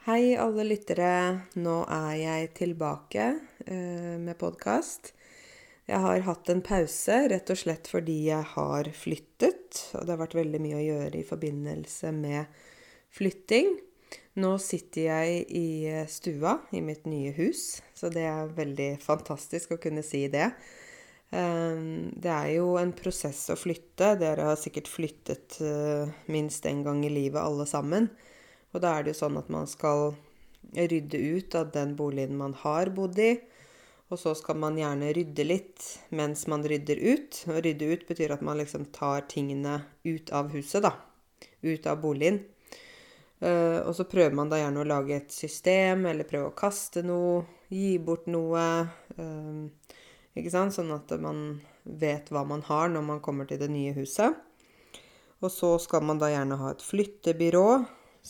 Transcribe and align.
Hei, 0.00 0.32
alle 0.40 0.64
lyttere. 0.64 1.44
Nå 1.60 1.74
er 1.92 2.12
jeg 2.16 2.46
tilbake 2.56 3.24
eh, 3.68 4.14
med 4.16 4.38
podkast. 4.40 5.10
Jeg 5.84 6.00
har 6.00 6.22
hatt 6.24 6.48
en 6.48 6.62
pause 6.64 7.18
rett 7.28 7.52
og 7.52 7.60
slett 7.60 7.90
fordi 7.92 8.14
jeg 8.30 8.46
har 8.54 8.88
flyttet. 8.96 9.82
Og 9.92 10.06
det 10.06 10.14
har 10.14 10.22
vært 10.22 10.38
veldig 10.38 10.60
mye 10.64 10.78
å 10.78 10.86
gjøre 10.86 11.20
i 11.20 11.26
forbindelse 11.28 12.14
med 12.16 12.62
flytting. 13.12 13.74
Nå 14.40 14.54
sitter 14.64 15.04
jeg 15.04 15.44
i 15.60 15.68
stua 16.08 16.56
i 16.72 16.80
mitt 16.80 17.04
nye 17.04 17.36
hus, 17.36 17.82
så 17.92 18.08
det 18.08 18.24
er 18.24 18.56
veldig 18.56 18.88
fantastisk 19.04 19.76
å 19.76 19.80
kunne 19.84 20.00
si 20.00 20.24
det. 20.32 20.48
Eh, 21.28 21.84
det 22.16 22.34
er 22.38 22.54
jo 22.54 22.72
en 22.80 22.96
prosess 22.96 23.44
å 23.52 23.60
flytte. 23.66 24.14
Dere 24.24 24.48
har 24.48 24.56
sikkert 24.64 24.88
flyttet 24.88 25.60
eh, 25.60 26.08
minst 26.32 26.72
en 26.72 26.86
gang 26.88 27.04
i 27.04 27.12
livet, 27.20 27.42
alle 27.44 27.68
sammen. 27.68 28.08
Og 28.74 28.82
da 28.82 28.94
er 28.94 29.04
det 29.04 29.14
jo 29.14 29.22
sånn 29.24 29.38
at 29.40 29.48
man 29.52 29.66
skal 29.70 30.12
rydde 30.76 31.18
ut 31.18 31.54
av 31.58 31.72
den 31.74 31.96
boligen 31.98 32.38
man 32.38 32.54
har 32.62 32.92
bodd 32.94 33.18
i. 33.18 33.32
Og 34.10 34.18
så 34.18 34.34
skal 34.34 34.58
man 34.58 34.78
gjerne 34.78 35.12
rydde 35.14 35.44
litt 35.46 35.84
mens 36.14 36.46
man 36.50 36.64
rydder 36.66 36.98
ut. 36.98 37.42
Og 37.50 37.60
rydde 37.66 37.90
ut 37.92 38.06
betyr 38.08 38.34
at 38.34 38.42
man 38.46 38.58
liksom 38.58 38.88
tar 38.94 39.26
tingene 39.30 39.80
ut 40.06 40.32
av 40.34 40.50
huset, 40.54 40.82
da. 40.86 40.96
Ut 41.62 41.86
av 41.86 42.00
boligen. 42.02 42.42
Uh, 43.40 43.80
og 43.86 43.94
så 43.96 44.04
prøver 44.04 44.34
man 44.36 44.50
da 44.50 44.58
gjerne 44.60 44.82
å 44.82 44.88
lage 44.88 45.16
et 45.16 45.32
system, 45.32 46.04
eller 46.10 46.28
prøve 46.28 46.50
å 46.50 46.56
kaste 46.56 47.00
noe, 47.06 47.46
gi 47.72 47.94
bort 48.02 48.26
noe. 48.28 48.64
Uh, 49.16 49.94
ikke 50.36 50.52
sant? 50.52 50.74
Sånn 50.76 50.90
at 50.92 51.14
man 51.22 51.60
vet 51.84 52.28
hva 52.34 52.42
man 52.46 52.66
har 52.66 52.90
når 52.92 53.06
man 53.06 53.22
kommer 53.24 53.48
til 53.48 53.62
det 53.62 53.70
nye 53.72 53.94
huset. 53.96 54.36
Og 55.40 55.48
så 55.54 55.76
skal 55.80 56.04
man 56.04 56.18
da 56.20 56.28
gjerne 56.28 56.58
ha 56.60 56.74
et 56.74 56.84
flyttebyrå 56.84 57.64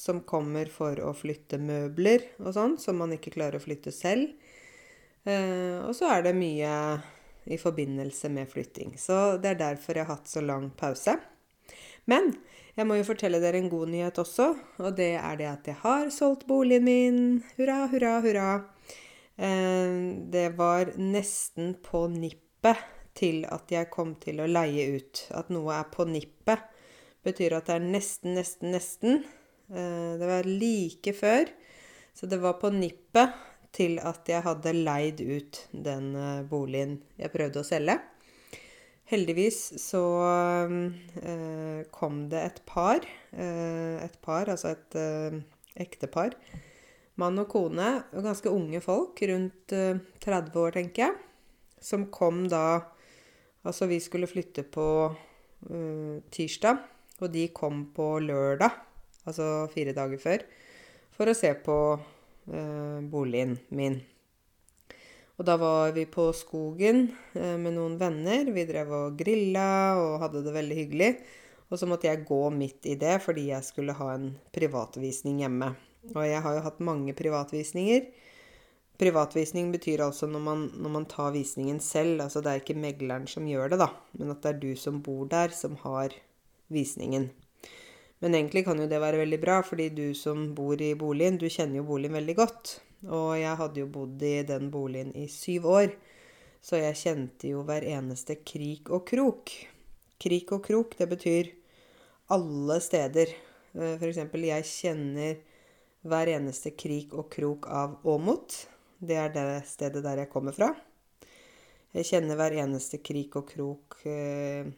som 0.01 0.23
kommer 0.27 0.71
for 0.73 0.99
å 1.05 1.13
flytte 1.17 1.61
møbler 1.61 2.25
og 2.41 2.55
sånn, 2.57 2.77
som 2.81 2.99
man 3.01 3.13
ikke 3.17 3.35
klarer 3.37 3.61
å 3.61 3.65
flytte 3.65 3.93
selv. 3.95 4.33
Eh, 5.29 5.79
og 5.85 5.93
så 5.97 6.09
er 6.15 6.25
det 6.25 6.37
mye 6.39 6.73
i 7.51 7.59
forbindelse 7.61 8.31
med 8.33 8.49
flytting. 8.51 8.95
Så 9.01 9.37
det 9.43 9.55
er 9.55 9.61
derfor 9.61 9.99
jeg 9.99 10.09
har 10.09 10.17
hatt 10.17 10.31
så 10.31 10.43
lang 10.45 10.71
pause. 10.79 11.17
Men 12.09 12.33
jeg 12.77 12.89
må 12.89 12.97
jo 12.97 13.07
fortelle 13.09 13.41
dere 13.43 13.61
en 13.61 13.71
god 13.73 13.91
nyhet 13.93 14.19
også, 14.23 14.47
og 14.81 14.95
det 14.99 15.13
er 15.21 15.41
det 15.41 15.49
at 15.51 15.67
jeg 15.69 15.81
har 15.83 16.11
solgt 16.15 16.47
boligen 16.49 16.87
min. 16.87 17.19
Hurra, 17.59 17.83
hurra, 17.93 18.15
hurra. 18.25 18.49
Eh, 19.37 19.99
det 20.33 20.49
var 20.59 20.95
nesten 20.97 21.75
på 21.85 22.07
nippet 22.15 22.81
til 23.17 23.45
at 23.51 23.73
jeg 23.73 23.91
kom 23.93 24.15
til 24.23 24.41
å 24.41 24.49
leie 24.49 24.87
ut. 24.97 25.27
At 25.37 25.51
noe 25.53 25.75
er 25.77 25.91
på 25.93 26.07
nippet, 26.09 26.63
betyr 27.27 27.59
at 27.59 27.69
det 27.69 27.77
er 27.77 27.91
nesten, 27.99 28.37
nesten, 28.39 28.73
nesten. 28.73 29.23
Eh, 29.71 30.19
det 30.19 30.27
var 30.27 30.49
like 30.49 31.15
før, 31.15 31.51
så 32.15 32.27
det 32.27 32.41
var 32.43 32.59
på 32.59 32.73
nippet 32.75 33.37
til 33.75 34.01
at 34.03 34.27
jeg 34.29 34.43
hadde 34.43 34.75
leid 34.75 35.21
ut 35.23 35.61
den 35.71 36.15
eh, 36.19 36.41
boligen 36.51 36.99
jeg 37.21 37.33
prøvde 37.35 37.63
å 37.63 37.67
selge. 37.67 37.97
Heldigvis 39.11 39.61
så 39.83 40.03
eh, 40.27 41.87
kom 41.95 42.25
det 42.31 42.43
et 42.47 42.61
par, 42.67 43.07
et 43.35 44.19
par, 44.23 44.51
altså 44.53 44.71
et 44.71 44.95
ektepar, 45.83 46.37
mann 47.19 47.43
og 47.43 47.49
kone, 47.51 47.89
og 48.15 48.23
ganske 48.27 48.53
unge 48.55 48.79
folk, 48.85 49.19
rundt 49.27 49.75
30 49.75 50.31
eh, 50.31 50.61
år, 50.63 50.77
tenker 50.79 51.09
jeg, 51.09 51.19
som 51.83 52.11
kom 52.13 52.47
da 52.51 52.65
Altså, 53.61 53.85
vi 53.85 53.99
skulle 54.01 54.25
flytte 54.25 54.63
på 54.73 54.83
tirsdag, 56.33 56.79
og 57.21 57.29
de 57.29 57.43
kom 57.53 57.83
på 57.93 58.07
lørdag 58.25 58.73
altså 59.29 59.67
fire 59.73 59.97
dager 59.97 60.21
før, 60.23 60.47
for 61.17 61.31
å 61.31 61.37
se 61.37 61.53
på 61.65 61.77
eh, 61.97 62.99
boligen 63.13 63.59
min. 63.75 64.01
Og 65.41 65.47
da 65.49 65.57
var 65.57 65.95
vi 65.97 66.05
på 66.05 66.27
skogen 66.37 67.07
eh, 67.33 67.57
med 67.57 67.73
noen 67.79 67.97
venner. 68.01 68.51
Vi 68.53 68.67
drev 68.69 68.91
og 68.93 69.21
grilla 69.21 69.97
og 69.97 70.19
hadde 70.21 70.45
det 70.45 70.53
veldig 70.53 70.77
hyggelig. 70.83 71.15
Og 71.71 71.79
så 71.81 71.87
måtte 71.89 72.11
jeg 72.11 72.27
gå 72.29 72.43
midt 72.53 72.89
i 72.91 72.97
det 73.01 73.21
fordi 73.25 73.47
jeg 73.49 73.65
skulle 73.65 73.95
ha 73.97 74.11
en 74.17 74.35
privatvisning 74.53 75.41
hjemme. 75.41 75.71
Og 76.13 76.21
jeg 76.27 76.43
har 76.45 76.57
jo 76.57 76.65
hatt 76.67 76.83
mange 76.85 77.15
privatvisninger. 77.17 78.11
Privatvisning 79.01 79.71
betyr 79.73 80.03
altså 80.05 80.29
når 80.29 80.43
man, 80.45 80.67
når 80.77 80.93
man, 80.99 81.07
tar 81.09 81.33
visningen 81.33 81.81
selv. 81.81 82.21
Altså 82.27 82.43
det 82.45 82.53
er 82.53 82.61
ikke 82.61 82.77
megleren 82.77 83.29
som 83.31 83.49
gjør 83.49 83.73
det, 83.73 83.81
da, 83.81 83.89
men 84.19 84.35
at 84.35 84.43
det 84.45 84.53
er 84.53 84.61
du 84.61 84.73
som 84.77 85.01
bor 85.05 85.25
der, 85.31 85.55
som 85.57 85.79
har 85.87 86.13
visningen. 86.69 87.31
Men 88.21 88.37
egentlig 88.37 88.67
kan 88.67 88.81
jo 88.81 88.89
det 88.89 89.01
være 89.01 89.23
veldig 89.23 89.41
bra, 89.41 89.61
fordi 89.65 89.89
du 89.97 90.07
som 90.17 90.51
bor 90.57 90.81
i 90.81 90.93
boligen, 90.99 91.39
du 91.41 91.49
kjenner 91.49 91.81
jo 91.81 91.89
boligen 91.89 92.19
veldig 92.19 92.37
godt. 92.37 92.73
Og 93.09 93.33
jeg 93.41 93.57
hadde 93.57 93.81
jo 93.81 93.89
bodd 93.89 94.23
i 94.29 94.35
den 94.45 94.69
boligen 94.73 95.15
i 95.17 95.25
syv 95.33 95.69
år, 95.73 95.95
så 96.61 96.77
jeg 96.77 96.99
kjente 97.01 97.49
jo 97.55 97.63
hver 97.65 97.87
eneste 97.89 98.37
krik 98.45 98.91
og 98.93 99.07
krok. 99.09 99.55
Krik 100.21 100.53
og 100.53 100.67
krok, 100.67 100.99
det 100.99 101.09
betyr 101.09 101.49
alle 102.37 102.77
steder. 102.85 103.33
F.eks. 103.73 103.97
for 104.03 104.11
eksempel, 104.11 104.45
jeg 104.51 104.69
kjenner 104.69 105.41
hver 106.11 106.35
eneste 106.35 106.75
krik 106.77 107.17
og 107.17 107.31
krok 107.33 107.71
av 107.73 107.99
Åmot. 108.09 108.57
Det 109.01 109.17
er 109.17 109.33
det 109.33 109.49
stedet 109.69 110.05
der 110.05 110.25
jeg 110.25 110.33
kommer 110.33 110.53
fra. 110.57 110.75
Jeg 111.97 112.07
kjenner 112.07 112.37
hver 112.39 112.55
eneste 112.63 113.01
krik 113.03 113.35
og 113.41 113.49
krok 113.49 113.97
eh, 114.07 114.69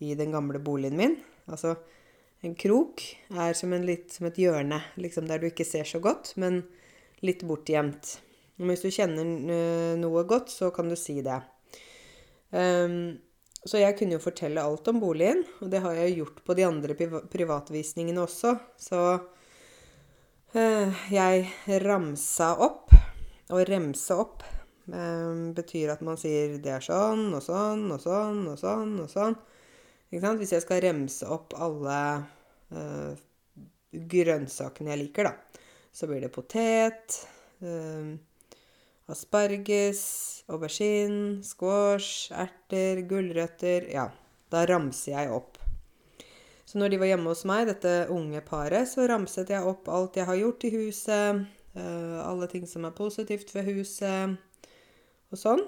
i 0.00 0.14
den 0.18 0.32
gamle 0.34 0.58
boligen 0.64 0.96
min. 0.98 1.18
Altså, 1.46 1.76
en 2.46 2.56
krok 2.56 3.02
er 3.36 3.54
som, 3.56 3.72
litt, 3.84 4.10
som 4.14 4.28
et 4.30 4.38
hjørne, 4.40 4.80
liksom 5.00 5.28
der 5.28 5.42
du 5.42 5.48
ikke 5.50 5.66
ser 5.68 5.88
så 5.88 6.00
godt, 6.02 6.32
men 6.40 6.62
litt 7.24 7.44
bortgjemt. 7.44 8.18
Hvis 8.60 8.84
du 8.84 8.92
kjenner 8.92 9.96
noe 10.00 10.24
godt, 10.28 10.52
så 10.52 10.70
kan 10.74 10.88
du 10.88 10.96
si 10.98 11.20
det. 11.24 11.38
Um, 12.52 13.20
så 13.60 13.80
jeg 13.80 13.96
kunne 13.98 14.16
jo 14.16 14.24
fortelle 14.24 14.62
alt 14.64 14.88
om 14.88 15.00
boligen, 15.02 15.42
og 15.60 15.68
det 15.72 15.82
har 15.84 15.96
jeg 15.98 16.16
gjort 16.18 16.40
på 16.44 16.56
de 16.56 16.64
andre 16.64 16.96
privatvisningene 16.96 18.24
også. 18.24 18.54
Så 18.80 19.00
uh, 20.56 21.04
jeg 21.12 21.80
ramsa 21.84 22.54
opp. 22.56 22.96
Og 23.50 23.64
remse 23.66 24.14
opp 24.14 24.44
um, 24.86 25.50
betyr 25.56 25.90
at 25.96 26.04
man 26.06 26.18
sier 26.20 26.52
det 26.62 26.70
er 26.76 26.84
sånn 26.84 27.32
og 27.34 27.42
sånn 27.42 27.88
og 27.90 27.98
sånn 27.98 28.44
og 28.52 28.60
sånn 28.60 28.92
og 29.02 29.10
sånn. 29.10 29.34
Hvis 30.10 30.50
jeg 30.56 30.64
skal 30.64 30.80
remse 30.82 31.26
opp 31.30 31.54
alle 31.54 31.98
uh, 32.74 33.12
grønnsakene 33.90 34.90
jeg 34.90 35.00
liker, 35.04 35.28
da, 35.28 35.60
så 35.94 36.08
blir 36.10 36.24
det 36.24 36.32
potet, 36.34 37.20
uh, 37.62 38.10
asparges, 39.10 40.02
aubergine, 40.50 41.44
squash, 41.46 42.32
erter, 42.34 43.04
gulrøtter 43.06 43.86
Ja, 43.92 44.08
da 44.50 44.64
ramser 44.66 45.14
jeg 45.14 45.30
opp. 45.34 45.60
Så 46.66 46.78
når 46.78 46.90
de 46.90 46.98
var 47.02 47.10
hjemme 47.12 47.30
hos 47.30 47.44
meg, 47.46 47.68
dette 47.70 48.08
unge 48.10 48.42
paret, 48.46 48.90
så 48.90 49.06
ramset 49.10 49.50
jeg 49.50 49.66
opp 49.66 49.86
alt 49.90 50.18
jeg 50.18 50.26
har 50.26 50.38
gjort 50.38 50.66
i 50.66 50.72
huset, 50.74 51.44
uh, 51.78 52.18
alle 52.26 52.50
ting 52.50 52.66
som 52.66 52.86
er 52.86 52.98
positivt 52.98 53.54
ved 53.54 53.70
huset, 53.76 54.34
og 55.30 55.38
sånn. 55.38 55.62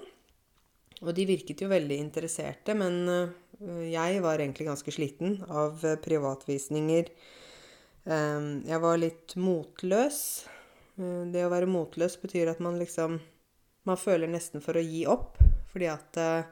Og 0.99 1.15
de 1.15 1.27
virket 1.31 1.63
jo 1.63 1.71
veldig 1.71 1.95
interesserte, 1.99 2.75
men 2.75 3.07
jeg 3.89 4.21
var 4.23 4.41
egentlig 4.41 4.67
ganske 4.67 4.93
sliten 4.93 5.37
av 5.49 5.83
eh, 5.85 5.99
privatvisninger. 6.01 7.11
Ehm, 8.05 8.63
jeg 8.67 8.81
var 8.83 8.99
litt 8.99 9.35
motløs. 9.39 10.19
Eh, 10.97 11.23
det 11.33 11.45
å 11.45 11.51
være 11.53 11.69
motløs 11.71 12.19
betyr 12.21 12.53
at 12.53 12.63
man 12.63 12.81
liksom 12.81 13.21
Man 13.83 13.97
føler 13.99 14.29
nesten 14.31 14.61
for 14.63 14.79
å 14.79 14.81
gi 14.81 15.01
opp. 15.11 15.41
Fordi 15.73 15.89
at 15.91 16.15
jeg 16.15 16.45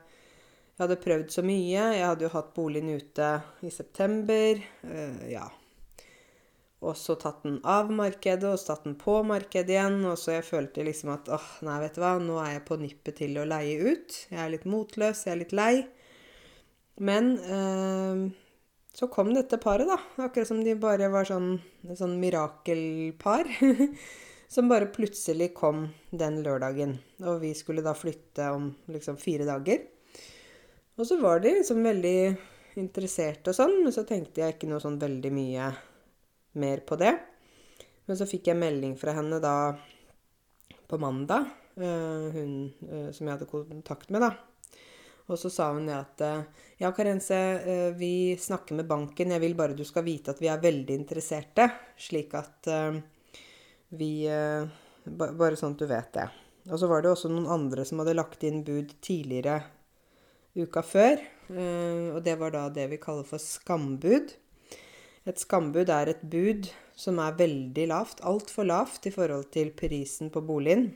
hadde 0.81 0.97
prøvd 1.00 1.29
så 1.31 1.44
mye. 1.47 1.85
Jeg 1.95 2.03
hadde 2.03 2.25
jo 2.25 2.33
hatt 2.33 2.50
boligen 2.57 2.91
ute 2.91 3.29
i 3.63 3.71
september. 3.71 4.59
Ja, 5.31 5.45
og 6.81 6.97
så 6.97 7.13
tatt 7.21 7.44
den 7.45 7.59
av 7.67 7.91
markedet, 7.94 8.47
og 8.50 8.57
så 8.57 8.71
tatt 8.71 8.88
den 8.88 8.95
på 8.97 9.19
markedet 9.27 9.75
igjen. 9.75 10.00
Og 10.09 10.18
så 10.18 10.36
jeg 10.39 10.47
følte 10.47 10.86
liksom 10.86 11.13
at 11.13 11.30
åh, 11.30 11.50
nei, 11.68 11.77
vet 11.83 11.97
du 11.97 12.01
hva, 12.01 12.15
nå 12.21 12.39
er 12.41 12.56
jeg 12.56 12.63
på 12.68 12.77
nippet 12.81 13.19
til 13.21 13.38
å 13.38 13.45
leie 13.45 13.77
ut. 13.94 14.15
Jeg 14.31 14.41
er 14.41 14.53
litt 14.56 14.65
motløs, 14.69 15.27
jeg 15.27 15.36
er 15.36 15.41
litt 15.44 15.53
lei. 15.56 15.74
Men 17.01 17.31
eh, 17.42 18.24
så 18.94 19.07
kom 19.09 19.31
dette 19.33 19.57
paret, 19.62 19.89
da. 19.89 19.98
Akkurat 20.21 20.50
som 20.50 20.59
de 20.63 20.75
bare 20.77 21.09
var 21.13 21.25
sånn, 21.25 21.56
sånn 21.98 22.19
mirakelpar. 22.21 23.50
som 24.51 24.68
bare 24.68 24.92
plutselig 24.92 25.53
kom 25.56 25.86
den 26.12 26.42
lørdagen. 26.44 26.98
Og 27.24 27.39
vi 27.39 27.53
skulle 27.56 27.83
da 27.86 27.94
flytte 27.95 28.50
om 28.51 28.68
liksom 28.92 29.15
fire 29.18 29.48
dager. 29.48 29.86
Og 31.00 31.07
så 31.07 31.18
var 31.21 31.39
de 31.39 31.53
liksom 31.56 31.80
veldig 31.88 32.18
interesserte 32.81 33.53
og 33.53 33.56
sånn, 33.56 33.77
men 33.86 33.95
så 33.95 34.03
tenkte 34.07 34.44
jeg 34.44 34.57
ikke 34.57 34.68
noe 34.68 34.83
sånn 34.83 35.00
veldig 35.00 35.31
mye 35.33 35.71
mer 36.59 36.83
på 36.83 37.00
det. 37.00 37.13
Men 38.09 38.19
så 38.19 38.27
fikk 38.27 38.51
jeg 38.51 38.59
melding 38.59 38.98
fra 39.00 39.15
henne 39.15 39.39
da 39.39 39.56
på 40.92 41.00
mandag, 41.00 41.48
uh, 41.80 42.27
hun 42.36 42.53
uh, 42.83 43.07
som 43.15 43.27
jeg 43.27 43.38
hadde 43.38 43.48
kontakt 43.48 44.12
med, 44.12 44.27
da. 44.27 44.33
Og 45.29 45.38
så 45.39 45.51
sa 45.53 45.69
hun 45.75 45.85
det 45.88 45.95
at 46.00 46.23
uh, 46.25 46.68
Ja, 46.81 46.89
Karense, 46.95 47.38
vi 47.94 48.33
snakker 48.41 48.79
med 48.79 48.88
banken. 48.89 49.31
Jeg 49.35 49.44
vil 49.44 49.53
bare 49.56 49.77
du 49.77 49.83
skal 49.85 50.07
vite 50.07 50.33
at 50.33 50.41
vi 50.41 50.50
er 50.50 50.63
veldig 50.63 50.95
interesserte. 50.97 51.68
Slik 52.01 52.33
at 52.39 52.71
vi 53.91 54.12
eh, 54.29 54.63
Bare 55.03 55.57
sånn 55.57 55.75
at 55.75 55.81
du 55.81 55.88
vet 55.89 56.12
det. 56.15 56.27
Og 56.69 56.77
så 56.77 56.88
var 56.89 57.01
det 57.01 57.09
også 57.09 57.31
noen 57.31 57.50
andre 57.50 57.83
som 57.89 58.03
hadde 58.03 58.13
lagt 58.13 58.44
inn 58.45 58.62
bud 58.63 58.94
tidligere 59.01 59.63
uka 60.53 60.83
før. 60.85 61.18
Eh, 61.50 62.12
og 62.13 62.21
det 62.25 62.35
var 62.38 62.53
da 62.53 62.67
det 62.69 62.85
vi 62.91 63.00
kaller 63.01 63.25
for 63.25 63.41
skambud. 63.41 64.35
Et 65.25 65.41
skambud 65.41 65.89
er 65.89 66.13
et 66.13 66.21
bud 66.21 66.69
som 66.97 67.17
er 67.24 67.38
veldig 67.39 67.88
lavt, 67.89 68.21
altfor 68.25 68.67
lavt 68.69 69.09
i 69.09 69.13
forhold 69.13 69.50
til 69.53 69.74
prisen 69.77 70.29
på 70.33 70.44
boligen. 70.45 70.91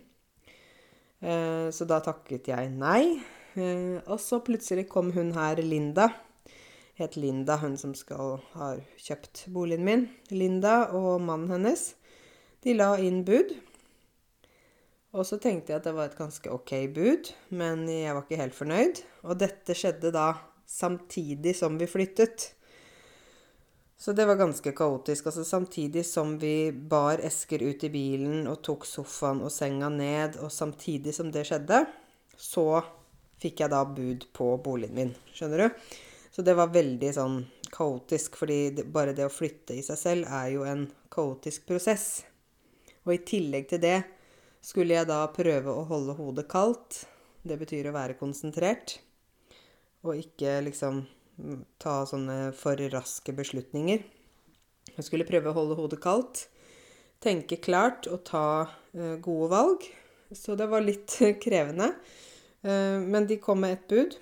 Eh, 1.26 1.74
så 1.74 1.90
da 1.90 2.00
takket 2.06 2.52
jeg 2.54 2.70
nei. 2.78 3.18
Eh, 3.56 4.02
og 4.12 4.20
så 4.20 4.42
plutselig 4.44 4.88
kom 4.92 5.14
hun 5.16 5.32
her, 5.36 5.62
Linda. 5.64 6.10
Het 6.96 7.16
Linda, 7.16 7.58
hun 7.60 7.78
som 7.78 7.94
skal 7.96 8.40
ha 8.56 8.74
kjøpt 9.00 9.46
boligen 9.52 9.86
min. 9.88 10.10
Linda 10.32 10.92
og 10.96 11.22
mannen 11.24 11.52
hennes. 11.52 11.94
De 12.64 12.76
la 12.76 12.94
inn 13.00 13.24
bud. 13.28 13.54
Og 15.16 15.24
så 15.28 15.40
tenkte 15.40 15.72
jeg 15.72 15.80
at 15.80 15.88
det 15.88 15.96
var 15.96 16.10
et 16.10 16.18
ganske 16.20 16.52
ok 16.52 16.72
bud, 16.96 17.32
men 17.56 17.86
jeg 17.88 18.16
var 18.16 18.26
ikke 18.26 18.42
helt 18.42 18.58
fornøyd. 18.58 19.02
Og 19.24 19.40
dette 19.40 19.76
skjedde 19.78 20.12
da 20.16 20.34
samtidig 20.68 21.56
som 21.56 21.80
vi 21.80 21.88
flyttet. 21.88 22.50
Så 23.96 24.12
det 24.12 24.26
var 24.28 24.36
ganske 24.36 24.72
kaotisk. 24.76 25.30
Altså 25.32 25.46
samtidig 25.48 26.04
som 26.06 26.36
vi 26.42 26.72
bar 26.72 27.24
esker 27.24 27.64
ut 27.64 27.84
i 27.88 27.92
bilen 27.94 28.44
og 28.52 28.60
tok 28.68 28.84
sofaen 28.88 29.40
og 29.46 29.54
senga 29.56 29.88
ned, 29.90 30.36
og 30.44 30.52
samtidig 30.52 31.16
som 31.16 31.32
det 31.32 31.46
skjedde, 31.48 31.86
så 32.36 32.84
fikk 33.46 33.64
jeg 33.64 33.74
da 33.74 33.84
bud 33.86 34.28
på 34.36 34.50
boligen 34.66 34.98
min. 34.98 35.16
Skjønner 35.34 35.66
du? 35.66 35.88
Så 36.36 36.44
det 36.44 36.58
var 36.58 36.74
veldig 36.74 37.12
sånn 37.16 37.40
kaotisk, 37.72 38.36
fordi 38.40 38.84
bare 38.92 39.14
det 39.16 39.28
å 39.28 39.32
flytte 39.32 39.78
i 39.78 39.84
seg 39.86 40.00
selv 40.00 40.32
er 40.34 40.50
jo 40.56 40.66
en 40.68 40.86
kaotisk 41.14 41.68
prosess. 41.70 42.26
Og 43.06 43.16
i 43.16 43.24
tillegg 43.24 43.70
til 43.72 43.82
det 43.84 43.98
skulle 44.66 44.98
jeg 44.98 45.08
da 45.08 45.22
prøve 45.32 45.72
å 45.72 45.86
holde 45.88 46.18
hodet 46.18 46.48
kaldt. 46.52 47.04
Det 47.46 47.58
betyr 47.62 47.92
å 47.92 47.96
være 47.96 48.18
konsentrert. 48.20 48.98
Og 50.06 50.18
ikke 50.18 50.58
liksom 50.66 51.06
ta 51.82 52.02
sånne 52.10 52.52
for 52.58 52.80
raske 52.92 53.36
beslutninger. 53.36 54.04
Jeg 54.96 55.08
skulle 55.08 55.28
prøve 55.28 55.52
å 55.52 55.58
holde 55.58 55.78
hodet 55.78 56.00
kaldt, 56.04 56.46
tenke 57.24 57.60
klart 57.62 58.08
og 58.12 58.24
ta 58.28 58.48
uh, 58.66 59.16
gode 59.24 59.50
valg. 59.52 59.88
Så 60.36 60.56
det 60.58 60.68
var 60.72 60.84
litt 60.84 61.18
krevende. 61.46 61.94
Uh, 62.66 62.98
men 63.06 63.28
de 63.30 63.38
kom 63.38 63.62
med 63.62 63.78
et 63.78 63.88
bud. 63.90 64.18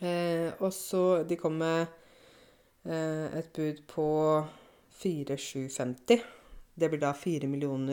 Uh, 0.00 0.50
og 0.60 0.72
så 0.74 1.22
De 1.28 1.36
kom 1.36 1.56
med 1.60 1.86
et 2.86 3.48
bud 3.50 3.80
på 3.90 4.04
4750. 5.02 6.20
Det 6.78 6.88
blir 6.92 7.00
da 7.02 7.10
4 7.10 7.48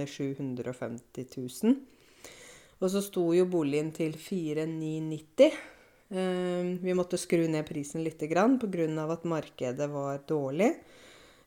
750 0.05 1.25
000. 1.63 1.73
Og 2.77 2.91
så 2.93 3.01
sto 3.01 3.23
jo 3.33 3.47
boligen 3.49 3.89
til 3.95 4.13
4990. 4.13 5.57
Ehm, 6.13 6.77
vi 6.83 6.93
måtte 6.93 7.17
skru 7.17 7.47
ned 7.49 7.65
prisen 7.65 8.03
litt 8.03 8.19
pga. 8.19 8.45
at 9.11 9.23
markedet 9.23 9.89
var 9.89 10.19
dårlig. 10.27 10.75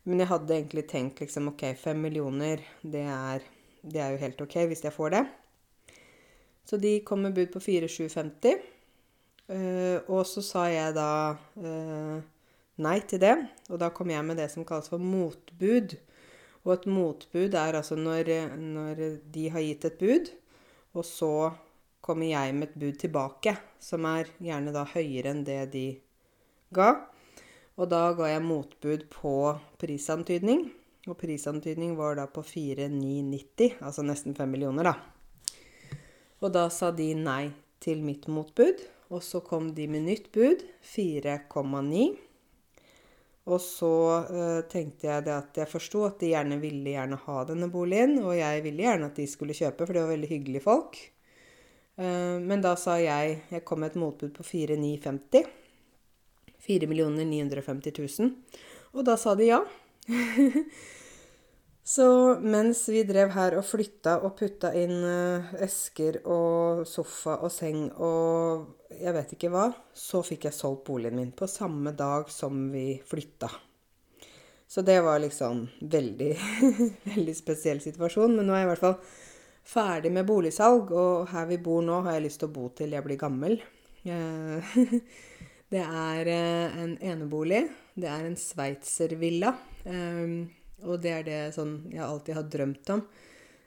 Men 0.04 0.18
jeg 0.18 0.28
hadde 0.28 0.54
egentlig 0.54 0.88
tenkt 0.88 1.20
liksom 1.20 1.48
OK, 1.48 1.62
5 1.76 2.00
millioner, 2.00 2.60
det 2.82 3.02
er, 3.02 3.42
det 3.82 4.00
er 4.00 4.10
jo 4.12 4.18
helt 4.18 4.40
OK 4.40 4.54
hvis 4.66 4.84
jeg 4.84 4.92
får 4.92 5.10
det. 5.10 5.26
Så 6.66 6.78
de 6.82 6.98
kom 7.06 7.22
med 7.22 7.36
bud 7.36 7.52
på 7.54 7.62
4750. 7.62 8.56
Uh, 9.46 10.02
og 10.10 10.24
så 10.26 10.42
sa 10.42 10.64
jeg 10.66 10.96
da 10.96 11.10
uh, 11.62 12.16
nei 12.82 12.96
til 13.06 13.22
det. 13.22 13.36
Og 13.70 13.78
da 13.82 13.92
kom 13.94 14.10
jeg 14.10 14.26
med 14.26 14.40
det 14.40 14.48
som 14.52 14.66
kalles 14.66 14.90
for 14.90 15.02
motbud. 15.02 15.94
Og 16.66 16.72
et 16.74 16.88
motbud 16.90 17.54
er 17.54 17.78
altså 17.78 17.98
når, 17.98 18.32
når 18.58 19.04
de 19.32 19.46
har 19.54 19.62
gitt 19.62 19.86
et 19.86 20.00
bud, 20.00 20.32
og 20.98 21.04
så 21.06 21.52
kommer 22.02 22.26
jeg 22.26 22.54
med 22.58 22.72
et 22.72 22.80
bud 22.80 22.98
tilbake, 22.98 23.54
som 23.78 24.06
er 24.10 24.32
gjerne 24.42 24.74
da 24.74 24.82
høyere 24.90 25.30
enn 25.30 25.44
det 25.46 25.60
de 25.70 25.86
ga. 26.74 26.90
Og 27.76 27.90
da 27.92 28.08
ga 28.18 28.32
jeg 28.32 28.42
motbud 28.42 29.06
på 29.12 29.36
prisantydning. 29.78 30.66
Og 31.06 31.14
prisantydning 31.20 31.94
var 31.94 32.18
da 32.18 32.26
på 32.26 32.42
4990, 32.42 33.78
altså 33.78 34.02
nesten 34.02 34.34
5 34.34 34.50
millioner, 34.50 34.90
da. 34.90 35.15
Og 36.42 36.52
da 36.52 36.66
sa 36.72 36.92
de 36.92 37.12
nei 37.16 37.50
til 37.82 38.02
mitt 38.04 38.28
motbud. 38.28 38.82
Og 39.14 39.22
så 39.22 39.40
kom 39.44 39.70
de 39.74 39.86
med 39.88 40.06
nytt 40.08 40.32
bud, 40.34 40.64
4,9. 40.82 42.06
Og 43.46 43.60
så 43.62 43.92
uh, 44.26 44.62
tenkte 44.66 45.06
jeg 45.06 45.28
at 45.30 45.60
jeg 45.60 45.70
forsto 45.70 46.02
at 46.08 46.18
de 46.18 46.32
gjerne 46.32 46.58
ville 46.58 46.96
gjerne 46.96 47.18
ha 47.28 47.44
denne 47.46 47.68
boligen. 47.70 48.18
Og 48.24 48.34
jeg 48.34 48.64
ville 48.64 48.82
gjerne 48.82 49.12
at 49.12 49.20
de 49.20 49.28
skulle 49.30 49.54
kjøpe, 49.54 49.86
for 49.86 49.94
det 49.94 50.02
var 50.02 50.10
veldig 50.16 50.32
hyggelige 50.32 50.66
folk. 50.66 50.98
Uh, 51.96 52.42
men 52.42 52.60
da 52.60 52.74
sa 52.76 52.98
jeg 53.00 53.38
Jeg 53.48 53.64
kom 53.64 53.80
med 53.80 53.94
et 53.94 54.00
motbud 54.02 54.34
på 54.34 54.44
4950. 54.44 55.46
4 56.66 56.86
950 56.90 57.94
000. 58.18 58.34
Og 58.98 59.06
da 59.06 59.14
sa 59.20 59.36
de 59.38 59.52
ja. 59.52 59.62
Så 61.86 62.06
mens 62.42 62.80
vi 62.90 63.04
drev 63.06 63.30
her 63.30 63.54
og 63.60 63.62
flytta 63.62 64.16
og 64.26 64.32
putta 64.40 64.72
inn 64.74 64.96
uh, 65.06 65.52
esker 65.62 66.18
og 66.26 66.82
sofa 66.90 67.36
og 67.46 67.52
seng 67.54 67.84
og 68.02 68.90
jeg 68.90 69.14
vet 69.14 69.34
ikke 69.36 69.50
hva, 69.54 69.68
så 69.94 70.24
fikk 70.26 70.48
jeg 70.48 70.56
solgt 70.56 70.82
boligen 70.88 71.20
min 71.20 71.30
på 71.36 71.46
samme 71.50 71.92
dag 71.94 72.26
som 72.32 72.66
vi 72.72 72.96
flytta. 73.06 73.50
Så 74.66 74.82
det 74.82 74.98
var 75.06 75.22
liksom 75.22 75.62
veldig, 75.80 76.32
veldig 77.12 77.36
spesiell 77.38 77.80
situasjon. 77.82 78.34
Men 78.34 78.48
nå 78.48 78.56
er 78.56 78.64
jeg 78.64 78.66
i 78.66 78.72
hvert 78.72 78.82
fall 78.82 78.98
ferdig 79.66 80.12
med 80.14 80.26
boligsalg, 80.26 80.90
og 80.90 81.30
her 81.30 81.46
vi 81.50 81.62
bor 81.62 81.86
nå, 81.86 82.00
har 82.02 82.18
jeg 82.18 82.26
lyst 82.26 82.42
til 82.42 82.50
å 82.50 82.56
bo 82.56 82.68
til 82.74 82.98
jeg 82.98 83.06
blir 83.06 83.20
gammel. 83.20 83.58
Eh, 84.02 84.76
det 85.74 85.86
er 85.86 86.34
eh, 86.34 86.78
en 86.82 86.98
enebolig. 86.98 87.62
Det 87.94 88.10
er 88.10 88.26
en 88.26 88.38
sveitservilla. 88.38 89.54
Og 90.84 91.00
det 91.00 91.12
er 91.12 91.24
det 91.26 91.40
sånn 91.56 91.78
jeg 91.92 92.04
alltid 92.04 92.36
har 92.36 92.50
drømt 92.52 92.92
om. 92.92 93.02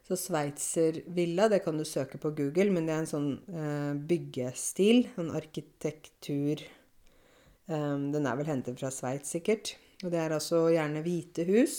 Så 0.10 0.18
sveitservilla, 0.18 1.46
det 1.50 1.62
kan 1.62 1.78
du 1.78 1.86
søke 1.86 2.18
på 2.22 2.32
Google, 2.38 2.72
men 2.74 2.88
det 2.88 2.94
er 2.96 3.04
en 3.04 3.10
sånn 3.10 3.30
eh, 3.54 3.94
byggestil. 4.10 5.04
En 5.22 5.30
arkitektur 5.38 6.64
eh, 6.66 7.98
Den 8.16 8.26
er 8.26 8.40
vel 8.40 8.50
hentet 8.50 8.82
fra 8.82 8.90
Sveits, 8.94 9.36
sikkert. 9.36 9.76
Og 10.02 10.10
det 10.14 10.22
er 10.22 10.34
altså 10.34 10.64
gjerne 10.74 11.04
hvite 11.06 11.46
hus 11.50 11.76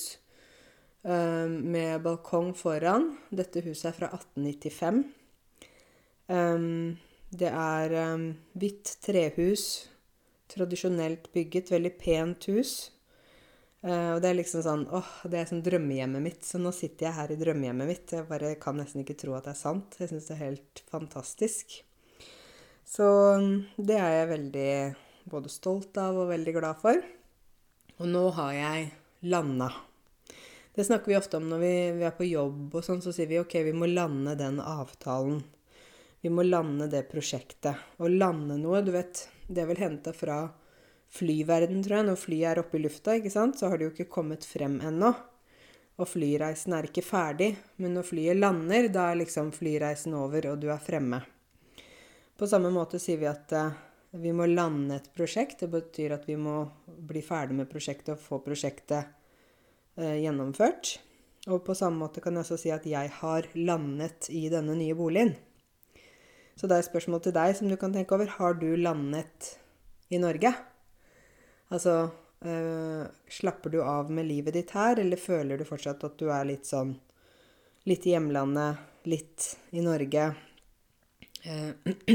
eh, 1.02 1.48
med 1.50 2.04
balkong 2.06 2.52
foran. 2.54 3.08
Dette 3.34 3.64
huset 3.66 3.90
er 3.90 3.98
fra 3.98 4.12
1895. 4.14 5.02
Eh, 6.30 6.68
det 7.42 7.50
er 7.50 7.98
eh, 8.04 8.28
hvitt 8.62 8.94
trehus. 9.06 9.66
Tradisjonelt 10.54 11.32
bygget. 11.34 11.74
Veldig 11.74 11.96
pent 11.98 12.46
hus. 12.50 12.78
Uh, 13.80 14.16
og 14.16 14.18
det 14.20 14.28
er 14.28 14.36
liksom 14.36 14.60
sånn 14.60 14.82
åh, 14.92 15.12
det 15.32 15.38
er 15.40 15.46
sånn 15.48 15.62
drømmehjemmet 15.64 16.24
mitt. 16.24 16.42
Så 16.44 16.60
nå 16.60 16.72
sitter 16.76 17.08
jeg 17.08 17.16
her 17.16 17.32
i 17.32 17.38
drømmehjemmet 17.40 17.88
mitt. 17.88 18.16
Jeg 18.16 18.28
bare 18.28 18.54
kan 18.60 18.76
nesten 18.80 19.04
ikke 19.04 19.16
tro 19.22 19.36
at 19.38 19.48
det 19.48 19.54
er 19.54 19.62
sant. 19.62 19.96
Jeg 20.00 20.12
syns 20.12 20.28
det 20.28 20.36
er 20.36 20.44
helt 20.44 20.82
fantastisk. 20.90 21.78
Så 22.90 23.06
mm, 23.40 23.54
det 23.78 23.96
er 23.96 24.16
jeg 24.18 24.32
veldig 24.34 24.72
både 25.30 25.52
stolt 25.52 25.96
av 26.02 26.18
og 26.18 26.32
veldig 26.32 26.56
glad 26.58 26.82
for. 26.82 27.00
Og 28.00 28.08
nå 28.08 28.26
har 28.36 28.52
jeg 28.56 28.90
landa. 29.30 29.70
Det 30.74 30.84
snakker 30.86 31.12
vi 31.12 31.16
ofte 31.18 31.36
om 31.40 31.48
når 31.50 31.58
vi, 31.60 31.74
vi 31.98 32.06
er 32.08 32.14
på 32.16 32.28
jobb 32.28 32.76
og 32.76 32.84
sånn. 32.84 33.02
Så 33.04 33.14
sier 33.16 33.30
vi 33.30 33.40
ok, 33.40 33.58
vi 33.66 33.76
må 33.76 33.88
lande 33.90 34.36
den 34.38 34.60
avtalen. 34.60 35.40
Vi 36.20 36.28
må 36.32 36.44
lande 36.44 36.88
det 36.92 37.06
prosjektet. 37.08 37.80
Å 37.96 38.08
lande 38.08 38.58
noe, 38.60 38.82
du 38.84 38.92
vet, 38.92 39.24
det 39.48 39.64
er 39.64 39.70
vel 39.70 39.80
henta 39.80 40.12
fra 40.16 40.42
flyverden, 41.14 41.82
tror 41.84 42.00
jeg. 42.00 42.08
Når 42.08 42.20
flyet 42.20 42.52
er 42.52 42.62
oppe 42.62 42.78
i 42.78 42.84
lufta, 42.84 43.16
ikke 43.18 43.32
sant, 43.32 43.58
så 43.58 43.70
har 43.70 43.78
det 43.78 43.88
jo 43.88 43.94
ikke 43.94 44.12
kommet 44.12 44.46
frem 44.46 44.78
ennå. 44.86 45.12
Og 46.00 46.08
flyreisen 46.08 46.74
er 46.76 46.88
ikke 46.88 47.04
ferdig. 47.04 47.50
Men 47.82 47.98
når 47.98 48.08
flyet 48.08 48.40
lander, 48.40 48.88
da 48.92 49.10
er 49.10 49.20
liksom 49.20 49.52
flyreisen 49.56 50.16
over, 50.16 50.52
og 50.52 50.62
du 50.62 50.70
er 50.72 50.80
fremme. 50.82 51.20
På 52.40 52.48
samme 52.48 52.70
måte 52.72 53.00
sier 53.02 53.20
vi 53.20 53.28
at 53.28 53.52
uh, 53.52 53.74
vi 54.16 54.32
må 54.32 54.46
lande 54.48 54.96
et 54.96 55.10
prosjekt. 55.16 55.60
Det 55.60 55.68
betyr 55.72 56.16
at 56.16 56.24
vi 56.28 56.38
må 56.40 56.62
bli 56.86 57.20
ferdig 57.24 57.58
med 57.58 57.68
prosjektet 57.70 58.14
og 58.14 58.22
få 58.22 58.40
prosjektet 58.46 59.10
uh, 60.00 60.16
gjennomført. 60.16 60.96
Og 61.52 61.62
på 61.64 61.76
samme 61.76 62.00
måte 62.00 62.22
kan 62.24 62.36
jeg 62.36 62.46
også 62.46 62.58
si 62.60 62.72
at 62.72 62.86
jeg 62.88 63.12
har 63.20 63.46
landet 63.56 64.28
i 64.32 64.46
denne 64.52 64.76
nye 64.76 64.96
boligen. 64.96 65.34
Så 66.56 66.68
det 66.68 66.76
er 66.76 66.82
et 66.84 66.90
spørsmål 66.90 67.22
til 67.24 67.36
deg 67.36 67.54
som 67.56 67.68
du 67.68 67.76
kan 67.80 67.92
tenke 67.92 68.16
over. 68.16 68.28
Har 68.40 68.56
du 68.60 68.68
landet 68.76 69.54
i 70.12 70.20
Norge? 70.20 70.52
Altså 71.70 71.94
øh, 72.44 73.06
Slapper 73.30 73.70
du 73.70 73.80
av 73.82 74.10
med 74.10 74.26
livet 74.28 74.56
ditt 74.56 74.74
her, 74.74 74.98
eller 74.98 75.20
føler 75.20 75.60
du 75.60 75.66
fortsatt 75.68 76.04
at 76.06 76.18
du 76.18 76.28
er 76.30 76.48
litt 76.48 76.68
sånn 76.68 76.96
Litt 77.88 78.04
i 78.04 78.12
hjemlandet, 78.12 78.76
litt 79.08 79.46
i 79.72 79.80
Norge? 79.80 80.26
Eh, 81.48 81.70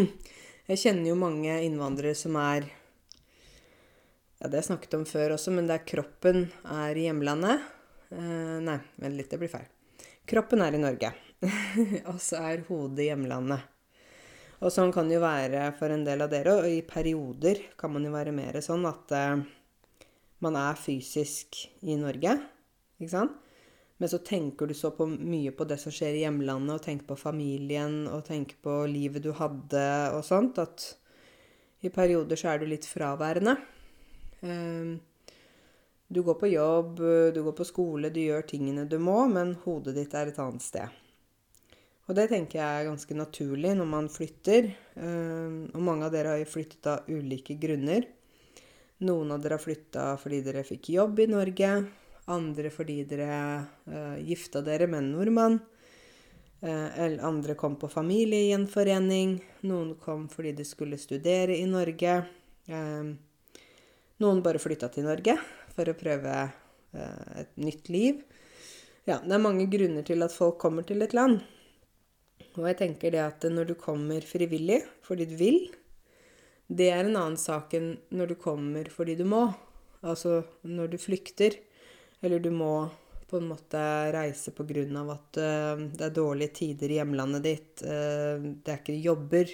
jeg 0.70 0.82
kjenner 0.82 1.10
jo 1.10 1.16
mange 1.18 1.56
innvandrere 1.66 2.14
som 2.18 2.38
er 2.38 2.68
Ja, 4.38 4.46
det 4.46 4.52
har 4.52 4.60
jeg 4.60 4.70
snakket 4.70 4.98
om 5.00 5.08
før 5.10 5.38
også, 5.40 5.56
men 5.56 5.66
det 5.66 5.80
er 5.80 5.88
kroppen 5.90 6.44
er 6.70 7.00
i 7.00 7.08
hjemlandet. 7.08 7.64
Eh, 8.14 8.58
nei, 8.62 8.78
vent 9.02 9.18
litt, 9.18 9.32
det 9.32 9.42
blir 9.42 9.50
feil. 9.50 9.66
kroppen 10.30 10.62
er 10.62 10.78
i 10.78 10.84
Norge, 10.84 11.12
og 12.12 12.20
så 12.22 12.44
er 12.52 12.68
hodet 12.68 13.08
i 13.08 13.10
hjemlandet. 13.10 13.75
Og 14.64 14.72
sånn 14.72 14.94
kan 14.96 15.10
det 15.10 15.18
jo 15.18 15.24
være 15.24 15.68
for 15.76 15.92
en 15.92 16.06
del 16.08 16.24
av 16.24 16.32
dere, 16.32 16.54
og 16.62 16.68
i 16.70 16.84
perioder 16.88 17.60
kan 17.80 17.92
man 17.92 18.06
jo 18.08 18.14
være 18.14 18.34
mer 18.36 18.58
sånn 18.64 18.86
at 18.88 19.12
uh, 19.16 19.42
man 20.46 20.60
er 20.60 20.80
fysisk 20.80 21.60
i 21.84 21.98
Norge, 22.00 22.38
ikke 23.00 23.12
sant? 23.12 23.42
Men 24.00 24.12
så 24.12 24.20
tenker 24.28 24.68
du 24.68 24.76
så 24.76 24.92
på 24.92 25.08
mye 25.08 25.54
på 25.56 25.68
det 25.68 25.78
som 25.80 25.94
skjer 25.94 26.18
i 26.18 26.24
hjemlandet, 26.26 26.74
og 26.76 26.84
tenker 26.84 27.08
på 27.08 27.20
familien, 27.20 28.04
og 28.12 28.26
tenker 28.28 28.60
på 28.64 28.82
livet 28.92 29.24
du 29.24 29.32
hadde 29.36 29.86
og 30.16 30.24
sånt, 30.28 30.60
at 30.60 30.90
i 31.86 31.92
perioder 31.94 32.40
så 32.40 32.54
er 32.54 32.64
du 32.64 32.68
litt 32.72 32.88
fraværende. 32.88 33.58
Uh, 34.44 34.96
du 36.08 36.22
går 36.24 36.38
på 36.40 36.52
jobb, 36.52 37.00
du 37.34 37.40
går 37.44 37.56
på 37.58 37.66
skole, 37.68 38.12
du 38.14 38.22
gjør 38.22 38.46
tingene 38.48 38.86
du 38.88 39.00
må, 39.02 39.24
men 39.28 39.56
hodet 39.64 39.96
ditt 39.98 40.14
er 40.16 40.30
et 40.30 40.40
annet 40.40 40.64
sted. 40.64 41.05
Og 42.06 42.14
det 42.14 42.28
tenker 42.30 42.60
jeg 42.60 42.82
er 42.82 42.88
ganske 42.90 43.18
naturlig 43.18 43.72
når 43.78 43.88
man 43.90 44.10
flytter. 44.14 44.70
Eh, 44.94 45.56
og 45.74 45.82
mange 45.82 46.06
av 46.06 46.14
dere 46.14 46.36
har 46.36 46.42
jo 46.44 46.52
flyttet 46.52 46.90
av 46.92 47.10
ulike 47.10 47.58
grunner. 47.62 48.06
Noen 49.06 49.34
av 49.34 49.42
dere 49.44 49.58
har 49.58 49.64
flytta 49.64 50.04
fordi 50.22 50.42
dere 50.46 50.64
fikk 50.64 50.94
jobb 50.94 51.20
i 51.26 51.30
Norge. 51.32 51.72
Andre 52.32 52.72
fordi 52.74 53.02
dere 53.06 53.30
uh, 53.92 54.16
gifta 54.24 54.64
dere 54.66 54.88
med 54.90 55.04
en 55.04 55.10
nordmann. 55.14 55.58
Uh, 56.64 57.20
andre 57.28 57.58
kom 57.60 57.76
på 57.78 57.90
familiegjenforening. 57.92 59.36
Noen 59.68 59.92
kom 60.02 60.26
fordi 60.32 60.56
de 60.58 60.66
skulle 60.66 60.98
studere 60.98 61.58
i 61.60 61.68
Norge. 61.70 62.16
Uh, 62.72 63.12
noen 64.24 64.42
bare 64.46 64.64
flytta 64.64 64.90
til 64.96 65.06
Norge 65.06 65.36
for 65.76 65.92
å 65.92 65.98
prøve 66.00 66.38
uh, 66.48 67.28
et 67.44 67.52
nytt 67.62 67.92
liv. 67.94 68.24
Ja, 69.06 69.20
det 69.20 69.36
er 69.36 69.44
mange 69.44 69.68
grunner 69.70 70.08
til 70.08 70.26
at 70.26 70.34
folk 70.34 70.58
kommer 70.64 70.88
til 70.88 71.04
et 71.06 71.14
land. 71.14 71.44
Og 72.56 72.68
jeg 72.70 72.80
tenker 72.80 73.12
det 73.12 73.24
at 73.24 73.46
når 73.52 73.72
du 73.72 73.76
kommer 73.80 74.24
frivillig 74.26 74.82
fordi 75.06 75.28
du 75.28 75.36
vil, 75.40 75.60
det 76.68 76.90
er 76.90 77.04
en 77.04 77.18
annen 77.18 77.40
sak 77.40 77.76
enn 77.78 77.94
når 78.16 78.34
du 78.34 78.36
kommer 78.42 78.88
fordi 78.92 79.18
du 79.20 79.26
må. 79.28 79.48
Altså 80.06 80.44
når 80.66 80.94
du 80.94 81.02
flykter, 81.02 81.58
eller 82.22 82.42
du 82.42 82.52
må 82.54 82.88
på 83.26 83.40
en 83.42 83.50
måte 83.50 83.82
reise 84.14 84.54
av 84.54 85.12
at 85.12 85.38
uh, 85.42 85.82
det 85.82 86.04
er 86.08 86.14
dårlige 86.14 86.56
tider 86.62 86.92
i 86.92 87.00
hjemlandet 87.00 87.44
ditt, 87.44 87.84
uh, 87.84 88.38
det 88.38 88.72
er 88.72 88.82
ikke 88.82 88.98
jobber, 89.02 89.54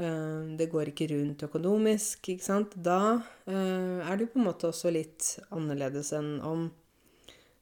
uh, 0.00 0.56
det 0.56 0.70
går 0.72 0.92
ikke 0.92 1.10
rundt 1.12 1.44
økonomisk, 1.44 2.28
ikke 2.32 2.44
sant. 2.44 2.76
Da 2.76 3.20
er 3.46 4.16
jo 4.18 4.30
på 4.32 4.40
en 4.40 4.48
måte 4.48 4.70
også 4.72 4.92
litt 4.92 5.36
annerledes 5.52 6.14
enn 6.16 6.38
om 6.40 6.70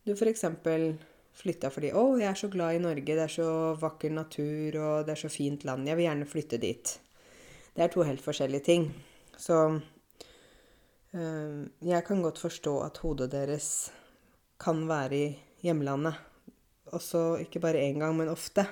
du 0.06 0.14
f.eks. 0.14 0.46
flytta 1.36 1.70
fordi 1.70 1.92
'Å, 1.92 2.18
jeg 2.20 2.28
er 2.30 2.38
så 2.38 2.48
glad 2.48 2.74
i 2.74 2.82
Norge. 2.82 3.06
Det 3.06 3.24
er 3.24 3.32
så 3.32 3.76
vakker 3.80 4.10
natur, 4.10 4.76
og 4.80 5.06
det 5.06 5.12
er 5.12 5.22
så 5.22 5.30
fint 5.30 5.64
land. 5.64 5.88
Jeg 5.88 5.96
vil 5.96 6.08
gjerne 6.08 6.26
flytte 6.26 6.58
dit'. 6.58 6.98
Det 7.74 7.84
er 7.84 7.88
to 7.88 8.02
helt 8.02 8.20
forskjellige 8.20 8.64
ting. 8.64 8.90
Så 9.36 9.80
øh, 11.14 11.68
jeg 11.82 12.04
kan 12.04 12.22
godt 12.22 12.38
forstå 12.38 12.80
at 12.82 12.98
hodet 12.98 13.30
deres 13.32 13.92
kan 14.58 14.88
være 14.88 15.16
i 15.16 15.38
hjemlandet. 15.62 16.14
Også 16.86 17.38
ikke 17.40 17.60
bare 17.60 17.80
én 17.88 17.98
gang, 17.98 18.16
men 18.16 18.28
ofte. 18.28 18.66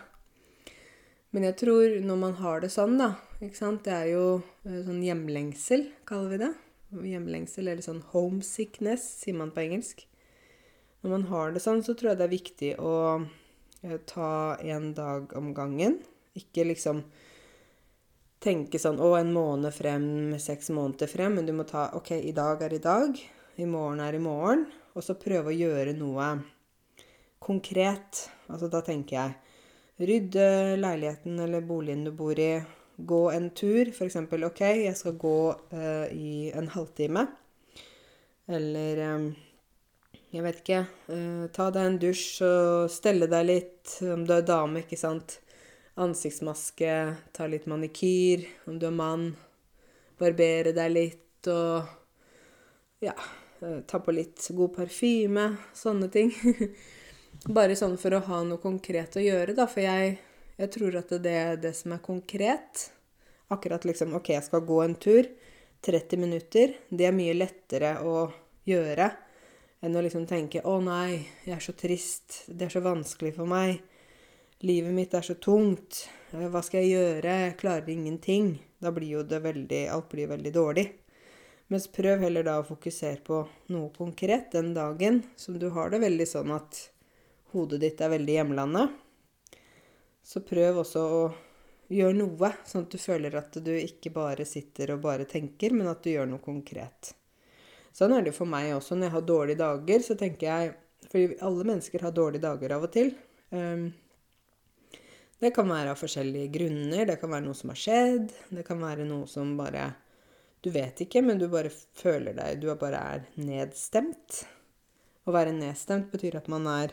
Men 1.30 1.44
jeg 1.44 1.56
tror 1.56 2.00
når 2.00 2.16
man 2.16 2.34
har 2.34 2.60
det 2.60 2.70
sånn, 2.72 2.98
da 2.98 3.14
ikke 3.38 3.58
sant? 3.58 3.84
Det 3.86 3.94
er 3.94 4.08
jo 4.10 4.24
eh, 4.66 4.80
sånn 4.86 5.02
hjemlengsel, 5.04 5.86
kaller 6.08 6.32
vi 6.32 6.40
det. 6.42 6.52
Hjemlengsel, 7.12 7.68
eller 7.68 7.84
sånn 7.84 8.02
homesickness, 8.14 9.04
sier 9.22 9.36
man 9.38 9.52
på 9.54 9.62
engelsk. 9.62 10.06
Når 11.02 11.10
man 11.14 11.26
har 11.30 11.54
det 11.54 11.62
sånn, 11.62 11.82
så 11.86 11.94
tror 11.94 12.12
jeg 12.12 12.20
det 12.20 12.26
er 12.26 12.34
viktig 12.34 12.70
å 12.82 12.94
eh, 13.84 13.98
ta 14.08 14.58
en 14.58 14.92
dag 14.96 15.34
om 15.38 15.52
gangen. 15.54 15.98
Ikke 16.38 16.66
liksom 16.66 17.04
tenke 18.42 18.78
sånn 18.78 19.00
Å, 19.02 19.12
en 19.18 19.32
måned 19.34 19.74
frem, 19.74 20.08
seks 20.42 20.70
måneder 20.74 21.10
frem. 21.10 21.38
Men 21.38 21.46
du 21.46 21.54
må 21.54 21.66
ta 21.68 21.88
OK, 21.98 22.14
i 22.18 22.34
dag 22.34 22.62
er 22.66 22.74
i 22.74 22.82
dag. 22.82 23.18
I 23.58 23.66
morgen 23.66 24.02
er 24.02 24.18
i 24.18 24.22
morgen. 24.22 24.66
Og 24.94 25.06
så 25.06 25.18
prøve 25.18 25.52
å 25.52 25.58
gjøre 25.58 25.94
noe 25.98 26.32
konkret. 27.42 28.26
Altså 28.50 28.70
da 28.70 28.82
tenker 28.86 29.20
jeg 29.20 29.36
Rydde 29.98 30.76
leiligheten 30.78 31.40
eller 31.42 31.64
boligen 31.66 32.04
du 32.06 32.12
bor 32.14 32.38
i. 32.38 32.52
Gå 32.96 33.22
en 33.34 33.48
tur. 33.50 33.88
F.eks. 33.90 34.16
OK, 34.30 34.60
jeg 34.62 34.94
skal 34.94 35.16
gå 35.18 35.38
uh, 35.74 36.06
i 36.14 36.52
en 36.54 36.68
halvtime. 36.70 37.24
Eller 38.46 39.02
um, 39.16 39.26
jeg 40.28 40.44
vet 40.44 40.58
ikke. 40.60 40.82
Uh, 41.08 41.46
ta 41.54 41.70
deg 41.72 41.86
en 41.88 41.98
dusj 42.02 42.42
og 42.44 42.90
stelle 42.92 43.28
deg 43.30 43.46
litt. 43.48 43.94
Om 44.04 44.26
du 44.28 44.34
er 44.36 44.44
dame, 44.46 44.82
ikke 44.84 44.98
sant. 45.00 45.38
Ansiktsmaske, 45.98 46.94
ta 47.34 47.46
litt 47.48 47.68
manikyr. 47.70 48.44
Om 48.68 48.76
du 48.78 48.86
er 48.90 48.96
mann, 48.96 49.30
barbere 50.20 50.74
deg 50.76 50.92
litt 50.92 51.48
og 51.48 51.88
ja, 53.00 53.14
ta 53.88 54.00
på 54.02 54.12
litt 54.12 54.50
god 54.54 54.74
parfyme. 54.76 55.48
Sånne 55.74 56.10
ting. 56.12 56.34
Bare 57.56 57.76
sånn 57.78 57.96
for 58.00 58.16
å 58.16 58.24
ha 58.28 58.42
noe 58.44 58.60
konkret 58.60 59.16
å 59.16 59.22
gjøre, 59.24 59.54
da. 59.56 59.64
For 59.70 59.84
jeg, 59.86 60.18
jeg 60.60 60.72
tror 60.74 60.98
at 61.00 61.14
det 61.24 61.36
er 61.40 61.62
det 61.62 61.72
som 61.78 61.94
er 61.96 62.04
konkret. 62.04 62.90
Akkurat 63.54 63.86
liksom 63.88 64.12
OK, 64.18 64.34
jeg 64.36 64.44
skal 64.44 64.66
gå 64.68 64.82
en 64.84 64.98
tur. 65.00 65.30
30 65.88 66.20
minutter. 66.20 66.76
Det 66.90 67.08
er 67.08 67.16
mye 67.16 67.38
lettere 67.38 67.94
å 68.04 68.26
gjøre 68.68 69.08
enn 69.80 69.96
å 69.96 70.02
liksom 70.02 70.26
tenke 70.26 70.62
'Å 70.62 70.80
nei, 70.82 71.26
jeg 71.44 71.56
er 71.56 71.60
så 71.60 71.72
trist. 71.72 72.44
Det 72.48 72.66
er 72.66 72.74
så 72.74 72.80
vanskelig 72.80 73.34
for 73.34 73.46
meg. 73.46 73.82
Livet 74.60 74.92
mitt 74.92 75.14
er 75.14 75.22
så 75.22 75.34
tungt. 75.34 76.08
Hva 76.32 76.62
skal 76.62 76.82
jeg 76.82 76.96
gjøre? 76.96 77.34
Jeg 77.46 77.58
klarer 77.58 77.88
ingenting.' 77.88 78.58
Da 78.80 78.90
blir 78.90 79.08
jo 79.08 79.22
det 79.22 79.42
veldig 79.42 79.88
Alt 79.90 80.08
blir 80.08 80.28
veldig 80.28 80.52
dårlig. 80.52 80.92
Mens 81.68 81.86
prøv 81.86 82.20
heller 82.20 82.44
da 82.46 82.60
å 82.60 82.66
fokusere 82.66 83.20
på 83.24 83.42
noe 83.68 83.90
konkret 83.96 84.52
den 84.52 84.72
dagen 84.74 85.22
som 85.36 85.58
du 85.58 85.68
har 85.70 85.90
det 85.90 86.00
veldig 86.00 86.26
sånn 86.26 86.54
at 86.54 86.90
hodet 87.52 87.80
ditt 87.82 88.00
er 88.00 88.14
veldig 88.14 88.36
hjemlandet, 88.38 88.94
så 90.24 90.40
prøv 90.40 90.80
også 90.84 91.02
å 91.18 91.20
gjøre 91.92 92.16
noe, 92.16 92.52
sånn 92.64 92.86
at 92.86 92.92
du 92.92 92.98
føler 93.00 93.36
at 93.36 93.60
du 93.64 93.70
ikke 93.76 94.12
bare 94.14 94.48
sitter 94.48 94.94
og 94.94 95.04
bare 95.04 95.28
tenker, 95.28 95.76
men 95.76 95.88
at 95.88 96.02
du 96.04 96.12
gjør 96.12 96.28
noe 96.28 96.44
konkret. 96.44 97.12
Sånn 97.96 98.14
er 98.16 98.26
det 98.26 98.34
for 98.36 98.48
meg 98.48 98.72
også. 98.76 98.96
Når 98.96 99.08
jeg 99.08 99.14
har 99.14 99.24
dårlige 99.28 99.62
dager, 99.62 100.04
så 100.04 100.18
tenker 100.18 100.50
jeg 100.50 100.76
Fordi 101.08 101.38
alle 101.46 101.64
mennesker 101.64 102.02
har 102.02 102.12
dårlige 102.12 102.42
dager 102.42 102.72
av 102.74 102.84
og 102.84 102.90
til. 102.92 103.12
Um, 103.54 103.86
det 105.38 105.52
kan 105.54 105.70
være 105.70 105.92
av 105.94 106.00
forskjellige 106.00 106.50
grunner. 106.56 107.04
Det 107.06 107.16
kan 107.20 107.30
være 107.30 107.46
noe 107.46 107.56
som 107.56 107.70
har 107.70 107.78
skjedd. 107.78 108.32
Det 108.50 108.64
kan 108.66 108.82
være 108.82 109.06
noe 109.08 109.28
som 109.30 109.54
bare 109.58 109.92
Du 110.60 110.72
vet 110.74 111.00
ikke, 111.04 111.22
men 111.22 111.38
du 111.38 111.46
bare 111.48 111.70
føler 111.70 112.34
deg 112.34 112.58
Du 112.60 112.66
bare 112.74 112.98
er 113.14 113.24
nedstemt. 113.38 114.42
Å 115.24 115.32
være 115.32 115.54
nedstemt 115.54 116.10
betyr 116.10 116.40
at 116.40 116.50
man 116.50 116.66
er 116.72 116.92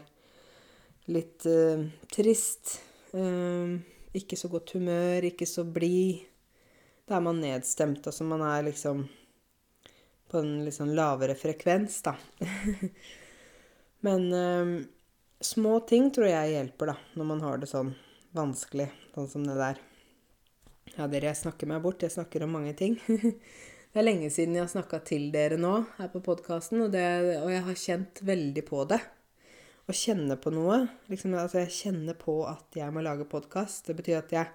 litt 1.09 1.49
uh, 1.49 1.81
trist. 2.13 2.77
Uh, 3.15 3.81
ikke 4.15 4.37
så 4.39 4.47
godt 4.53 4.77
humør, 4.77 5.25
ikke 5.27 5.47
så 5.49 5.65
blid. 5.65 6.23
Da 7.09 7.17
er 7.17 7.25
man 7.25 7.41
nedstemt. 7.41 8.05
Altså 8.05 8.23
man 8.27 8.45
er 8.45 8.69
liksom 8.69 9.05
på 10.35 10.43
en 10.43 10.65
litt 10.67 10.75
sånn 10.75 10.93
lavere 10.97 11.37
frekvens, 11.39 12.01
da. 12.03 12.17
Men 14.05 14.27
eh, 14.35 14.73
små 15.39 15.79
ting 15.87 16.11
tror 16.13 16.27
jeg 16.27 16.57
hjelper, 16.57 16.91
da, 16.91 16.97
når 17.15 17.29
man 17.31 17.43
har 17.45 17.61
det 17.61 17.71
sånn 17.71 17.93
vanskelig, 18.35 18.89
sånn 19.15 19.31
som 19.31 19.47
det 19.47 19.55
der. 19.55 19.79
Ja, 20.95 21.07
dere, 21.07 21.31
jeg 21.31 21.39
snakker 21.39 21.69
meg 21.71 21.81
bort. 21.83 22.03
Jeg 22.03 22.13
snakker 22.13 22.43
om 22.45 22.53
mange 22.55 22.75
ting. 22.77 22.99
det 23.07 23.99
er 23.99 24.05
lenge 24.05 24.29
siden 24.33 24.57
jeg 24.57 24.65
har 24.65 24.71
snakka 24.71 24.99
til 25.07 25.31
dere 25.33 25.57
nå 25.59 25.73
her 25.97 26.11
på 26.13 26.21
podkasten, 26.27 26.83
og, 26.85 26.95
og 26.95 27.49
jeg 27.51 27.65
har 27.65 27.83
kjent 27.87 28.21
veldig 28.27 28.65
på 28.67 28.83
det 28.91 29.01
å 29.85 29.93
kjenne 29.95 30.37
på 30.41 30.53
noe. 30.53 30.83
Liksom, 31.11 31.35
altså, 31.39 31.61
jeg 31.63 31.75
kjenner 31.79 32.17
på 32.19 32.41
at 32.49 32.77
jeg 32.77 32.93
må 32.93 33.03
lage 33.05 33.27
podkast. 33.29 33.85
Det 33.89 33.97
betyr 33.97 34.21
at 34.23 34.39
jeg 34.39 34.53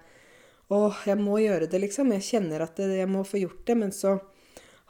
Å, 0.71 0.77
jeg 1.03 1.19
må 1.19 1.35
gjøre 1.41 1.67
det, 1.67 1.81
liksom. 1.83 2.13
Jeg 2.15 2.23
kjenner 2.23 2.63
at 2.63 2.77
jeg 2.79 3.07
må 3.11 3.25
få 3.27 3.41
gjort 3.41 3.65
det. 3.67 3.75
Men 3.75 3.89
så 3.91 4.13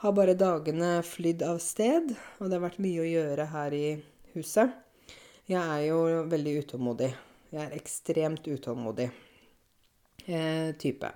har 0.01 0.13
bare 0.17 0.33
dagene 0.33 0.95
flydd 1.05 1.43
av 1.45 1.59
sted, 1.61 2.15
og 2.39 2.47
det 2.49 2.57
har 2.57 2.63
vært 2.63 2.81
mye 2.81 3.03
å 3.03 3.09
gjøre 3.09 3.45
her 3.51 3.73
i 3.77 3.87
huset. 4.33 4.73
Jeg 5.45 5.61
er 5.61 5.83
jo 5.91 6.23
veldig 6.31 6.53
utålmodig. 6.63 7.09
Jeg 7.51 7.61
er 7.61 7.75
ekstremt 7.77 8.47
utålmodig 8.49 9.11
eh, 10.25 10.71
type. 10.81 11.11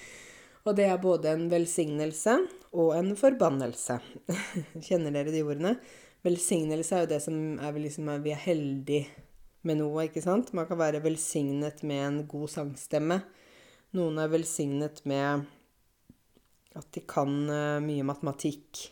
og 0.66 0.78
det 0.78 0.86
er 0.86 1.02
både 1.02 1.32
en 1.32 1.48
velsignelse 1.50 2.36
og 2.70 2.94
en 3.00 3.14
forbannelse. 3.18 3.98
Kjenner 4.86 5.16
dere 5.16 5.34
de 5.34 5.42
ordene? 5.42 5.74
Velsignelse 6.22 6.94
er 6.94 7.06
jo 7.06 7.12
det 7.16 7.22
som 7.24 7.36
er 7.58 7.82
liksom 7.82 8.12
Vi 8.22 8.34
er 8.36 8.44
heldige 8.44 9.08
med 9.66 9.80
noe, 9.80 10.06
ikke 10.06 10.22
sant? 10.22 10.52
Man 10.54 10.68
kan 10.68 10.78
være 10.78 11.02
velsignet 11.02 11.82
med 11.82 12.04
en 12.04 12.20
god 12.30 12.52
sangstemme. 12.52 13.24
Noen 13.96 14.22
er 14.22 14.30
velsignet 14.30 15.02
med 15.08 15.48
at 16.78 16.88
de 16.94 17.02
kan 17.08 17.32
uh, 17.50 17.78
mye 17.82 18.04
matematikk. 18.06 18.86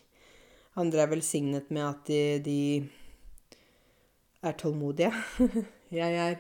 Andre 0.78 1.04
er 1.04 1.12
velsignet 1.12 1.70
med 1.74 1.84
at 1.86 2.10
de, 2.10 2.22
de 2.44 2.60
er 4.46 4.58
tålmodige. 4.58 5.12
jeg 6.00 6.18
er 6.22 6.38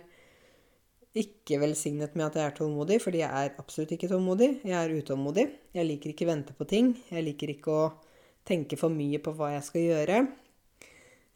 ikke 1.18 1.58
velsignet 1.62 2.14
med 2.18 2.28
at 2.28 2.36
jeg 2.38 2.50
er 2.50 2.58
tålmodig, 2.58 2.98
fordi 3.02 3.22
jeg 3.22 3.30
er 3.30 3.56
absolutt 3.58 3.94
ikke 3.96 4.10
tålmodig. 4.10 4.50
Jeg 4.66 4.76
er 4.78 4.98
utålmodig. 4.98 5.46
Jeg 5.74 5.88
liker 5.88 6.12
ikke 6.12 6.28
vente 6.28 6.54
på 6.54 6.66
ting. 6.68 6.92
Jeg 7.10 7.24
liker 7.26 7.54
ikke 7.54 7.74
å 7.74 7.88
tenke 8.48 8.78
for 8.80 8.92
mye 8.94 9.20
på 9.22 9.34
hva 9.36 9.54
jeg 9.56 9.66
skal 9.66 9.86
gjøre. 9.86 10.20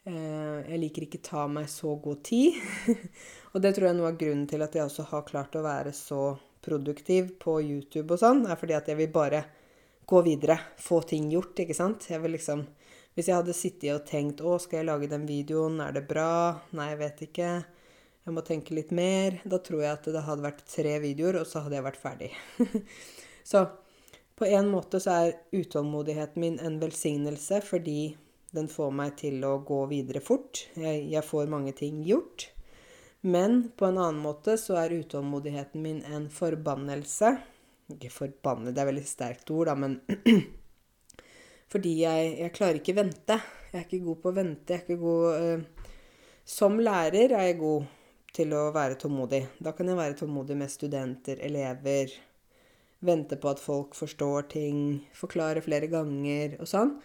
Eh, 0.03 0.59
jeg 0.67 0.81
liker 0.83 1.07
ikke 1.07 1.23
ta 1.25 1.47
meg 1.51 1.69
så 1.71 1.95
god 2.03 2.23
tid. 2.27 2.59
og 3.53 3.63
det 3.63 3.75
tror 3.75 3.89
jeg 3.89 3.95
er 3.95 3.99
noe 4.01 4.13
av 4.13 4.21
grunnen 4.21 4.47
til 4.51 4.65
at 4.65 4.77
jeg 4.77 4.87
også 4.87 5.09
har 5.13 5.27
klart 5.29 5.59
å 5.59 5.65
være 5.67 5.95
så 5.97 6.23
produktiv 6.63 7.35
på 7.43 7.59
YouTube 7.63 8.15
og 8.15 8.23
sånn, 8.23 8.45
er 8.47 8.59
fordi 8.59 8.77
at 8.77 8.87
jeg 8.91 9.01
vil 9.01 9.11
bare 9.15 9.43
gå 10.07 10.23
videre. 10.27 10.59
Få 10.81 11.03
ting 11.07 11.31
gjort, 11.33 11.59
ikke 11.63 11.77
sant. 11.77 12.09
Jeg 12.11 12.23
vil 12.23 12.37
liksom 12.39 12.67
Hvis 13.13 13.27
jeg 13.29 13.37
hadde 13.37 13.53
sittet 13.53 13.93
og 13.93 14.07
tenkt 14.09 14.41
'Å, 14.41 14.59
skal 14.59 14.79
jeg 14.79 14.87
lage 14.87 15.09
den 15.09 15.27
videoen? 15.29 15.81
Er 15.85 15.93
det 15.93 16.09
bra?' 16.09 16.63
Nei, 16.73 16.89
jeg 16.91 16.99
vet 16.99 17.19
ikke. 17.29 17.65
Jeg 18.25 18.35
må 18.35 18.41
tenke 18.41 18.75
litt 18.75 18.91
mer. 18.91 19.41
Da 19.45 19.59
tror 19.59 19.83
jeg 19.83 19.93
at 19.93 20.05
det 20.05 20.23
hadde 20.25 20.47
vært 20.47 20.65
tre 20.65 20.99
videoer, 21.03 21.41
og 21.41 21.47
så 21.47 21.61
hadde 21.61 21.77
jeg 21.77 21.85
vært 21.85 22.01
ferdig. 22.01 22.31
så 23.45 23.67
på 24.39 24.47
en 24.47 24.71
måte 24.73 25.01
så 25.03 25.11
er 25.11 25.37
utålmodigheten 25.53 26.41
min 26.41 26.59
en 26.59 26.81
velsignelse 26.81 27.61
fordi 27.61 28.17
den 28.53 28.69
får 28.69 28.91
meg 28.97 29.17
til 29.21 29.45
å 29.45 29.59
gå 29.65 29.85
videre 29.91 30.21
fort. 30.25 30.65
Jeg, 30.75 31.05
jeg 31.13 31.25
får 31.25 31.53
mange 31.53 31.73
ting 31.77 32.03
gjort. 32.07 32.49
Men 33.23 33.71
på 33.79 33.87
en 33.87 34.01
annen 34.03 34.23
måte 34.23 34.57
så 34.59 34.77
er 34.81 34.97
utålmodigheten 34.99 35.83
min 35.83 36.03
en 36.05 36.27
forbannelse. 36.33 37.37
Ikke 37.91 38.13
forbanne, 38.13 38.71
det 38.71 38.83
er 38.83 38.91
veldig 38.93 39.07
sterkt 39.07 39.51
ord, 39.51 39.71
da, 39.71 39.75
men 39.75 39.99
Fordi 41.73 41.93
jeg, 42.03 42.35
jeg, 42.37 42.53
klarer 42.53 42.79
ikke 42.81 42.97
vente. 42.99 43.39
Jeg 43.73 43.79
er 43.79 43.87
ikke 43.87 44.05
god 44.05 44.19
på 44.21 44.29
å 44.29 44.37
vente. 44.37 44.75
Jeg 44.75 44.83
er 44.83 44.85
ikke 44.85 45.01
god 45.01 45.29
uh, 45.41 45.93
Som 46.45 46.77
lærer 46.85 47.33
er 47.33 47.47
jeg 47.49 47.61
god 47.63 47.87
til 48.37 48.53
å 48.57 48.67
være 48.75 48.99
tålmodig. 49.01 49.41
Da 49.61 49.73
kan 49.77 49.89
jeg 49.89 49.97
være 49.97 50.19
tålmodig 50.21 50.57
med 50.61 50.73
studenter, 50.73 51.41
elever. 51.45 52.13
Vente 53.05 53.39
på 53.41 53.51
at 53.53 53.61
folk 53.61 53.97
forstår 53.97 54.49
ting. 54.53 54.83
Forklare 55.17 55.65
flere 55.65 55.89
ganger 55.93 56.59
og 56.61 56.69
sånn. 56.69 56.97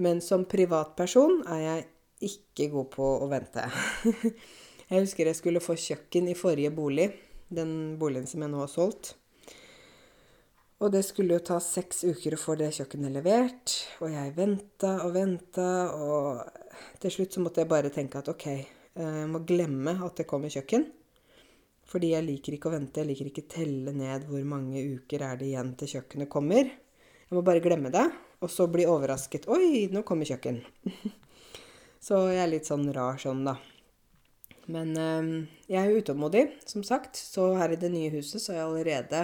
Men 0.00 0.24
som 0.24 0.46
privatperson 0.48 1.42
er 1.52 1.64
jeg 1.66 1.88
ikke 2.32 2.70
god 2.72 2.92
på 2.96 3.08
å 3.24 3.28
vente. 3.28 3.66
jeg 4.88 5.04
husker 5.04 5.28
jeg 5.28 5.40
skulle 5.40 5.64
få 5.64 5.76
kjøkken 5.76 6.32
i 6.32 6.38
forrige 6.38 6.72
bolig. 6.74 7.10
Den 7.52 7.98
boligen 8.00 8.28
som 8.30 8.44
jeg 8.44 8.52
nå 8.52 8.64
har 8.64 8.72
solgt. 8.72 9.18
Og 10.82 10.90
det 10.90 11.04
skulle 11.06 11.36
jo 11.36 11.44
ta 11.46 11.60
seks 11.62 12.00
uker 12.10 12.34
å 12.34 12.40
få 12.42 12.56
det 12.58 12.72
kjøkkenet 12.74 13.12
levert. 13.14 13.74
Og 14.02 14.10
jeg 14.10 14.32
venta 14.34 14.96
og 15.04 15.12
venta, 15.14 15.66
og 15.94 16.96
til 16.98 17.12
slutt 17.14 17.36
så 17.36 17.42
måtte 17.44 17.62
jeg 17.62 17.70
bare 17.70 17.92
tenke 17.94 18.18
at 18.18 18.30
OK, 18.32 18.46
jeg 18.98 19.28
må 19.30 19.44
glemme 19.46 19.94
at 20.02 20.18
det 20.18 20.26
kommer 20.26 20.50
kjøkken. 20.50 20.88
Fordi 21.86 22.10
jeg 22.16 22.26
liker 22.26 22.56
ikke 22.56 22.70
å 22.70 22.74
vente. 22.74 22.98
Jeg 22.98 23.12
liker 23.12 23.30
ikke 23.30 23.46
telle 23.52 23.94
ned 23.94 24.26
hvor 24.26 24.42
mange 24.48 24.82
uker 24.96 25.22
er 25.28 25.38
det 25.38 25.52
igjen 25.52 25.70
til 25.78 25.92
kjøkkenet 25.94 26.30
kommer. 26.32 26.66
Jeg 26.66 27.36
må 27.36 27.44
bare 27.46 27.62
glemme 27.62 27.92
det, 27.94 28.04
og 28.42 28.50
så 28.50 28.66
bli 28.70 28.88
overrasket. 28.88 29.46
Oi, 29.54 29.86
nå 29.92 30.02
kommer 30.08 30.26
kjøkken. 30.26 30.58
så 32.06 32.24
jeg 32.32 32.42
er 32.42 32.50
litt 32.50 32.66
sånn 32.66 32.88
rar 32.96 33.22
sånn, 33.22 33.44
da. 33.46 33.54
Men 34.72 34.92
øh, 34.98 35.30
jeg 35.70 35.78
er 35.78 36.02
utålmodig, 36.02 36.44
som 36.66 36.82
sagt. 36.86 37.22
Så 37.22 37.52
her 37.60 37.70
i 37.70 37.78
det 37.78 37.92
nye 37.94 38.10
huset 38.16 38.42
så 38.42 38.56
har 38.56 38.64
jeg 38.64 38.68
allerede 38.72 39.22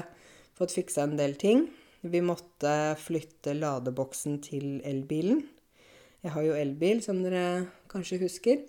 fått 0.59 0.75
fiksa 0.77 1.07
en 1.07 1.17
del 1.19 1.37
ting. 1.41 1.67
Vi 2.01 2.21
måtte 2.23 2.73
flytte 3.01 3.57
ladeboksen 3.59 4.39
til 4.45 4.79
elbilen. 4.87 5.43
Jeg 6.23 6.35
har 6.35 6.47
jo 6.47 6.57
elbil, 6.59 7.03
som 7.03 7.23
dere 7.23 7.69
kanskje 7.91 8.21
husker. 8.23 8.63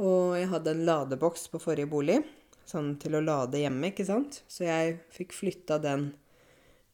Og 0.00 0.36
jeg 0.38 0.48
hadde 0.50 0.74
en 0.74 0.84
ladeboks 0.88 1.48
på 1.52 1.60
forrige 1.62 1.90
bolig, 1.90 2.18
sånn 2.68 2.94
til 3.02 3.18
å 3.18 3.24
lade 3.24 3.60
hjemme, 3.60 3.90
ikke 3.92 4.06
sant. 4.08 4.40
Så 4.50 4.64
jeg 4.66 4.98
fikk 5.12 5.34
flytta 5.36 5.80
den 5.82 6.10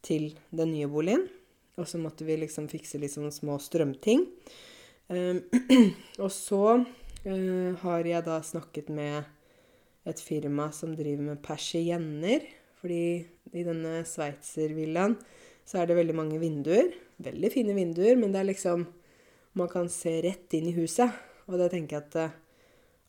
til 0.07 0.33
den 0.51 0.73
nye 0.75 0.91
boligen. 0.91 1.27
Og 1.77 1.89
så 1.89 2.01
måtte 2.01 2.25
vi 2.27 2.39
liksom 2.41 2.71
fikse 2.73 2.99
litt 3.01 3.15
sånne 3.15 3.33
små 3.35 3.59
strømting. 3.61 4.25
Um, 5.13 5.43
og 6.25 6.31
så 6.35 6.63
uh, 6.81 7.71
har 7.83 8.09
jeg 8.09 8.25
da 8.27 8.41
snakket 8.43 8.89
med 8.91 9.27
et 10.07 10.23
firma 10.23 10.71
som 10.75 10.95
driver 10.97 11.33
med 11.33 11.43
persienner. 11.45 12.47
Fordi 12.81 13.25
i 13.57 13.65
denne 13.67 14.01
sveitservillaen 14.07 15.17
så 15.67 15.81
er 15.81 15.89
det 15.89 15.99
veldig 15.99 16.17
mange 16.17 16.41
vinduer. 16.43 16.93
Veldig 17.23 17.51
fine 17.53 17.77
vinduer, 17.77 18.19
men 18.21 18.35
det 18.35 18.43
er 18.43 18.53
liksom 18.53 18.87
Man 19.57 19.71
kan 19.73 19.87
se 19.89 20.11
rett 20.21 20.53
inn 20.53 20.67
i 20.69 20.75
huset. 20.77 21.09
Og 21.49 21.57
da 21.57 21.71
tenker 21.73 21.97
jeg 21.97 22.05
at 22.05 22.17
uh, 22.21 22.35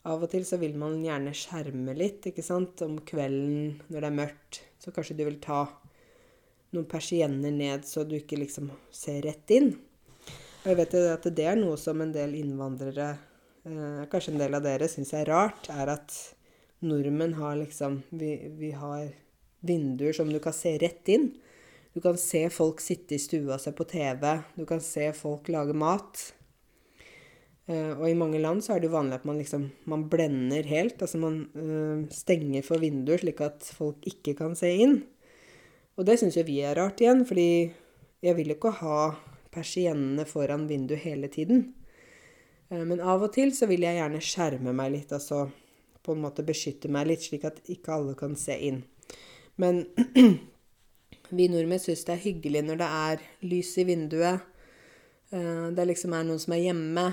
av 0.08 0.22
og 0.24 0.30
til 0.32 0.46
så 0.48 0.56
vil 0.56 0.78
man 0.80 0.94
gjerne 1.04 1.34
skjerme 1.36 1.92
litt, 1.92 2.24
ikke 2.30 2.44
sant. 2.46 2.80
Om 2.80 3.02
kvelden 3.04 3.82
når 3.90 3.98
det 3.98 4.08
er 4.08 4.16
mørkt, 4.16 4.60
så 4.80 4.94
kanskje 4.96 5.18
du 5.18 5.26
vil 5.26 5.36
ta 5.44 5.66
noen 6.72 6.88
persienner 6.88 7.52
ned 7.52 7.84
så 7.88 8.04
du 8.04 8.16
ikke 8.18 8.40
liksom 8.40 8.70
ser 8.94 9.20
rett 9.28 9.52
inn. 9.52 9.74
Og 10.62 10.72
jeg 10.72 10.80
vet 10.80 10.96
at 11.12 11.28
det 11.36 11.46
er 11.48 11.60
noe 11.60 11.76
som 11.80 12.00
en 12.00 12.12
del 12.12 12.34
innvandrere, 12.40 13.10
eh, 13.68 14.02
kanskje 14.10 14.34
en 14.34 14.42
del 14.42 14.56
av 14.58 14.64
dere, 14.64 14.88
syns 14.90 15.14
er 15.16 15.28
rart, 15.30 15.68
er 15.68 15.94
at 15.94 16.16
nordmenn 16.84 17.36
har 17.38 17.56
liksom 17.60 18.02
vi, 18.10 18.34
vi 18.58 18.72
har 18.76 19.08
vinduer 19.60 20.14
som 20.16 20.30
du 20.32 20.38
kan 20.42 20.54
se 20.56 20.76
rett 20.78 21.08
inn. 21.10 21.30
Du 21.94 22.00
kan 22.00 22.18
se 22.20 22.44
folk 22.52 22.82
sitte 22.84 23.16
i 23.16 23.22
stua 23.22 23.56
og 23.56 23.62
se 23.62 23.72
på 23.74 23.86
TV. 23.88 24.24
Du 24.54 24.66
kan 24.68 24.82
se 24.84 25.08
folk 25.16 25.48
lage 25.50 25.74
mat. 25.76 26.20
Uh, 27.68 27.98
og 27.98 28.06
i 28.08 28.16
mange 28.16 28.40
land 28.40 28.62
så 28.64 28.74
er 28.74 28.80
det 28.80 28.88
jo 28.88 28.94
vanlig 28.94 29.18
at 29.18 29.26
man 29.28 29.40
liksom 29.40 29.66
man 29.90 30.06
blender 30.08 30.68
helt. 30.68 31.02
Altså 31.02 31.20
man 31.20 31.42
øh, 31.52 32.06
stenger 32.14 32.64
for 32.64 32.80
vinduer 32.80 33.20
slik 33.20 33.42
at 33.44 33.66
folk 33.76 34.06
ikke 34.08 34.36
kan 34.38 34.56
se 34.56 34.70
inn. 34.84 35.00
Og 35.98 36.06
det 36.06 36.20
syns 36.20 36.38
jo 36.38 36.46
vi 36.46 36.60
er 36.64 36.78
rart 36.78 37.02
igjen, 37.02 37.24
fordi 37.26 37.72
jeg 38.24 38.36
vil 38.38 38.52
jo 38.52 38.56
ikke 38.56 38.76
ha 38.80 39.00
persiennene 39.52 40.24
foran 40.28 40.68
vinduet 40.70 41.02
hele 41.02 41.28
tiden. 41.32 41.72
Uh, 42.70 42.84
men 42.88 43.02
av 43.02 43.26
og 43.26 43.34
til 43.36 43.52
så 43.56 43.68
vil 43.68 43.84
jeg 43.84 44.00
gjerne 44.00 44.22
skjerme 44.24 44.76
meg 44.76 44.94
litt, 44.94 45.12
altså 45.12 45.48
på 46.04 46.14
en 46.14 46.22
måte 46.24 46.46
beskytte 46.46 46.88
meg 46.88 47.10
litt, 47.10 47.26
slik 47.26 47.44
at 47.44 47.60
ikke 47.68 47.98
alle 47.98 48.14
kan 48.16 48.38
se 48.38 48.56
inn. 48.70 48.84
Men 49.58 49.82
vi 51.36 51.48
nordmenn 51.50 51.82
syns 51.82 52.04
det 52.06 52.14
er 52.14 52.24
hyggelig 52.24 52.62
når 52.66 52.80
det 52.80 52.90
er 52.98 53.24
lys 53.50 53.72
i 53.80 53.86
vinduet. 53.88 54.44
Uh, 55.32 55.68
det 55.74 55.88
liksom 55.90 56.14
er 56.16 56.28
noen 56.28 56.42
som 56.42 56.54
er 56.56 56.64
hjemme. 56.68 57.08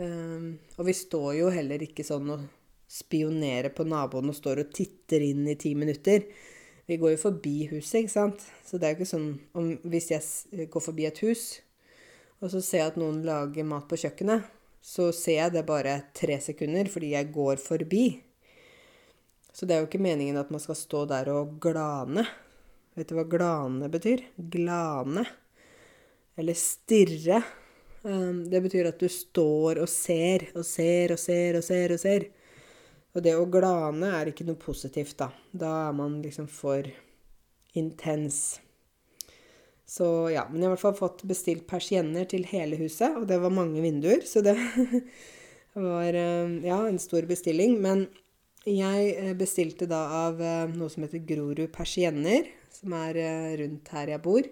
Uh, 0.00 0.56
og 0.78 0.88
vi 0.88 0.96
står 0.96 1.34
jo 1.42 1.52
heller 1.52 1.84
ikke 1.84 2.06
sånn 2.06 2.32
og 2.34 2.48
spionerer 2.90 3.70
på 3.74 3.86
naboen 3.86 4.32
og 4.32 4.38
står 4.38 4.64
og 4.64 4.72
titter 4.74 5.22
inn 5.22 5.44
i 5.48 5.58
ti 5.60 5.76
minutter. 5.78 6.24
Vi 6.90 6.96
går 6.98 7.14
jo 7.14 7.24
forbi 7.28 7.68
huset, 7.70 8.00
ikke 8.00 8.16
sant. 8.16 8.46
Så 8.66 8.80
det 8.80 8.88
er 8.88 8.96
jo 8.96 8.98
ikke 8.98 9.12
sånn 9.12 9.28
om 9.54 9.68
Hvis 9.86 10.08
jeg 10.10 10.70
går 10.72 10.82
forbi 10.82 11.06
et 11.06 11.20
hus, 11.22 11.60
og 12.40 12.50
så 12.50 12.62
ser 12.64 12.82
jeg 12.82 12.92
at 12.94 12.98
noen 12.98 13.20
lager 13.22 13.68
mat 13.68 13.86
på 13.86 13.98
kjøkkenet, 14.00 14.48
så 14.80 15.10
ser 15.14 15.36
jeg 15.36 15.54
det 15.54 15.66
bare 15.68 15.98
tre 16.16 16.40
sekunder 16.40 16.88
fordi 16.88 17.12
jeg 17.12 17.30
går 17.34 17.60
forbi. 17.62 18.04
Så 19.52 19.66
det 19.66 19.74
er 19.74 19.82
jo 19.82 19.88
ikke 19.88 20.02
meningen 20.02 20.38
at 20.40 20.50
man 20.52 20.62
skal 20.62 20.78
stå 20.78 21.04
der 21.10 21.30
og 21.34 21.58
glane. 21.62 22.24
Vet 22.98 23.10
du 23.10 23.16
hva 23.18 23.26
glane 23.28 23.90
betyr? 23.90 24.22
Glane. 24.36 25.24
Eller 26.38 26.58
stirre. 26.58 27.42
Um, 28.02 28.46
det 28.48 28.62
betyr 28.64 28.88
at 28.88 29.00
du 29.00 29.10
står 29.12 29.82
og 29.82 29.90
ser 29.90 30.46
og 30.54 30.64
ser 30.64 31.12
og 31.12 31.20
ser 31.20 31.58
og 31.58 31.66
ser 31.66 31.94
og 31.96 32.00
ser. 32.00 32.26
Og 33.10 33.22
det 33.26 33.34
å 33.36 33.46
glane 33.50 34.12
er 34.20 34.30
ikke 34.30 34.46
noe 34.46 34.58
positivt, 34.60 35.16
da. 35.18 35.30
Da 35.50 35.70
er 35.88 35.94
man 35.98 36.20
liksom 36.22 36.46
for 36.50 36.86
intens. 37.78 38.60
Så 39.90 40.06
ja, 40.30 40.44
men 40.46 40.62
jeg 40.62 40.68
har 40.68 40.70
i 40.70 40.76
hvert 40.76 40.84
fall 40.84 40.98
fått 41.00 41.24
bestilt 41.26 41.66
persienner 41.70 42.28
til 42.30 42.44
hele 42.46 42.78
huset, 42.78 43.16
og 43.18 43.26
det 43.26 43.40
var 43.42 43.50
mange 43.50 43.82
vinduer, 43.82 44.22
så 44.22 44.42
det 44.46 44.54
var 45.74 46.18
um, 46.46 46.60
ja, 46.62 46.78
en 46.86 47.00
stor 47.02 47.26
bestilling. 47.26 47.74
Men 47.82 48.06
jeg 48.68 49.12
eh, 49.16 49.32
bestilte 49.38 49.86
da 49.88 50.00
av 50.26 50.40
eh, 50.44 50.72
noe 50.74 50.90
som 50.92 51.04
heter 51.06 51.22
Grorud 51.24 51.70
persienner, 51.72 52.48
som 52.74 52.92
er 52.98 53.16
eh, 53.16 53.52
rundt 53.62 53.88
her 53.94 54.12
jeg 54.12 54.22
bor. 54.24 54.48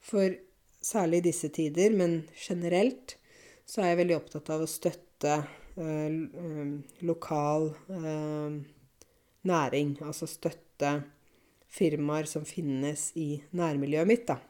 For 0.00 0.36
særlig 0.80 1.20
i 1.20 1.26
disse 1.30 1.50
tider, 1.52 1.90
men 1.90 2.22
generelt, 2.38 3.16
så 3.66 3.82
er 3.82 3.92
jeg 3.92 4.00
veldig 4.04 4.16
opptatt 4.16 4.50
av 4.54 4.64
å 4.64 4.70
støtte 4.70 5.40
lokal 7.06 7.68
næring. 9.46 9.92
Altså 10.02 10.26
støtte 10.28 10.90
firmaer 11.70 12.26
som 12.28 12.42
finnes 12.48 13.10
i 13.20 13.38
nærmiljøet 13.56 14.08
mitt, 14.08 14.24
da. 14.26 14.40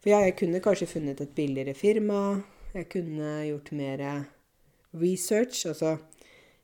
For 0.00 0.14
ja, 0.14 0.22
jeg 0.24 0.38
kunne 0.38 0.62
kanskje 0.64 0.88
funnet 0.94 1.20
et 1.20 1.34
billigere 1.36 1.74
firma. 1.76 2.22
Jeg 2.72 2.88
kunne 2.94 3.34
gjort 3.50 3.70
mer 3.76 4.06
research. 4.96 5.66
Altså 5.68 5.98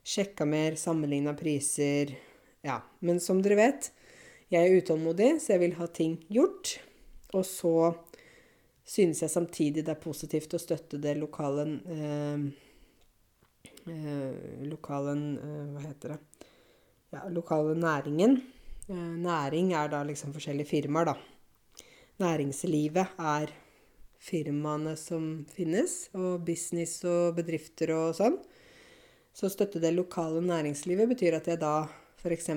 sjekka 0.03 0.45
mer, 0.45 0.75
sammenligna 0.75 1.33
priser. 1.37 2.15
Ja. 2.65 2.81
Men 2.99 3.19
som 3.19 3.41
dere 3.43 3.57
vet, 3.59 3.91
jeg 4.51 4.67
er 4.67 4.81
utålmodig, 4.81 5.35
så 5.41 5.55
jeg 5.55 5.63
vil 5.65 5.77
ha 5.79 5.87
ting 5.87 6.17
gjort. 6.31 6.75
Og 7.37 7.45
så 7.47 7.75
synes 8.87 9.21
jeg 9.23 9.31
samtidig 9.31 9.85
det 9.85 9.93
er 9.93 10.03
positivt 10.03 10.53
å 10.57 10.61
støtte 10.61 10.99
det 11.01 11.15
lokale 11.19 11.63
eh, 11.95 12.47
eh, 13.87 14.65
lokale 14.67 15.13
eh, 15.15 15.67
Hva 15.71 15.85
heter 15.85 16.15
det? 16.15 16.19
Ja, 17.11 17.25
lokale 17.31 17.75
næringen. 17.79 18.41
Eh, 18.89 19.11
næring 19.23 19.73
er 19.77 19.91
da 19.91 20.03
liksom 20.07 20.33
forskjellige 20.35 20.73
firmaer, 20.73 21.13
da. 21.13 21.85
Næringslivet 22.21 23.15
er 23.17 23.53
firmaene 24.21 24.93
som 24.99 25.45
finnes, 25.49 26.09
og 26.13 26.43
business 26.45 26.99
og 27.07 27.37
bedrifter 27.39 27.93
og 27.95 28.13
sånn. 28.19 28.37
Så 29.33 29.49
støtte 29.51 29.79
det 29.79 29.93
lokale 29.95 30.41
næringslivet 30.43 31.09
betyr 31.13 31.37
at 31.39 31.47
jeg 31.47 31.61
da 31.61 31.87
f.eks. 32.21 32.49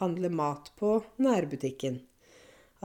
handler 0.00 0.32
mat 0.32 0.70
på 0.78 1.00
nærbutikken. 1.20 2.00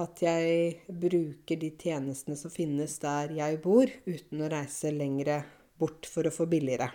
At 0.02 0.22
jeg 0.24 0.82
bruker 0.88 1.60
de 1.60 1.70
tjenestene 1.80 2.38
som 2.40 2.52
finnes 2.52 2.98
der 3.04 3.34
jeg 3.36 3.62
bor, 3.64 3.92
uten 4.08 4.42
å 4.42 4.50
reise 4.52 4.92
lengre 4.96 5.42
bort 5.80 6.08
for 6.10 6.28
å 6.28 6.34
få 6.34 6.48
billigere. 6.50 6.90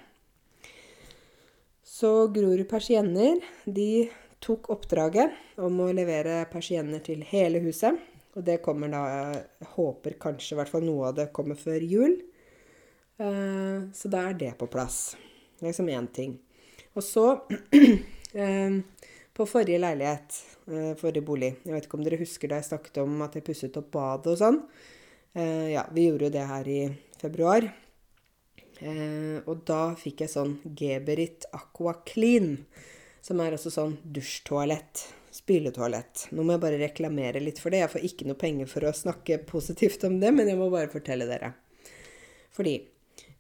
Så 1.87 2.29
Grorud 2.35 2.67
Persienner 2.69 3.41
de 3.65 4.09
tok 4.43 4.69
oppdraget 4.75 5.61
om 5.63 5.79
å 5.81 5.93
levere 5.95 6.43
persienner 6.51 7.01
til 7.05 7.23
hele 7.31 7.63
huset. 7.65 7.97
Og 8.37 8.45
det 8.45 8.59
kommer 8.65 8.91
da 8.93 9.05
Jeg 9.09 9.69
håper 9.77 10.19
kanskje 10.21 10.55
i 10.55 10.59
hvert 10.59 10.73
fall 10.73 10.85
noe 10.85 11.09
av 11.09 11.17
det 11.17 11.31
kommer 11.37 11.57
før 11.57 11.81
jul. 11.81 12.19
Eh, 13.17 13.87
så 13.97 14.13
da 14.13 14.27
er 14.29 14.37
det 14.37 14.53
på 14.61 14.69
plass. 14.69 15.17
Det 15.57 15.65
er 15.65 15.71
liksom 15.71 15.91
én 15.93 16.09
ting. 16.13 16.37
Og 16.97 17.05
så 17.05 17.25
eh, 18.43 18.77
På 19.37 19.45
forrige 19.49 19.81
leilighet, 19.83 20.37
eh, 20.69 20.93
forrige 20.97 21.25
bolig 21.27 21.51
Jeg 21.65 21.75
vet 21.75 21.89
ikke 21.89 21.99
om 21.99 22.05
dere 22.07 22.21
husker 22.21 22.49
da 22.49 22.61
jeg 22.61 22.71
snakket 22.71 23.03
om 23.03 23.19
at 23.27 23.37
jeg 23.37 23.45
pusset 23.45 23.77
opp 23.77 23.91
badet 23.97 24.33
og 24.35 24.41
sånn. 24.41 24.63
Ja, 25.37 25.83
vi 25.93 26.07
gjorde 26.07 26.31
jo 26.31 26.33
det 26.33 26.47
her 26.49 26.69
i 26.73 26.79
februar. 27.21 27.67
Og 29.45 29.59
da 29.69 29.81
fikk 30.01 30.23
jeg 30.25 30.33
sånn 30.33 30.55
Geberit 30.65 31.45
Aqua 31.53 31.93
Clean. 32.09 32.55
Som 33.21 33.43
er 33.45 33.53
altså 33.59 33.69
sånn 33.75 33.99
dusjtoalett 34.01 35.03
spyletoalett. 35.37 36.29
Nå 36.33 36.45
må 36.45 36.55
jeg 36.55 36.63
bare 36.63 36.81
reklamere 36.81 37.43
litt 37.43 37.61
for 37.63 37.73
det. 37.73 37.83
Jeg 37.83 37.93
får 37.93 38.07
ikke 38.09 38.29
noe 38.29 38.41
penger 38.41 38.71
for 38.71 38.87
å 38.87 38.95
snakke 38.97 39.41
positivt 39.49 40.07
om 40.09 40.19
det, 40.23 40.33
men 40.35 40.49
jeg 40.49 40.59
må 40.59 40.69
bare 40.73 40.93
fortelle 40.93 41.29
dere. 41.29 41.53
Fordi 42.57 42.79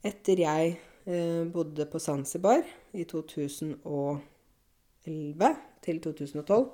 etter 0.06 0.42
jeg 0.42 0.74
eh, 0.74 0.85
bodde 1.06 1.86
på 1.86 2.00
Zanzibar 2.02 2.66
i 2.90 3.06
2011 3.06 5.52
til 5.86 6.00
2012, 6.02 6.66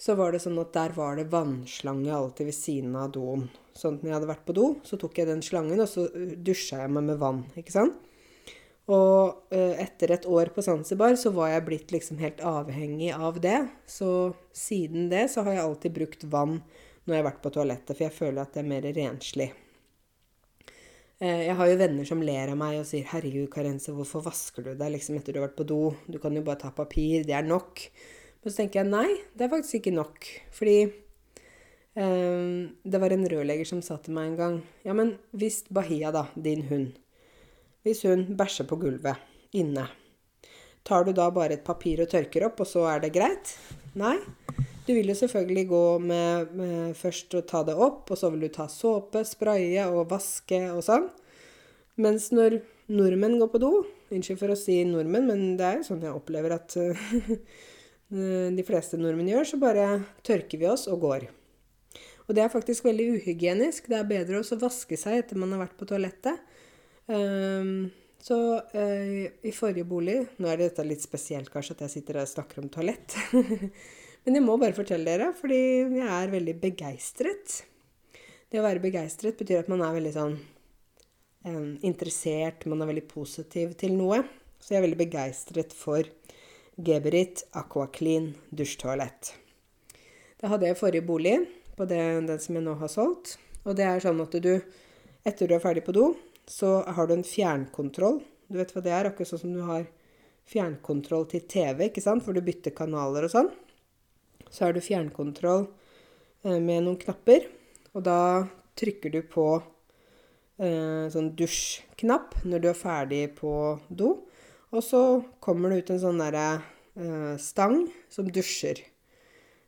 så 0.00 0.14
var 0.16 0.32
det 0.32 0.40
sånn 0.40 0.58
at 0.62 0.72
der 0.72 0.94
var 0.96 1.18
det 1.18 1.26
vannslange 1.32 2.12
alltid 2.16 2.48
ved 2.48 2.56
siden 2.56 2.94
av 2.96 3.10
doen. 3.12 3.42
Sånn 3.76 3.98
at 3.98 4.04
når 4.04 4.08
jeg 4.08 4.16
hadde 4.16 4.30
vært 4.30 4.46
på 4.48 4.56
do, 4.56 4.68
så 4.86 4.96
tok 5.00 5.18
jeg 5.20 5.28
den 5.28 5.42
slangen, 5.44 5.82
og 5.82 5.90
så 5.90 6.06
dusja 6.40 6.80
jeg 6.80 6.92
meg 6.94 7.10
med 7.10 7.20
vann. 7.20 7.42
ikke 7.60 7.74
sant? 7.74 7.98
Og 8.90 9.52
eh, 9.54 9.76
etter 9.84 10.16
et 10.16 10.24
år 10.26 10.50
på 10.54 10.64
Zanzibar 10.66 11.14
så 11.20 11.30
var 11.34 11.52
jeg 11.52 11.66
blitt 11.68 11.92
liksom 11.94 12.18
helt 12.22 12.40
avhengig 12.42 13.12
av 13.14 13.38
det. 13.42 13.60
Så 13.86 14.32
siden 14.56 15.10
det 15.12 15.28
så 15.30 15.44
har 15.46 15.58
jeg 15.58 15.66
alltid 15.66 15.98
brukt 16.00 16.26
vann 16.32 16.58
når 17.04 17.14
jeg 17.14 17.20
har 17.20 17.28
vært 17.28 17.44
på 17.44 17.52
toalettet, 17.54 17.92
for 17.92 18.06
jeg 18.06 18.16
føler 18.16 18.42
at 18.42 18.56
det 18.56 18.64
er 18.64 18.72
mer 18.72 18.88
renslig. 18.96 19.50
Eh, 21.20 21.42
jeg 21.50 21.56
har 21.58 21.68
jo 21.68 21.76
venner 21.76 22.06
som 22.08 22.22
ler 22.24 22.48
av 22.48 22.56
meg 22.56 22.78
og 22.80 22.86
sier 22.88 23.04
'Herregud, 23.04 23.50
Karense, 23.52 23.92
hvorfor 23.92 24.24
vasker 24.24 24.64
du 24.64 24.74
deg 24.74 24.92
liksom 24.92 25.18
etter 25.18 25.32
du 25.32 25.40
har 25.40 25.48
vært 25.48 25.60
på 25.60 25.66
do? 25.68 25.94
Du 26.08 26.18
kan 26.18 26.32
jo 26.32 26.42
bare 26.42 26.60
ta 26.60 26.70
papir. 26.70 27.24
Det 27.24 27.36
er 27.36 27.44
nok.' 27.44 27.90
Men 28.42 28.52
så 28.52 28.56
tenker 28.56 28.80
jeg 28.80 28.90
nei, 28.90 29.20
det 29.36 29.44
er 29.44 29.52
faktisk 29.52 29.74
ikke 29.74 29.92
nok. 29.92 30.24
Fordi 30.50 30.92
um, 31.94 32.72
det 32.88 33.00
var 33.00 33.12
en 33.12 33.28
rørlegger 33.28 33.66
som 33.66 33.82
sa 33.82 33.98
til 33.98 34.14
meg 34.14 34.30
en 34.30 34.36
gang 34.36 34.62
'Ja, 34.84 34.94
men 34.94 35.18
hvis 35.36 35.64
Bahia, 35.68 36.10
da, 36.10 36.28
din 36.40 36.62
hund' 36.72 36.96
hvis 37.82 38.02
hun 38.04 38.36
bæsjer 38.36 38.66
på 38.68 38.76
gulvet 38.76 39.16
inne. 39.56 39.86
Tar 40.84 41.04
du 41.04 41.12
da 41.12 41.30
bare 41.30 41.56
et 41.56 41.64
papir 41.64 42.00
og 42.00 42.10
tørker 42.12 42.44
opp, 42.48 42.60
og 42.60 42.68
så 42.68 42.84
er 42.94 43.00
det 43.00 43.12
greit? 43.14 43.54
Nei. 43.94 44.16
Du 44.90 44.96
vil 44.96 45.06
jo 45.06 45.14
selvfølgelig 45.14 45.62
gå 45.70 45.84
med, 46.02 46.54
med 46.58 46.96
først 46.98 47.36
å 47.38 47.44
ta 47.46 47.60
det 47.62 47.76
opp, 47.78 48.08
og 48.10 48.18
så 48.18 48.26
vil 48.32 48.42
du 48.42 48.48
ta 48.50 48.64
såpe, 48.66 49.22
spraye 49.22 49.84
og 49.86 50.08
vaske 50.10 50.58
og 50.72 50.80
sånn. 50.82 51.06
Mens 52.02 52.32
når 52.34 52.56
nordmenn 52.90 53.38
går 53.38 53.52
på 53.52 53.60
do 53.62 53.70
Unnskyld 54.10 54.40
for 54.40 54.50
å 54.50 54.56
si 54.58 54.80
nordmenn, 54.88 55.28
men 55.30 55.44
det 55.60 55.68
er 55.68 55.76
jo 55.78 55.84
sånn 55.86 56.02
jeg 56.02 56.16
opplever 56.18 56.56
at 56.56 56.74
de 58.58 58.64
fleste 58.66 58.98
nordmenn 58.98 59.30
gjør, 59.30 59.46
så 59.46 59.60
bare 59.62 59.86
tørker 60.26 60.58
vi 60.58 60.66
oss 60.66 60.88
og 60.90 61.06
går. 61.06 61.28
Og 62.26 62.34
det 62.34 62.42
er 62.42 62.50
faktisk 62.50 62.90
veldig 62.90 63.06
uhygienisk. 63.20 63.86
Det 63.86 64.00
er 64.00 64.10
bedre 64.10 64.42
å 64.42 64.58
vaske 64.58 64.98
seg 64.98 65.22
etter 65.22 65.38
man 65.38 65.54
har 65.54 65.68
vært 65.68 65.78
på 65.78 65.86
toalettet. 65.86 66.42
Um, 67.06 67.92
så 68.18 68.36
uh, 68.58 69.24
i 69.46 69.52
forrige 69.56 69.86
bolig 69.88 70.18
Nå 70.38 70.50
er 70.50 70.60
dette 70.60 70.84
litt 70.84 71.00
spesielt 71.00 71.48
kanskje 71.50 71.72
at 71.78 71.86
jeg 71.86 71.94
sitter 71.94 72.20
og 72.24 72.34
snakker 72.34 72.64
om 72.66 72.70
toalett. 72.74 73.14
Men 74.24 74.36
jeg 74.36 74.44
må 74.44 74.56
bare 74.60 74.76
fortelle 74.76 75.08
dere, 75.08 75.30
fordi 75.36 75.60
jeg 75.96 76.06
er 76.06 76.32
veldig 76.32 76.56
begeistret. 76.60 77.60
Det 78.50 78.60
å 78.60 78.66
være 78.66 78.82
begeistret 78.82 79.38
betyr 79.40 79.62
at 79.62 79.70
man 79.72 79.82
er 79.86 79.94
veldig 79.96 80.12
sånn 80.16 80.34
interessert, 81.86 82.66
man 82.68 82.82
er 82.84 82.90
veldig 82.90 83.06
positiv 83.08 83.72
til 83.80 83.94
noe. 83.96 84.20
Så 84.60 84.74
jeg 84.74 84.80
er 84.80 84.84
veldig 84.84 85.00
begeistret 85.00 85.72
for 85.72 86.04
Geberit 86.80 87.46
Aquaclean 87.56 88.34
dusjtoalett. 88.52 89.32
Det 90.40 90.48
hadde 90.48 90.68
jeg 90.68 90.76
i 90.76 90.80
forrige 90.80 91.06
bolig, 91.06 91.36
på 91.76 91.86
det, 91.88 92.00
den 92.28 92.42
som 92.42 92.58
jeg 92.58 92.64
nå 92.66 92.74
har 92.80 92.92
solgt. 92.92 93.38
Og 93.64 93.76
det 93.76 93.86
er 93.86 94.02
sånn 94.04 94.20
at 94.20 94.36
du, 94.44 94.52
etter 95.24 95.48
du 95.48 95.56
er 95.56 95.64
ferdig 95.64 95.84
på 95.86 95.96
do, 95.96 96.10
så 96.48 96.80
har 96.84 97.08
du 97.08 97.16
en 97.16 97.24
fjernkontroll. 97.24 98.20
Du 98.50 98.58
vet 98.60 98.72
hva 98.74 98.84
det 98.84 98.92
er? 98.92 99.08
Akkurat 99.08 99.32
sånn 99.32 99.44
som 99.44 99.56
du 99.56 99.62
har 99.64 99.86
fjernkontroll 100.50 101.28
til 101.30 101.44
TV, 101.48 101.86
ikke 101.88 102.04
sant? 102.04 102.24
For 102.26 102.36
du 102.36 102.44
bytter 102.44 102.74
kanaler 102.76 103.28
og 103.28 103.32
sånn. 103.32 103.52
Så 104.50 104.66
har 104.66 104.74
du 104.74 104.82
fjernkontroll 104.84 105.66
eh, 106.44 106.58
med 106.58 106.84
noen 106.86 106.98
knapper. 107.00 107.46
Og 107.94 108.04
da 108.06 108.20
trykker 108.78 109.14
du 109.14 109.20
på 109.26 109.46
eh, 110.60 111.06
sånn 111.12 111.32
dusjknapp 111.38 112.42
når 112.44 112.62
du 112.62 112.68
er 112.70 112.78
ferdig 112.78 113.22
på 113.38 113.52
do. 113.88 114.14
Og 114.70 114.84
så 114.86 115.02
kommer 115.42 115.72
det 115.72 115.82
ut 115.82 115.94
en 115.94 116.02
sånn 116.04 116.22
derre 116.22 116.48
eh, 116.94 117.34
stang 117.42 117.84
som 118.12 118.30
dusjer. 118.30 118.82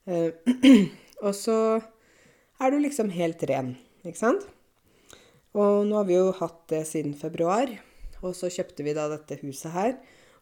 Eh, 0.06 0.30
og 1.26 1.34
så 1.36 1.56
er 2.62 2.70
du 2.70 2.78
liksom 2.82 3.10
helt 3.14 3.42
ren, 3.50 3.74
ikke 4.06 4.20
sant? 4.20 4.46
Og 5.58 5.82
nå 5.84 5.98
har 5.98 6.06
vi 6.08 6.16
jo 6.16 6.30
hatt 6.38 6.62
det 6.72 6.84
siden 6.88 7.16
februar. 7.18 7.70
Og 8.22 8.36
så 8.38 8.48
kjøpte 8.52 8.86
vi 8.86 8.94
da 8.96 9.08
dette 9.10 9.40
huset 9.42 9.74
her. 9.74 9.96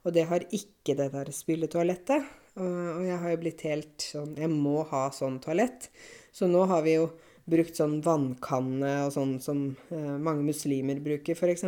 Og 0.04 0.14
det 0.14 0.26
har 0.30 0.44
ikke 0.54 0.94
det 0.96 1.10
der 1.14 1.32
spyletoalettet. 1.34 2.28
Og 2.58 3.02
jeg 3.06 3.18
har 3.22 3.32
jo 3.32 3.40
blitt 3.44 3.62
helt 3.68 4.02
sånn 4.02 4.32
Jeg 4.38 4.50
må 4.50 4.80
ha 4.90 5.04
sånn 5.14 5.38
toalett. 5.42 5.90
Så 6.34 6.48
nå 6.50 6.64
har 6.70 6.82
vi 6.86 6.96
jo 6.96 7.10
brukt 7.50 7.78
sånn 7.78 7.98
vannkanne 8.04 8.90
og 9.06 9.12
sånn 9.14 9.36
som 9.42 9.62
eh, 9.90 10.16
mange 10.22 10.44
muslimer 10.46 11.00
bruker, 11.02 11.34
f.eks. 11.34 11.64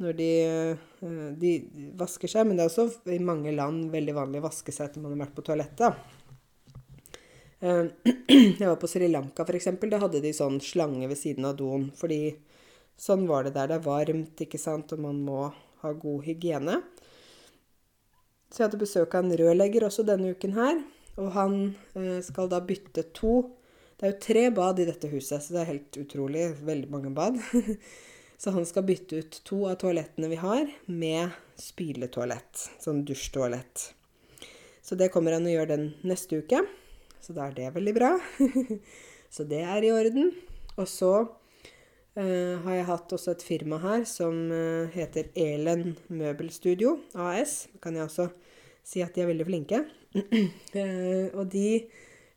Når 0.00 0.16
de, 0.16 0.30
eh, 0.44 1.28
de, 1.40 1.52
vasker 2.00 2.28
seg. 2.32 2.48
Men 2.48 2.58
det 2.58 2.66
er 2.66 2.72
også 2.72 3.12
i 3.12 3.20
mange 3.22 3.54
land 3.56 3.88
veldig 3.92 4.16
vanlig 4.16 4.42
å 4.42 4.48
vaske 4.48 4.74
seg 4.74 4.88
etter 4.88 5.04
man 5.04 5.14
har 5.14 5.26
vært 5.26 5.36
på 5.38 5.46
toalettet. 5.46 6.04
Eh, 7.60 7.84
jeg 8.60 8.66
var 8.66 8.80
på 8.80 8.90
Sri 8.90 9.08
Lanka, 9.08 9.48
f.eks. 9.48 9.72
Da 9.84 10.04
hadde 10.04 10.24
de 10.24 10.32
sånn 10.36 10.60
slange 10.64 11.08
ved 11.08 11.20
siden 11.20 11.48
av 11.48 11.56
doen. 11.60 11.88
Fordi 11.96 12.22
Sånn 13.00 13.22
var 13.24 13.46
det 13.46 13.54
der 13.54 13.70
det 13.70 13.78
er 13.78 13.84
varmt, 13.86 14.40
ikke 14.44 14.58
sant, 14.60 14.92
og 14.92 15.00
man 15.00 15.22
må 15.24 15.46
ha 15.80 15.92
god 15.96 16.24
hygiene. 16.26 16.74
Så 18.50 18.60
jeg 18.60 18.68
hadde 18.68 18.82
besøk 18.82 19.14
av 19.14 19.24
en 19.24 19.36
rørlegger 19.38 19.86
også 19.86 20.04
denne 20.06 20.32
uken 20.34 20.56
her. 20.56 20.82
Og 21.20 21.30
han 21.36 21.56
eh, 21.94 22.18
skal 22.24 22.50
da 22.50 22.60
bytte 22.64 23.06
to 23.16 23.34
Det 24.00 24.06
er 24.06 24.12
jo 24.14 24.24
tre 24.24 24.42
bad 24.56 24.78
i 24.80 24.86
dette 24.88 25.10
huset, 25.12 25.42
så 25.44 25.54
det 25.54 25.60
er 25.60 25.72
helt 25.74 25.96
utrolig. 26.00 26.46
Veldig 26.64 26.88
mange 26.90 27.10
bad. 27.14 27.36
så 28.40 28.54
han 28.54 28.64
skal 28.66 28.86
bytte 28.88 29.20
ut 29.20 29.40
to 29.44 29.58
av 29.68 29.76
toalettene 29.82 30.30
vi 30.32 30.38
har, 30.40 30.70
med 30.86 31.34
spyletoalett. 31.60 32.62
Sånn 32.80 33.02
dusjtoalett. 33.04 33.90
Så 34.80 34.96
det 34.96 35.10
kommer 35.12 35.36
han 35.36 35.44
å 35.44 35.52
gjøre 35.52 35.74
den 35.74 35.90
neste 36.08 36.40
uke. 36.40 36.62
Så 37.20 37.36
da 37.36 37.50
er 37.50 37.58
det 37.58 37.74
veldig 37.76 37.94
bra. 37.94 38.14
så 39.34 39.44
det 39.44 39.60
er 39.68 39.84
i 39.84 39.92
orden. 39.92 40.32
Og 40.80 40.88
så 40.88 41.12
har 42.18 42.74
jeg 42.74 42.86
hatt 42.88 43.12
også 43.14 43.34
et 43.36 43.44
firma 43.46 43.78
her 43.82 44.04
som 44.08 44.34
uh, 44.50 44.90
heter 44.90 45.30
Elen 45.38 45.94
Møbelstudio 46.10 46.96
AS. 47.14 47.68
Kan 47.82 47.94
jeg 47.96 48.08
også 48.08 48.26
si 48.82 49.02
at 49.04 49.14
de 49.14 49.22
er 49.22 49.30
veldig 49.30 49.46
flinke. 49.46 49.84
uh, 50.16 51.28
og 51.38 51.44
de 51.52 51.84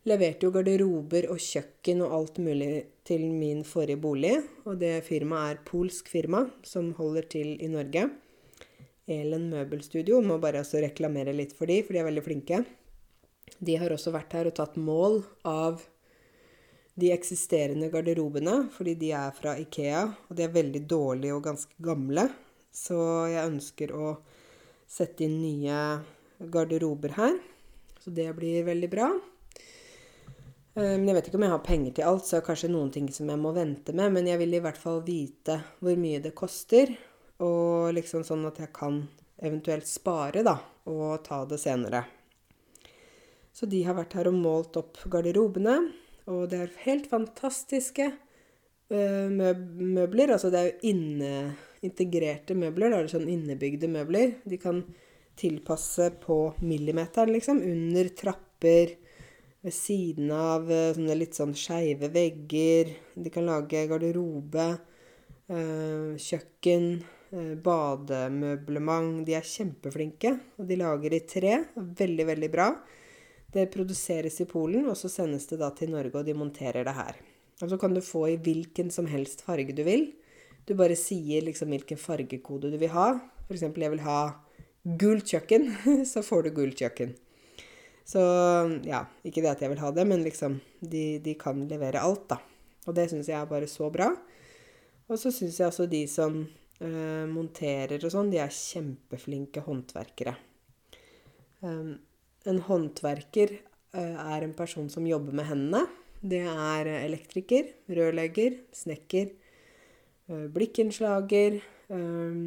leverte 0.09 0.45
jo 0.45 0.51
garderober 0.53 1.29
og 1.31 1.41
kjøkken 1.41 2.03
og 2.05 2.13
alt 2.19 2.41
mulig 2.43 2.69
til 3.07 3.25
min 3.31 3.63
forrige 3.67 4.01
bolig. 4.03 4.35
Og 4.67 4.77
det 4.81 4.99
firmaet 5.07 5.55
er 5.55 5.65
polsk 5.67 6.11
firma 6.11 6.45
som 6.67 6.93
holder 6.99 7.27
til 7.33 7.55
i 7.57 7.71
Norge. 7.71 8.09
Elen 9.09 9.49
Møbelstudio. 9.51 10.21
Må 10.23 10.37
bare 10.43 10.61
også 10.63 10.83
reklamere 10.83 11.35
litt 11.35 11.55
for 11.57 11.71
de, 11.71 11.81
for 11.83 11.95
de 11.95 12.03
er 12.03 12.07
veldig 12.11 12.25
flinke. 12.25 12.63
De 13.63 13.75
har 13.79 13.91
også 13.91 14.13
vært 14.13 14.35
her 14.37 14.49
og 14.49 14.55
tatt 14.59 14.77
mål 14.79 15.21
av 15.47 15.83
de 16.99 17.09
eksisterende 17.13 17.89
garderobene, 17.89 18.67
fordi 18.73 18.93
de 19.01 19.11
er 19.17 19.33
fra 19.33 19.55
Ikea, 19.57 20.03
og 20.29 20.37
de 20.37 20.45
er 20.45 20.53
veldig 20.53 20.83
dårlige 20.89 21.35
og 21.35 21.45
ganske 21.47 21.83
gamle. 21.83 22.27
Så 22.73 22.97
jeg 23.31 23.49
ønsker 23.49 23.93
å 23.97 24.15
sette 24.89 25.25
inn 25.25 25.39
nye 25.41 25.79
garderober 26.53 27.15
her. 27.17 27.37
Så 28.03 28.11
det 28.13 28.27
blir 28.37 28.65
veldig 28.67 28.89
bra. 28.91 29.09
Eh, 30.75 30.95
men 30.97 31.07
jeg 31.09 31.17
vet 31.17 31.29
ikke 31.29 31.39
om 31.39 31.47
jeg 31.47 31.55
har 31.55 31.65
penger 31.65 31.97
til 31.97 32.09
alt, 32.09 32.27
så 32.27 32.37
er 32.37 32.45
kanskje 32.45 32.71
noen 32.73 32.91
ting 32.93 33.09
som 33.13 33.29
jeg 33.29 33.41
må 33.41 33.53
vente 33.55 33.95
med. 33.95 34.13
Men 34.13 34.29
jeg 34.29 34.41
vil 34.41 34.57
i 34.57 34.61
hvert 34.63 34.79
fall 34.79 35.01
vite 35.05 35.59
hvor 35.79 35.97
mye 35.99 36.21
det 36.23 36.35
koster, 36.37 36.93
og 37.43 37.93
liksom 37.97 38.25
sånn 38.27 38.45
at 38.49 38.59
jeg 38.61 38.73
kan 38.75 39.03
eventuelt 39.43 39.89
spare, 39.89 40.43
da, 40.45 40.59
og 40.89 41.23
ta 41.25 41.41
det 41.49 41.59
senere. 41.61 42.03
Så 43.53 43.67
de 43.69 43.83
har 43.85 43.97
vært 43.97 44.15
her 44.17 44.29
og 44.29 44.37
målt 44.37 44.77
opp 44.79 45.01
garderobene, 45.11 45.77
og 46.31 46.49
det 46.51 46.59
er 46.59 46.75
helt 46.85 47.09
fantastiske 47.11 48.09
uh, 48.09 49.29
møbler. 49.29 50.35
Altså 50.35 50.51
det 50.53 50.59
er 50.59 50.69
jo 50.69 50.91
inne, 50.93 51.31
integrerte 51.83 52.55
møbler, 52.57 52.91
da 52.91 53.01
er 53.01 53.07
det 53.07 53.15
sånn 53.15 53.31
innebygde 53.31 53.89
møbler. 53.91 54.37
De 54.47 54.59
kan 54.61 54.83
tilpasse 55.39 56.11
på 56.23 56.37
millimeteren, 56.63 57.33
liksom. 57.35 57.63
Under 57.65 58.11
trapper, 58.17 58.97
ved 59.63 59.75
siden 59.75 60.31
av 60.35 60.67
uh, 60.67 60.91
sånne 60.95 61.19
litt 61.19 61.39
sånn 61.39 61.55
skeive 61.57 62.11
vegger. 62.13 62.93
De 63.15 63.31
kan 63.33 63.47
lage 63.47 63.85
garderobe, 63.91 64.69
uh, 65.51 66.15
kjøkken 66.19 66.89
Eh, 67.33 67.55
bademøblement. 67.65 69.23
De 69.25 69.33
er 69.33 69.47
kjempeflinke, 69.47 70.35
og 70.59 70.67
de 70.69 70.77
lager 70.77 71.15
i 71.17 71.23
tre. 71.25 71.55
Veldig, 71.73 72.25
veldig 72.29 72.49
bra. 72.53 72.67
Det 73.53 73.69
produseres 73.73 74.39
i 74.41 74.47
Polen, 74.49 74.87
og 74.89 74.97
så 74.97 75.11
sendes 75.11 75.45
det 75.49 75.59
da 75.61 75.69
til 75.77 75.93
Norge, 75.93 76.15
og 76.17 76.25
de 76.25 76.33
monterer 76.37 76.85
det 76.85 76.95
her. 76.97 77.19
Og 77.61 77.69
så 77.69 77.77
kan 77.79 77.93
du 77.93 78.01
få 78.01 78.25
i 78.31 78.39
hvilken 78.41 78.89
som 78.91 79.05
helst 79.07 79.43
farge 79.45 79.75
du 79.75 79.83
vil. 79.85 80.09
Du 80.65 80.73
bare 80.79 80.97
sier 80.97 81.45
liksom 81.45 81.73
hvilken 81.73 81.99
fargekode 81.99 82.71
du 82.73 82.79
vil 82.81 82.91
ha. 82.95 83.11
F.eks. 83.45 83.65
jeg 83.67 83.93
vil 83.93 84.03
ha 84.05 84.19
gult 84.99 85.29
kjøkken, 85.29 85.69
så 86.11 86.23
får 86.25 86.47
du 86.47 86.55
gult 86.57 86.81
kjøkken. 86.81 87.13
Så 88.07 88.21
ja, 88.83 89.05
ikke 89.23 89.43
det 89.43 89.53
at 89.53 89.61
jeg 89.63 89.71
vil 89.71 89.79
ha 89.79 89.91
det, 89.95 90.03
men 90.09 90.25
liksom 90.25 90.57
De, 90.81 91.21
de 91.23 91.37
kan 91.39 91.61
levere 91.69 92.01
alt, 92.03 92.25
da. 92.33 92.41
Og 92.87 92.95
det 92.97 93.07
syns 93.11 93.29
jeg 93.31 93.39
er 93.39 93.47
bare 93.47 93.69
så 93.71 93.87
bra. 93.93 94.09
Og 95.07 95.19
så 95.19 95.31
syns 95.31 95.59
jeg 95.59 95.69
også 95.69 95.85
de 95.87 96.01
som 96.11 96.41
øh, 96.43 97.25
monterer 97.31 98.03
og 98.03 98.11
sånn, 98.11 98.31
de 98.33 98.41
er 98.43 98.51
kjempeflinke 98.51 99.63
håndverkere. 99.63 100.35
Um, 101.63 101.95
en 102.49 102.59
håndverker 102.67 103.53
eh, 103.95 104.17
er 104.19 104.45
en 104.45 104.55
person 104.57 104.89
som 104.91 105.07
jobber 105.07 105.35
med 105.35 105.47
hendene. 105.49 105.85
Det 106.23 106.41
er 106.47 106.89
elektriker, 107.01 107.71
rørlegger, 107.91 108.59
snekker, 108.75 109.31
eh, 110.29 110.45
blikkenslager, 110.55 111.59
eh, 111.93 112.43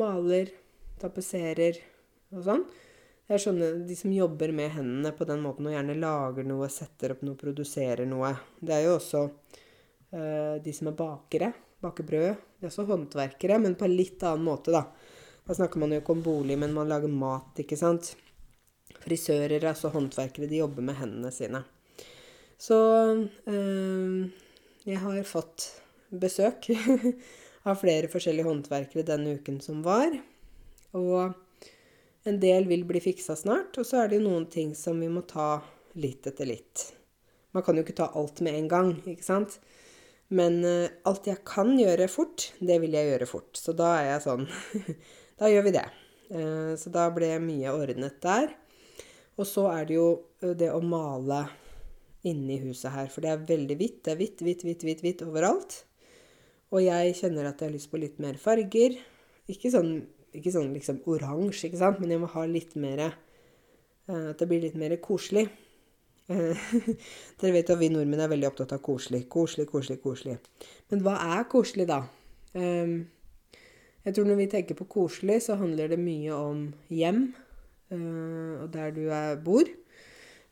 maler, 0.00 0.54
tapetserer 1.02 1.80
og 2.32 2.46
sånn. 2.46 2.64
Det 3.32 3.38
er 3.38 3.76
de 3.88 3.96
som 3.96 4.12
jobber 4.12 4.52
med 4.52 4.74
hendene 4.74 5.12
på 5.16 5.24
den 5.24 5.40
måten 5.40 5.68
og 5.68 5.72
gjerne 5.72 5.96
lager 5.96 6.44
noe, 6.44 6.68
setter 6.68 7.14
opp 7.14 7.22
noe, 7.24 7.38
produserer 7.38 8.04
noe. 8.08 8.34
Det 8.60 8.74
er 8.76 8.82
jo 8.84 8.96
også 8.98 9.22
de 10.12 10.72
som 10.76 10.90
er 10.90 10.96
bakere 10.98 11.48
baker 11.82 12.06
brød. 12.06 12.34
De 12.58 12.66
er 12.66 12.70
også 12.70 12.86
håndverkere, 12.88 13.58
men 13.62 13.76
på 13.78 13.86
en 13.86 13.96
litt 13.96 14.22
annen 14.26 14.46
måte, 14.46 14.74
da. 14.74 14.86
Da 15.42 15.56
snakker 15.56 15.82
man 15.82 15.94
jo 15.94 16.02
ikke 16.02 16.14
om 16.14 16.22
bolig, 16.24 16.58
men 16.58 16.74
man 16.76 16.90
lager 16.90 17.10
mat, 17.10 17.50
ikke 17.58 17.78
sant. 17.78 18.12
Frisører 19.02 19.68
altså 19.68 19.90
håndverkere. 19.92 20.48
De 20.50 20.62
jobber 20.62 20.86
med 20.86 20.98
hendene 21.00 21.32
sine. 21.34 21.64
Så 22.62 22.78
øh, 23.50 24.18
jeg 24.86 24.98
har 25.02 25.22
fått 25.26 25.68
besøk 26.12 26.68
av 27.68 27.78
flere 27.80 28.10
forskjellige 28.12 28.46
håndverkere 28.46 29.06
denne 29.08 29.36
uken 29.38 29.60
som 29.64 29.82
var. 29.86 30.14
Og 30.94 31.34
en 32.28 32.40
del 32.42 32.68
vil 32.70 32.84
bli 32.86 33.02
fiksa 33.02 33.34
snart, 33.38 33.78
og 33.80 33.86
så 33.88 34.02
er 34.02 34.10
det 34.10 34.20
jo 34.20 34.28
noen 34.28 34.46
ting 34.50 34.76
som 34.78 35.00
vi 35.02 35.10
må 35.10 35.24
ta 35.26 35.56
litt 35.98 36.26
etter 36.30 36.46
litt. 36.46 36.92
Man 37.52 37.64
kan 37.66 37.76
jo 37.76 37.84
ikke 37.84 37.98
ta 37.98 38.12
alt 38.16 38.40
med 38.44 38.56
en 38.56 38.68
gang, 38.70 38.92
ikke 39.10 39.26
sant. 39.26 39.58
Men 40.32 40.62
uh, 40.64 40.88
alt 41.08 41.26
jeg 41.28 41.42
kan 41.44 41.74
gjøre 41.76 42.08
fort, 42.08 42.52
det 42.62 42.78
vil 42.80 42.94
jeg 42.96 43.10
gjøre 43.10 43.28
fort. 43.28 43.50
Så 43.58 43.74
da 43.76 43.90
er 43.98 44.14
jeg 44.14 44.24
sånn 44.24 44.46
Da 45.42 45.50
gjør 45.50 45.66
vi 45.66 45.74
det. 45.74 45.86
Uh, 46.32 46.72
så 46.80 46.92
da 46.94 47.08
ble 47.12 47.34
mye 47.42 47.74
ordnet 47.74 48.20
der. 48.24 48.54
Og 49.40 49.48
så 49.48 49.66
er 49.72 49.88
det 49.88 49.96
jo 49.96 50.08
eh, 50.42 50.54
det 50.58 50.70
å 50.72 50.82
male 50.84 51.46
inni 52.28 52.58
huset 52.62 52.92
her. 52.94 53.08
For 53.12 53.24
det 53.24 53.32
er 53.32 53.46
veldig 53.48 53.78
hvitt. 53.78 54.02
Det 54.04 54.14
er 54.14 54.20
hvitt, 54.20 54.44
hvitt, 54.44 54.64
hvitt, 54.66 54.84
hvitt, 54.86 55.02
hvitt 55.04 55.24
overalt. 55.26 55.78
Og 56.72 56.84
jeg 56.84 57.16
kjenner 57.18 57.48
at 57.48 57.60
jeg 57.60 57.68
har 57.68 57.74
lyst 57.74 57.90
på 57.92 58.00
litt 58.00 58.20
mer 58.22 58.38
farger. 58.40 58.96
Ikke 59.50 59.72
sånn, 59.72 59.96
ikke 60.36 60.52
sånn 60.54 60.70
liksom 60.72 61.02
oransje, 61.10 61.68
ikke 61.68 61.80
sant, 61.82 61.98
men 62.00 62.14
jeg 62.14 62.22
må 62.22 62.30
ha 62.32 62.44
litt 62.48 62.76
mer 62.80 63.02
uh, 63.10 64.30
At 64.30 64.40
det 64.40 64.48
blir 64.48 64.62
litt 64.62 64.78
mer 64.80 64.94
koselig. 65.02 65.48
Dere 66.32 67.52
vet 67.52 67.72
at 67.74 67.80
vi 67.80 67.90
nordmenn 67.92 68.22
er 68.24 68.30
veldig 68.32 68.48
opptatt 68.48 68.76
av 68.76 68.80
koselig. 68.84 69.26
Koselig, 69.32 69.66
koselig, 69.68 69.98
koselig. 70.04 70.38
Men 70.92 71.04
hva 71.04 71.18
er 71.36 71.48
koselig, 71.52 71.88
da? 71.90 72.00
Um, 72.56 73.02
jeg 74.06 74.16
tror 74.16 74.30
når 74.30 74.40
vi 74.40 74.50
tenker 74.54 74.78
på 74.78 74.88
koselig, 74.90 75.42
så 75.44 75.58
handler 75.60 75.92
det 75.92 76.00
mye 76.00 76.32
om 76.34 76.64
hjem. 76.90 77.26
Uh, 77.92 78.64
og 78.64 78.68
der 78.72 78.94
du 78.96 79.04
bor. 79.44 79.68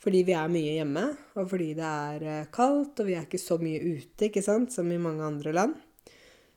Fordi 0.00 0.22
vi 0.24 0.32
er 0.36 0.48
mye 0.52 0.78
hjemme, 0.78 1.04
og 1.36 1.48
fordi 1.50 1.72
det 1.76 1.88
er 1.88 2.24
uh, 2.24 2.50
kaldt, 2.52 3.00
og 3.00 3.08
vi 3.08 3.16
er 3.16 3.24
ikke 3.26 3.40
så 3.40 3.58
mye 3.60 3.80
ute, 3.80 4.28
ikke 4.28 4.44
sant, 4.44 4.72
som 4.72 4.88
i 4.92 5.00
mange 5.00 5.24
andre 5.24 5.52
land. 5.56 5.78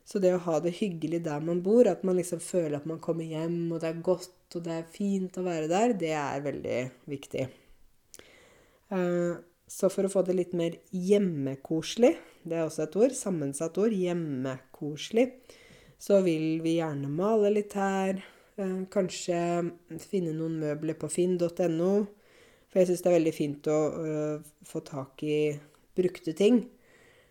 Så 0.03 0.19
det 0.19 0.33
å 0.35 0.41
ha 0.45 0.59
det 0.63 0.75
hyggelig 0.81 1.21
der 1.23 1.43
man 1.43 1.61
bor, 1.63 1.87
at 1.87 2.03
man 2.03 2.17
liksom 2.19 2.41
føler 2.43 2.77
at 2.79 2.87
man 2.89 2.99
kommer 3.03 3.27
hjem, 3.27 3.71
og 3.71 3.79
det 3.83 3.89
er 3.89 4.03
godt, 4.03 4.35
og 4.55 4.65
det 4.65 4.75
er 4.75 4.91
fint 4.91 5.39
å 5.39 5.45
være 5.45 5.69
der, 5.71 5.95
det 5.99 6.11
er 6.19 6.43
veldig 6.43 6.79
viktig. 7.09 7.45
Eh, 8.93 9.33
så 9.73 9.89
for 9.89 10.05
å 10.05 10.11
få 10.11 10.25
det 10.27 10.35
litt 10.37 10.53
mer 10.57 10.75
hjemmekoselig, 10.91 12.13
det 12.43 12.59
er 12.59 12.67
også 12.67 12.83
et 12.85 12.97
ord, 12.99 13.15
sammensatt 13.15 13.79
ord, 13.79 13.95
hjemmekoselig, 13.95 15.29
så 16.03 16.19
vil 16.25 16.59
vi 16.65 16.77
gjerne 16.81 17.07
male 17.07 17.53
litt 17.55 17.77
her. 17.79 18.19
Eh, 18.55 18.83
kanskje 18.93 19.37
finne 20.03 20.33
noen 20.37 20.59
møbler 20.61 20.97
på 20.99 21.09
finn.no. 21.09 21.91
For 22.69 22.81
jeg 22.81 22.89
syns 22.89 23.03
det 23.05 23.09
er 23.09 23.17
veldig 23.19 23.33
fint 23.35 23.67
å 23.69 23.77
uh, 23.93 24.45
få 24.65 24.81
tak 24.85 25.21
i 25.25 25.53
brukte 25.97 26.33
ting. 26.37 26.63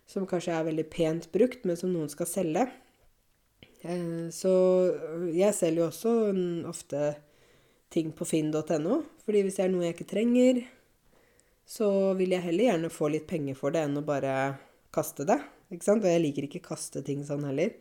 Som 0.07 0.27
kanskje 0.27 0.55
er 0.55 0.67
veldig 0.69 0.85
pent 0.91 1.27
brukt, 1.35 1.65
men 1.67 1.79
som 1.79 1.91
noen 1.91 2.11
skal 2.11 2.29
selge. 2.31 2.63
Uh, 3.83 4.31
så 4.31 4.53
jeg 5.35 5.51
selger 5.55 5.81
jo 5.81 5.89
også 5.89 6.13
ofte 6.71 7.09
ting 7.91 8.13
på 8.15 8.27
finn.no. 8.27 9.01
Fordi 9.27 9.43
hvis 9.43 9.59
det 9.59 9.65
er 9.65 9.73
noe 9.73 9.87
jeg 9.89 9.97
ikke 9.97 10.11
trenger, 10.13 10.63
så 11.67 11.89
vil 12.19 12.35
jeg 12.35 12.47
heller 12.47 12.69
gjerne 12.71 12.91
få 12.91 13.11
litt 13.11 13.27
penger 13.27 13.59
for 13.59 13.75
det 13.75 13.83
enn 13.83 13.99
å 13.99 14.05
bare 14.07 14.37
kaste 14.95 15.27
det. 15.27 15.39
Ikke 15.75 15.87
sant? 15.87 16.03
Og 16.03 16.11
jeg 16.11 16.23
liker 16.23 16.47
ikke 16.47 16.63
kaste 16.71 17.03
ting 17.03 17.23
sånn 17.27 17.43
heller. 17.47 17.75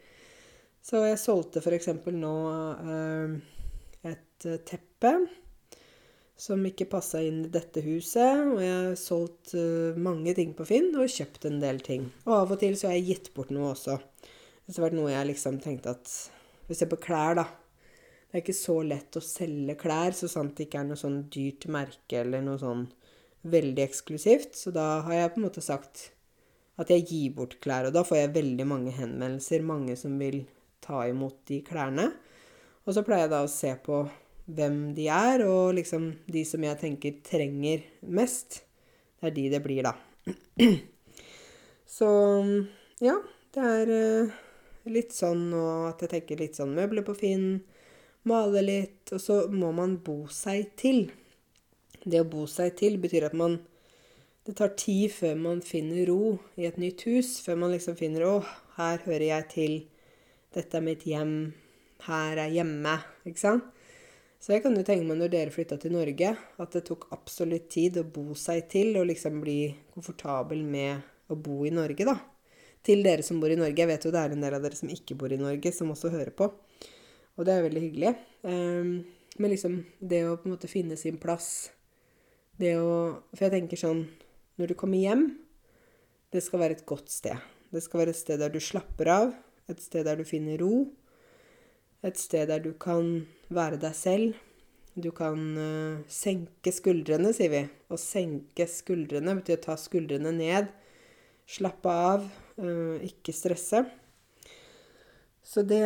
Så 0.82 1.04
jeg 1.06 1.20
solgte 1.22 1.62
f.eks. 1.62 1.88
nå 2.10 2.34
eh, 2.90 3.34
et 4.10 4.46
eh, 4.50 4.60
teppe 4.66 5.12
som 6.42 6.62
ikke 6.66 6.88
passa 6.90 7.20
inn 7.22 7.44
i 7.44 7.50
dette 7.54 7.84
huset. 7.84 8.40
Og 8.50 8.58
jeg 8.58 8.72
har 8.74 8.96
solgt 8.98 9.54
eh, 9.54 9.98
mange 9.98 10.34
ting 10.34 10.56
på 10.58 10.66
Finn 10.66 10.90
og 10.98 11.10
kjøpt 11.12 11.46
en 11.46 11.60
del 11.62 11.78
ting. 11.86 12.08
Og 12.26 12.34
av 12.40 12.54
og 12.56 12.62
til 12.62 12.74
så 12.78 12.90
har 12.90 12.98
jeg 12.98 13.08
gitt 13.12 13.30
bort 13.36 13.52
noe 13.54 13.70
også. 13.76 13.98
Det 14.66 14.74
har 14.74 14.88
vært 14.88 14.98
noe 14.98 15.12
jeg 15.12 15.28
liksom 15.30 15.58
tenkte 15.62 15.94
at 15.94 16.14
Hvis 16.66 16.82
jeg 16.82 16.90
på 16.90 16.98
klær, 17.02 17.36
da. 17.38 17.44
Det 18.30 18.38
er 18.38 18.42
ikke 18.42 18.56
så 18.56 18.78
lett 18.86 19.18
å 19.18 19.22
selge 19.22 19.74
klær 19.76 20.14
så 20.16 20.28
sant 20.30 20.54
det 20.56 20.66
ikke 20.66 20.80
er 20.80 20.86
noe 20.88 20.98
sånn 20.98 21.18
dyrt 21.30 21.66
merke 21.68 22.22
eller 22.22 22.40
noe 22.42 22.56
sånn 22.58 22.86
veldig 23.42 23.84
eksklusivt. 23.84 24.56
Så 24.56 24.72
da 24.74 25.02
har 25.06 25.14
jeg 25.18 25.34
på 25.34 25.42
en 25.42 25.46
måte 25.46 25.62
sagt 25.62 26.08
at 26.80 26.90
jeg 26.90 27.06
gir 27.10 27.36
bort 27.36 27.58
klær. 27.62 27.86
Og 27.86 27.94
da 27.94 28.02
får 28.06 28.18
jeg 28.18 28.34
veldig 28.38 28.66
mange 28.66 28.94
henvendelser, 28.96 29.62
mange 29.66 29.98
som 30.00 30.16
vil 30.18 30.40
ta 30.82 31.04
imot 31.08 31.40
de 31.48 31.62
klærne. 31.66 32.10
Og 32.82 32.96
så 32.96 33.04
pleier 33.06 33.26
jeg 33.26 33.34
da 33.34 33.42
å 33.46 33.50
se 33.50 33.72
på 33.84 34.02
hvem 34.52 34.78
de 34.96 35.06
er, 35.12 35.44
og 35.46 35.76
liksom 35.78 36.08
de 36.30 36.42
som 36.46 36.64
jeg 36.66 36.80
tenker 36.80 37.20
trenger 37.24 37.84
mest. 38.02 38.62
Det 39.20 39.30
er 39.30 39.36
de 39.36 39.48
det 39.52 39.62
blir, 39.62 39.86
da. 39.86 39.94
Så 41.92 42.08
ja, 43.04 43.18
det 43.52 43.64
er 43.68 43.90
eh, 43.92 44.36
litt 44.88 45.12
sånn 45.12 45.50
og 45.52 45.90
at 45.90 46.04
jeg 46.04 46.12
tenker 46.14 46.40
litt 46.40 46.56
sånn 46.56 46.72
møbler 46.72 47.04
på 47.04 47.14
Finn, 47.18 47.60
male 48.28 48.62
litt, 48.64 49.12
og 49.12 49.20
så 49.20 49.36
må 49.52 49.72
man 49.76 49.98
bo 50.04 50.24
seg 50.32 50.72
til. 50.80 51.04
Det 52.02 52.22
å 52.22 52.28
bo 52.28 52.46
seg 52.50 52.74
til 52.80 52.98
betyr 53.02 53.28
at 53.28 53.36
man 53.38 53.60
Det 54.42 54.56
tar 54.58 54.72
tid 54.74 55.12
før 55.14 55.36
man 55.38 55.60
finner 55.62 56.08
ro 56.08 56.32
i 56.58 56.64
et 56.66 56.74
nytt 56.74 57.04
hus. 57.06 57.28
Før 57.44 57.60
man 57.60 57.70
liksom 57.70 57.94
finner 57.94 58.24
'Å, 58.26 58.42
her 58.74 58.98
hører 59.04 59.26
jeg 59.28 59.48
til. 59.52 59.74
Dette 60.52 60.78
er 60.78 60.84
mitt 60.84 61.06
hjem. 61.08 61.52
Her 62.06 62.44
er 62.46 62.52
hjemme.' 62.52 62.98
Ikke 63.28 63.40
sant? 63.40 63.70
Så 64.42 64.56
jeg 64.56 64.64
kan 64.64 64.74
jo 64.74 64.82
tenke 64.82 65.06
meg 65.06 65.20
når 65.20 65.30
dere 65.30 65.54
flytta 65.54 65.76
til 65.78 65.92
Norge, 65.94 66.32
at 66.34 66.72
det 66.74 66.82
tok 66.88 67.06
absolutt 67.14 67.68
tid 67.70 68.00
å 68.00 68.02
bo 68.02 68.34
seg 68.34 68.64
til 68.72 68.96
og 68.98 69.06
liksom 69.06 69.38
bli 69.44 69.70
komfortabel 69.94 70.64
med 70.66 71.30
å 71.30 71.36
bo 71.38 71.60
i 71.62 71.70
Norge, 71.70 72.02
da. 72.08 72.16
Til 72.82 73.04
dere 73.06 73.22
som 73.22 73.38
bor 73.38 73.54
i 73.54 73.58
Norge. 73.58 73.78
Jeg 73.78 73.86
vet 73.86 74.02
jo 74.02 74.10
det 74.10 74.18
er 74.18 74.34
en 74.34 74.42
del 74.42 74.56
av 74.56 74.64
dere 74.64 74.74
som 74.74 74.90
ikke 74.90 75.14
bor 75.14 75.30
i 75.30 75.38
Norge, 75.38 75.70
som 75.70 75.92
også 75.94 76.10
hører 76.10 76.34
på. 76.34 76.48
Og 77.38 77.46
det 77.46 77.54
er 77.54 77.62
veldig 77.68 77.82
hyggelig. 77.84 78.12
Um, 78.42 78.90
men 79.38 79.54
liksom 79.54 79.78
det 80.02 80.24
å 80.26 80.34
på 80.34 80.48
en 80.48 80.56
måte 80.56 80.68
finne 80.68 80.98
sin 81.00 81.16
plass 81.16 81.70
Det 82.60 82.74
å 82.76 83.22
For 83.30 83.46
jeg 83.46 83.54
tenker 83.54 83.80
sånn 83.80 84.02
Når 84.60 84.72
du 84.72 84.74
kommer 84.76 85.00
hjem, 85.00 85.22
det 86.34 86.42
skal 86.44 86.60
være 86.60 86.76
et 86.76 86.84
godt 86.88 87.08
sted. 87.08 87.38
Det 87.72 87.80
skal 87.80 88.02
være 88.02 88.12
et 88.12 88.18
sted 88.18 88.42
der 88.42 88.52
du 88.52 88.58
slapper 88.60 89.08
av, 89.12 89.32
et 89.72 89.82
sted 89.82 90.06
der 90.08 90.20
du 90.20 90.24
finner 90.28 90.60
ro. 90.62 90.86
Et 92.02 92.18
sted 92.18 92.48
der 92.50 92.62
du 92.62 92.72
kan 92.78 93.22
være 93.52 93.78
deg 93.82 93.94
selv. 93.96 94.40
Du 94.92 95.08
kan 95.16 95.38
uh, 95.56 96.02
senke 96.10 96.72
skuldrene, 96.74 97.30
sier 97.32 97.52
vi. 97.52 97.62
Å 97.88 97.96
senke 97.96 98.66
skuldrene 98.68 99.38
betyr 99.38 99.56
å 99.56 99.64
ta 99.70 99.76
skuldrene 99.80 100.34
ned. 100.36 100.68
Slappe 101.48 101.92
av, 102.12 102.26
uh, 102.60 102.98
ikke 103.00 103.32
stresse. 103.32 103.86
Så 105.42 105.64
det, 105.64 105.84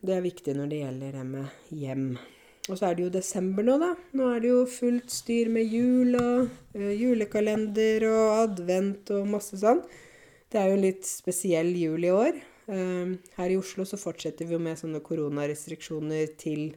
det 0.00 0.14
er 0.16 0.24
viktig 0.24 0.54
når 0.56 0.70
det 0.70 0.78
gjelder 0.80 1.18
det 1.18 1.26
med 1.28 1.76
hjem. 1.76 2.06
Og 2.70 2.78
så 2.78 2.88
er 2.88 2.96
det 2.96 3.04
jo 3.04 3.12
desember 3.12 3.66
nå, 3.66 3.76
da. 3.82 3.90
Nå 4.16 4.30
er 4.32 4.40
det 4.40 4.50
jo 4.52 4.62
fullt 4.70 5.12
styr 5.12 5.50
med 5.52 5.68
jul 5.68 6.16
og 6.16 6.48
uh, 6.78 6.92
julekalender 6.94 8.08
og 8.08 8.24
advent 8.46 9.12
og 9.12 9.28
masse 9.34 9.60
sånn. 9.60 9.84
Det 10.52 10.60
er 10.60 10.72
jo 10.72 10.80
litt 10.80 11.04
spesiell 11.08 11.68
jul 11.76 12.08
i 12.08 12.16
år. 12.16 12.40
Uh, 12.72 13.18
her 13.36 13.52
i 13.52 13.58
Oslo 13.60 13.84
så 13.88 13.98
fortsetter 14.00 14.48
vi 14.48 14.56
jo 14.56 14.62
med 14.62 14.80
sånne 14.80 15.02
koronarestriksjoner 15.04 16.32
til 16.40 16.72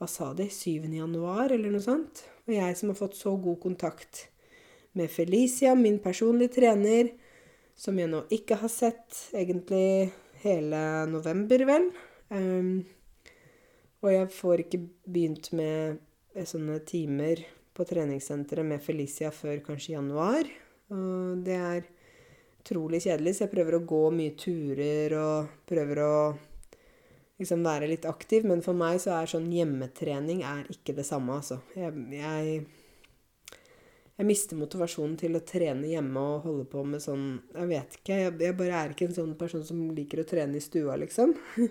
hva 0.00 0.08
sa 0.10 0.32
de, 0.34 0.48
7. 0.50 0.88
januar 0.90 1.54
eller 1.54 1.70
noe 1.70 1.84
sånt. 1.84 2.24
Og 2.48 2.56
jeg 2.56 2.78
som 2.78 2.90
har 2.90 2.98
fått 2.98 3.18
så 3.18 3.36
god 3.40 3.60
kontakt 3.62 4.26
med 4.98 5.10
Felicia, 5.10 5.74
min 5.78 6.00
personlige 6.02 6.58
trener, 6.58 7.12
som 7.74 7.98
jeg 7.98 8.10
nå 8.10 8.24
ikke 8.34 8.58
har 8.60 8.70
sett 8.70 9.28
egentlig 9.34 10.12
hele 10.44 10.82
november, 11.10 11.64
vel. 11.66 11.88
Um, 12.30 12.84
og 14.04 14.12
jeg 14.12 14.30
får 14.36 14.64
ikke 14.66 14.82
begynt 15.08 15.50
med 15.56 16.02
sånne 16.46 16.80
timer 16.86 17.40
på 17.74 17.86
treningssenteret 17.88 18.66
med 18.66 18.82
Felicia 18.84 19.30
før 19.34 19.62
kanskje 19.64 19.96
januar. 19.96 20.48
Og 20.92 21.42
det 21.46 21.56
er 21.56 21.86
utrolig 22.64 23.02
kjedelig, 23.04 23.36
så 23.36 23.44
jeg 23.44 23.52
prøver 23.52 23.76
å 23.76 23.84
gå 23.84 24.02
mye 24.14 24.32
turer 24.40 25.12
og 25.20 25.50
prøver 25.68 26.00
å 26.00 26.14
liksom 27.40 27.64
være 27.66 27.90
litt 27.90 28.06
aktiv. 28.08 28.46
Men 28.48 28.64
for 28.64 28.76
meg 28.78 29.00
så 29.02 29.18
er 29.18 29.28
sånn 29.28 29.50
hjemmetrening 29.52 30.40
er 30.48 30.64
ikke 30.72 30.96
det 30.96 31.04
samme, 31.04 31.36
altså. 31.42 31.60
Jeg, 31.76 31.92
jeg, 32.16 32.64
jeg 34.16 34.28
mister 34.30 34.56
motivasjonen 34.56 35.18
til 35.20 35.36
å 35.36 35.44
trene 35.44 35.92
hjemme 35.92 36.24
og 36.24 36.48
holde 36.48 36.64
på 36.70 36.84
med 36.88 37.02
sånn 37.04 37.26
Jeg 37.52 37.70
vet 37.74 38.00
ikke. 38.00 38.20
Jeg, 38.22 38.34
jeg 38.46 38.58
bare 38.62 38.80
er 38.80 38.94
ikke 38.94 39.10
en 39.10 39.18
sånn 39.20 39.36
person 39.38 39.64
som 39.66 39.84
liker 39.92 40.24
å 40.24 40.28
trene 40.28 40.56
i 40.56 40.64
stua, 40.64 40.96
liksom. 41.04 41.36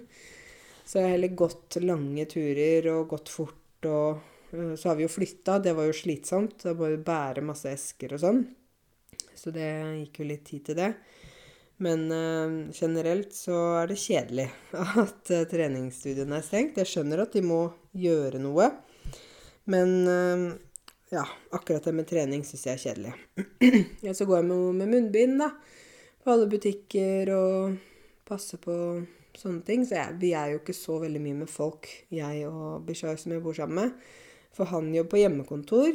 Så 0.84 0.99
jeg 0.99 1.08
har 1.08 1.13
heller 1.15 1.38
gått 1.39 1.79
lange 1.79 2.25
turer 2.27 2.89
og 2.91 3.08
gått 3.13 3.32
fort 3.32 3.88
og 3.88 4.19
uh, 4.51 4.73
Så 4.75 4.89
har 4.89 4.97
vi 4.99 5.08
jo 5.08 5.12
flytta, 5.12 5.58
det 5.63 5.73
var 5.73 5.88
jo 5.88 5.95
slitsomt. 5.95 6.60
Da 6.67 6.75
må 6.77 6.91
vi 6.91 6.99
bære 7.01 7.45
masse 7.45 7.71
esker 7.71 8.13
og 8.13 8.21
sånn. 8.21 8.43
Så 9.39 9.53
det 9.55 9.69
gikk 9.99 10.21
jo 10.21 10.27
litt 10.29 10.43
tid 10.47 10.65
til 10.69 10.79
det. 10.79 10.89
Men 11.83 12.05
uh, 12.11 12.73
generelt 12.75 13.33
så 13.35 13.55
er 13.81 13.89
det 13.89 13.99
kjedelig 13.99 14.49
at 15.03 15.33
uh, 15.33 15.45
treningsstudiene 15.49 16.37
er 16.39 16.45
stengt. 16.45 16.79
Jeg 16.79 16.91
skjønner 16.91 17.25
at 17.25 17.33
de 17.35 17.43
må 17.45 17.65
gjøre 17.97 18.41
noe. 18.43 18.69
Men 19.63 19.91
ja, 21.13 21.21
akkurat 21.55 21.85
det 21.87 21.93
med 21.95 22.07
trening 22.09 22.41
syns 22.43 22.65
jeg 22.67 22.73
er 22.73 22.81
kjedelig. 22.81 23.13
ja, 24.05 24.11
så 24.17 24.25
går 24.27 24.41
jeg 24.41 24.47
med, 24.49 24.63
med 24.81 24.91
munnbind, 24.91 25.37
da. 25.39 25.53
På 26.23 26.33
alle 26.33 26.49
butikker 26.51 27.31
og 27.31 27.77
passer 28.27 28.59
på 28.59 28.75
sånne 29.37 29.63
ting. 29.67 29.85
Så 29.87 29.97
jeg, 29.99 30.17
vi 30.21 30.33
er 30.37 30.53
jo 30.53 30.61
ikke 30.61 30.75
så 30.77 30.97
veldig 31.03 31.21
mye 31.23 31.41
med 31.43 31.51
folk, 31.51 31.89
jeg 32.13 32.47
og 32.49 32.83
Bishar 32.87 33.19
som 33.19 33.35
jeg 33.35 33.43
bor 33.45 33.55
sammen 33.57 33.79
med. 33.79 34.09
For 34.53 34.69
han 34.69 34.91
jobber 34.93 35.15
på 35.15 35.21
hjemmekontor, 35.21 35.93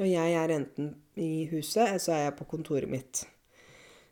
og 0.00 0.08
jeg 0.08 0.34
er 0.34 0.52
enten 0.56 0.90
i 1.20 1.46
huset, 1.52 1.84
eller 1.86 2.02
så 2.02 2.14
er 2.16 2.22
jeg 2.24 2.36
på 2.38 2.48
kontoret 2.50 2.90
mitt. 2.90 3.24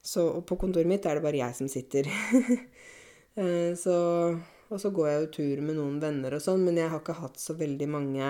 Så, 0.03 0.25
og 0.38 0.45
på 0.47 0.59
kontoret 0.59 0.90
mitt 0.90 1.07
er 1.07 1.18
det 1.18 1.25
bare 1.25 1.42
jeg 1.42 1.59
som 1.61 1.71
sitter. 1.71 2.11
Eh, 3.33 3.73
så, 3.81 3.95
og 4.68 4.81
så 4.81 4.90
går 4.92 5.07
jeg 5.09 5.21
jo 5.23 5.29
tur 5.33 5.61
med 5.64 5.79
noen 5.79 5.95
venner 6.03 6.35
og 6.37 6.42
sånn, 6.45 6.66
men 6.66 6.77
jeg 6.77 6.90
har 6.92 7.01
ikke 7.01 7.14
hatt 7.16 7.38
så 7.40 7.55
veldig 7.57 7.87
mange 7.88 8.27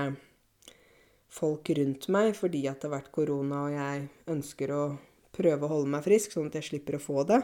folk 1.26 1.72
rundt 1.74 2.06
meg 2.14 2.36
fordi 2.38 2.60
at 2.70 2.78
det 2.78 2.86
har 2.86 3.00
vært 3.00 3.10
korona 3.10 3.64
og 3.64 3.74
jeg 3.74 4.04
ønsker 4.30 4.70
å 4.76 4.82
prøve 5.34 5.66
å 5.66 5.72
holde 5.72 5.90
meg 5.96 6.06
frisk, 6.06 6.36
sånn 6.36 6.46
at 6.52 6.60
jeg 6.60 6.68
slipper 6.68 7.00
å 7.00 7.02
få 7.02 7.24
det. 7.26 7.40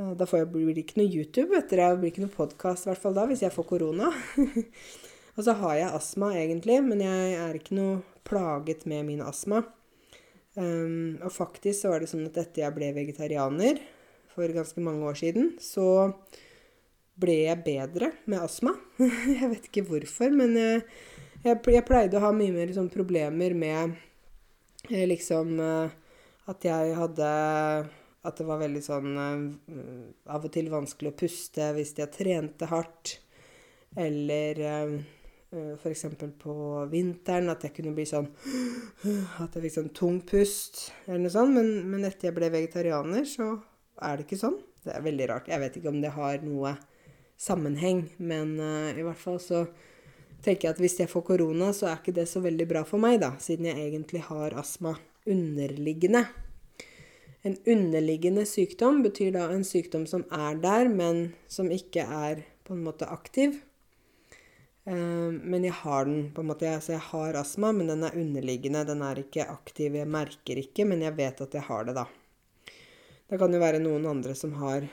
Da 0.00 0.14
da 0.16 0.24
jeg, 0.24 0.48
blir 0.48 0.72
det 0.72 0.86
ikke 0.86 1.02
noe 1.02 1.12
YouTube 1.12 1.58
etter 1.58 1.82
det 1.82 1.90
blir 2.00 2.14
ikke 2.14 2.24
noe 2.24 2.32
podkast 2.32 2.86
i 2.86 2.92
hvert 2.92 3.02
fall 3.02 3.20
da, 3.20 3.26
hvis 3.28 3.44
jeg 3.44 3.52
får 3.52 3.68
korona. 3.68 4.08
og 5.36 5.46
så 5.46 5.54
har 5.62 5.76
jeg 5.78 5.94
astma 5.96 6.32
egentlig, 6.36 6.78
men 6.84 7.00
jeg 7.04 7.36
er 7.40 7.56
ikke 7.56 7.76
noe 7.78 8.00
plaget 8.28 8.84
med 8.88 9.06
min 9.08 9.22
astma. 9.24 9.62
Um, 10.52 11.16
og 11.24 11.32
faktisk 11.32 11.78
så 11.80 11.92
var 11.94 12.02
det 12.02 12.10
sånn 12.10 12.26
at 12.28 12.36
etter 12.42 12.66
jeg 12.66 12.76
ble 12.76 12.90
vegetarianer 12.92 13.80
for 14.34 14.52
ganske 14.52 14.84
mange 14.84 15.06
år 15.08 15.16
siden, 15.16 15.54
så 15.60 16.12
ble 17.20 17.38
jeg 17.46 17.64
bedre 17.64 18.12
med 18.28 18.44
astma. 18.44 18.74
jeg 19.38 19.48
vet 19.54 19.70
ikke 19.70 19.86
hvorfor, 19.88 20.32
men 20.36 20.56
jeg, 20.58 20.84
jeg, 21.46 21.62
jeg 21.78 21.86
pleide 21.88 22.20
å 22.20 22.24
ha 22.26 22.34
mye 22.36 22.52
mer 22.52 22.72
sånn 22.76 22.92
problemer 22.92 23.56
med 23.56 23.96
eh, 24.90 25.06
liksom 25.08 25.56
eh, 25.64 25.98
at 26.52 26.68
jeg 26.68 26.94
hadde 26.98 27.32
at 28.22 28.38
det 28.38 28.44
var 28.46 28.60
veldig 28.60 28.80
sånn 28.84 29.16
Av 30.30 30.44
og 30.44 30.50
til 30.54 30.68
vanskelig 30.70 31.10
å 31.10 31.16
puste 31.18 31.72
hvis 31.74 31.90
jeg 31.98 32.12
trente 32.14 32.68
hardt. 32.70 33.16
Eller 33.98 34.60
f.eks. 35.52 36.06
på 36.40 36.54
vinteren 36.88 37.52
at 37.52 37.66
jeg 37.66 37.74
kunne 37.76 37.92
bli 37.96 38.06
sånn 38.08 38.28
At 39.42 39.52
jeg 39.52 39.66
fikk 39.66 39.74
sånn 39.74 39.90
tung 39.96 40.20
pust 40.24 40.86
eller 41.04 41.26
noe 41.26 41.34
sånt. 41.34 41.52
Men, 41.56 41.70
men 41.92 42.08
etter 42.08 42.30
jeg 42.30 42.36
ble 42.38 42.48
vegetarianer, 42.54 43.26
så 43.28 43.54
er 44.02 44.16
det 44.16 44.26
ikke 44.26 44.40
sånn. 44.40 44.58
Det 44.82 44.94
er 44.96 45.04
veldig 45.04 45.28
rart. 45.30 45.50
Jeg 45.52 45.62
vet 45.62 45.78
ikke 45.78 45.92
om 45.92 46.00
det 46.02 46.14
har 46.16 46.42
noe 46.46 46.74
sammenheng, 47.42 48.06
men 48.22 48.54
uh, 48.60 48.92
i 48.94 49.04
hvert 49.04 49.18
fall 49.18 49.38
så 49.42 49.64
tenker 50.42 50.68
jeg 50.68 50.76
at 50.76 50.82
hvis 50.82 50.98
jeg 51.00 51.10
får 51.10 51.24
korona, 51.26 51.70
så 51.74 51.88
er 51.90 52.00
ikke 52.00 52.14
det 52.16 52.26
så 52.30 52.42
veldig 52.42 52.66
bra 52.70 52.82
for 52.86 53.02
meg, 53.02 53.20
da, 53.22 53.32
siden 53.42 53.68
jeg 53.70 53.78
egentlig 53.88 54.24
har 54.28 54.56
astma 54.58 54.96
underliggende. 55.30 56.24
En 57.46 57.56
underliggende 57.66 58.44
sykdom 58.46 59.02
betyr 59.02 59.34
da 59.34 59.48
en 59.50 59.64
sykdom 59.66 60.06
som 60.10 60.24
er 60.34 60.58
der, 60.62 60.90
men 60.90 61.32
som 61.50 61.70
ikke 61.74 62.06
er 62.06 62.44
på 62.66 62.76
en 62.76 62.84
måte 62.86 63.08
aktiv. 63.10 63.58
Uh, 64.82 65.30
men 65.30 65.62
jeg 65.62 65.76
har 65.78 66.08
den 66.08 66.30
på 66.34 66.42
en 66.42 66.48
måte, 66.50 66.66
altså 66.66 66.96
jeg 66.96 67.04
har 67.12 67.38
astma, 67.38 67.70
men 67.76 67.92
den 67.92 68.02
er 68.06 68.18
underliggende. 68.18 68.84
Den 68.88 69.04
er 69.06 69.22
ikke 69.22 69.46
aktiv. 69.52 69.94
Jeg 69.98 70.10
merker 70.10 70.62
ikke, 70.62 70.86
men 70.88 71.04
jeg 71.06 71.16
vet 71.18 71.44
at 71.44 71.54
jeg 71.58 71.66
har 71.68 71.86
det, 71.88 71.96
da. 72.00 72.06
Det 73.30 73.38
kan 73.40 73.54
jo 73.54 73.62
være 73.62 73.80
noen 73.80 74.08
andre 74.10 74.34
som 74.36 74.56
har 74.60 74.88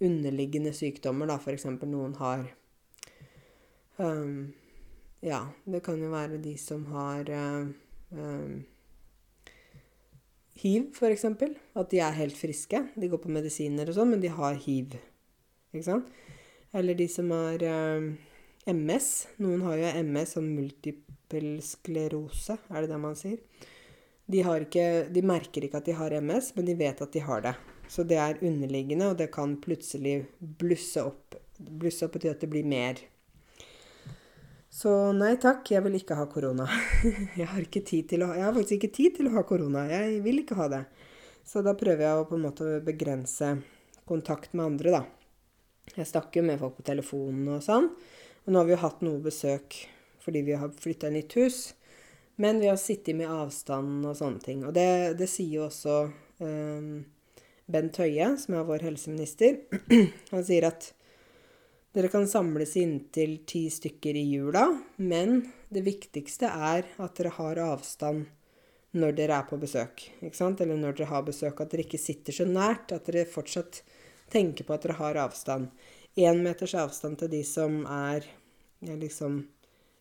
underliggende 0.00 0.72
sykdommer, 0.76 1.30
da. 1.30 1.38
F.eks. 1.40 1.66
noen 1.82 2.16
har 2.20 2.44
um, 3.98 4.52
Ja, 5.24 5.46
det 5.68 5.82
kan 5.84 6.00
jo 6.00 6.12
være 6.12 6.38
de 6.40 6.54
som 6.60 6.86
har 6.92 7.28
um, 7.34 8.60
hiv, 10.60 10.90
f.eks. 10.94 11.24
At 11.24 11.90
de 11.92 12.00
er 12.00 12.18
helt 12.18 12.38
friske. 12.38 12.82
De 12.94 13.08
går 13.10 13.22
på 13.22 13.32
medisiner 13.32 13.88
og 13.88 13.96
sånn, 13.96 14.14
men 14.14 14.22
de 14.22 14.32
har 14.32 14.58
hiv. 14.60 14.96
Ikke 15.72 15.86
sant? 15.86 16.10
Eller 16.76 16.98
de 16.98 17.06
som 17.10 17.30
har 17.34 17.62
eh, 17.66 18.10
MS. 18.68 19.10
Noen 19.40 19.62
har 19.64 19.80
jo 19.80 19.92
MS 20.04 20.34
som 20.36 20.48
multiple 20.52 21.60
sklerose, 21.64 22.58
er 22.68 22.84
det 22.84 22.90
det 22.92 23.00
man 23.00 23.16
sier? 23.18 23.38
De, 24.30 24.42
ikke, 24.42 24.86
de, 25.10 25.22
merker 25.26 25.64
ikke 25.66 25.80
at 25.80 25.88
de 25.88 25.94
har 25.98 26.14
MS, 26.20 26.52
men 26.56 26.68
de 26.68 26.76
vet 26.78 27.00
at 27.02 27.14
de 27.14 27.22
har 27.24 27.42
det. 27.46 27.54
Så 27.90 28.04
det 28.06 28.20
er 28.22 28.38
underliggende, 28.46 29.08
og 29.10 29.16
det 29.18 29.32
kan 29.34 29.56
plutselig 29.62 30.20
blusse 30.38 31.02
opp. 31.02 31.34
Blusse 31.58 32.06
opp 32.06 32.14
betyr 32.14 32.36
at 32.36 32.44
det 32.44 32.50
blir 32.52 32.68
mer. 32.68 33.00
Så 34.70 34.92
nei 35.16 35.32
takk, 35.42 35.66
jeg 35.74 35.82
vil 35.82 35.98
ikke 35.98 36.14
ha 36.14 36.28
korona. 36.30 36.68
jeg 37.40 37.48
har 37.50 37.66
Jeg 37.66 38.44
har 38.44 38.54
faktisk 38.54 38.76
ikke 38.78 38.94
tid 38.94 39.16
til 39.16 39.26
å 39.26 39.34
ha 39.34 39.42
korona. 39.42 39.88
Jeg 39.90 40.22
vil 40.22 40.44
ikke 40.44 40.60
ha 40.60 40.68
det. 40.70 40.84
Så 41.42 41.64
da 41.66 41.74
prøver 41.74 42.06
jeg 42.06 42.20
å 42.20 42.28
på 42.28 42.38
en 42.38 42.46
måte 42.46 42.78
begrense 42.86 43.56
kontakt 44.06 44.54
med 44.54 44.66
andre, 44.66 44.90
da. 44.94 45.02
Jeg 45.96 46.06
snakker 46.06 46.38
jo 46.38 46.46
med 46.46 46.60
folk 46.60 46.76
på 46.78 46.86
telefonen 46.86 47.56
og 47.56 47.64
sånn. 47.66 47.90
Og 48.44 48.52
nå 48.52 48.60
har 48.60 48.68
vi 48.68 48.74
jo 48.76 48.84
hatt 48.84 49.04
noe 49.06 49.22
besøk 49.24 49.82
fordi 50.20 50.42
vi 50.44 50.56
har 50.60 50.72
flytta 50.76 51.08
i 51.08 51.14
nytt 51.14 51.36
hus. 51.40 51.58
Men 52.40 52.60
vi 52.60 52.68
har 52.68 52.78
sittet 52.80 53.16
med 53.16 53.28
avstand 53.32 54.04
og 54.08 54.16
sånne 54.16 54.40
ting. 54.44 54.64
Og 54.68 54.74
det, 54.76 55.16
det 55.20 55.28
sier 55.28 55.58
jo 55.58 55.66
også 55.66 55.96
um, 56.44 57.02
Bent 57.70 58.00
Høie, 58.00 58.30
som 58.40 58.56
er 58.56 58.66
vår 58.68 58.84
helseminister. 58.84 59.62
Han 60.32 60.44
sier 60.46 60.68
at 60.68 60.90
dere 61.96 62.10
kan 62.12 62.28
samles 62.30 62.76
inntil 62.78 63.40
ti 63.50 63.64
stykker 63.72 64.14
i 64.14 64.22
jula, 64.30 64.62
men 65.02 65.40
det 65.74 65.82
viktigste 65.88 66.46
er 66.46 66.86
at 67.02 67.16
dere 67.18 67.32
har 67.34 67.60
avstand 67.64 68.28
når 68.96 69.16
dere 69.18 69.40
er 69.40 69.48
på 69.48 69.58
besøk. 69.60 70.04
Ikke 70.22 70.38
sant? 70.38 70.62
Eller 70.62 70.78
når 70.78 70.96
dere 70.98 71.10
har 71.10 71.24
besøk, 71.26 71.60
at 71.60 71.72
dere 71.72 71.86
ikke 71.86 72.00
sitter 72.00 72.34
så 72.34 72.46
nært. 72.46 72.94
At 72.94 73.10
dere 73.10 73.28
fortsatt 73.28 73.82
tenker 74.30 74.66
på 74.66 74.74
at 74.74 74.86
dere 74.86 74.98
har 75.00 75.18
avstand. 75.26 75.70
Én 76.18 76.42
meters 76.42 76.74
avstand 76.74 77.20
til 77.20 77.30
de 77.30 77.44
som 77.46 77.84
er 77.86 78.26
liksom 78.80 79.44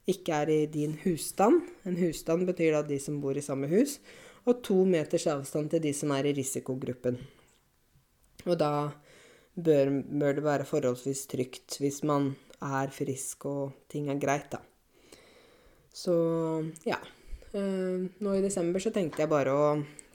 ikke 0.09 0.39
er 0.41 0.49
i 0.49 0.61
din 0.71 0.95
husstand. 1.03 1.61
En 1.85 1.97
husstand 1.99 2.47
betyr 2.49 2.73
da 2.73 2.81
de 2.87 2.97
som 3.01 3.19
bor 3.21 3.37
i 3.37 3.45
samme 3.45 3.69
hus. 3.69 3.99
Og 4.47 4.63
to 4.65 4.81
meters 4.87 5.27
avstand 5.29 5.69
til 5.69 5.83
de 5.83 5.93
som 5.93 6.11
er 6.15 6.25
i 6.25 6.33
risikogruppen. 6.33 7.19
Og 8.47 8.57
da 8.57 8.89
bør, 9.53 9.91
bør 10.01 10.37
det 10.39 10.45
være 10.45 10.65
forholdsvis 10.65 11.25
trygt 11.29 11.77
hvis 11.83 12.01
man 12.07 12.31
er 12.63 12.91
frisk 12.91 13.45
og 13.45 13.75
ting 13.91 14.09
er 14.09 14.19
greit, 14.19 14.49
da. 14.51 14.63
Så 15.93 16.15
ja. 16.87 16.99
Eh, 17.49 18.05
nå 18.21 18.35
i 18.37 18.43
desember 18.45 18.81
så 18.81 18.91
tenkte 18.93 19.23
jeg 19.23 19.31
bare 19.31 19.53
å 19.53 19.69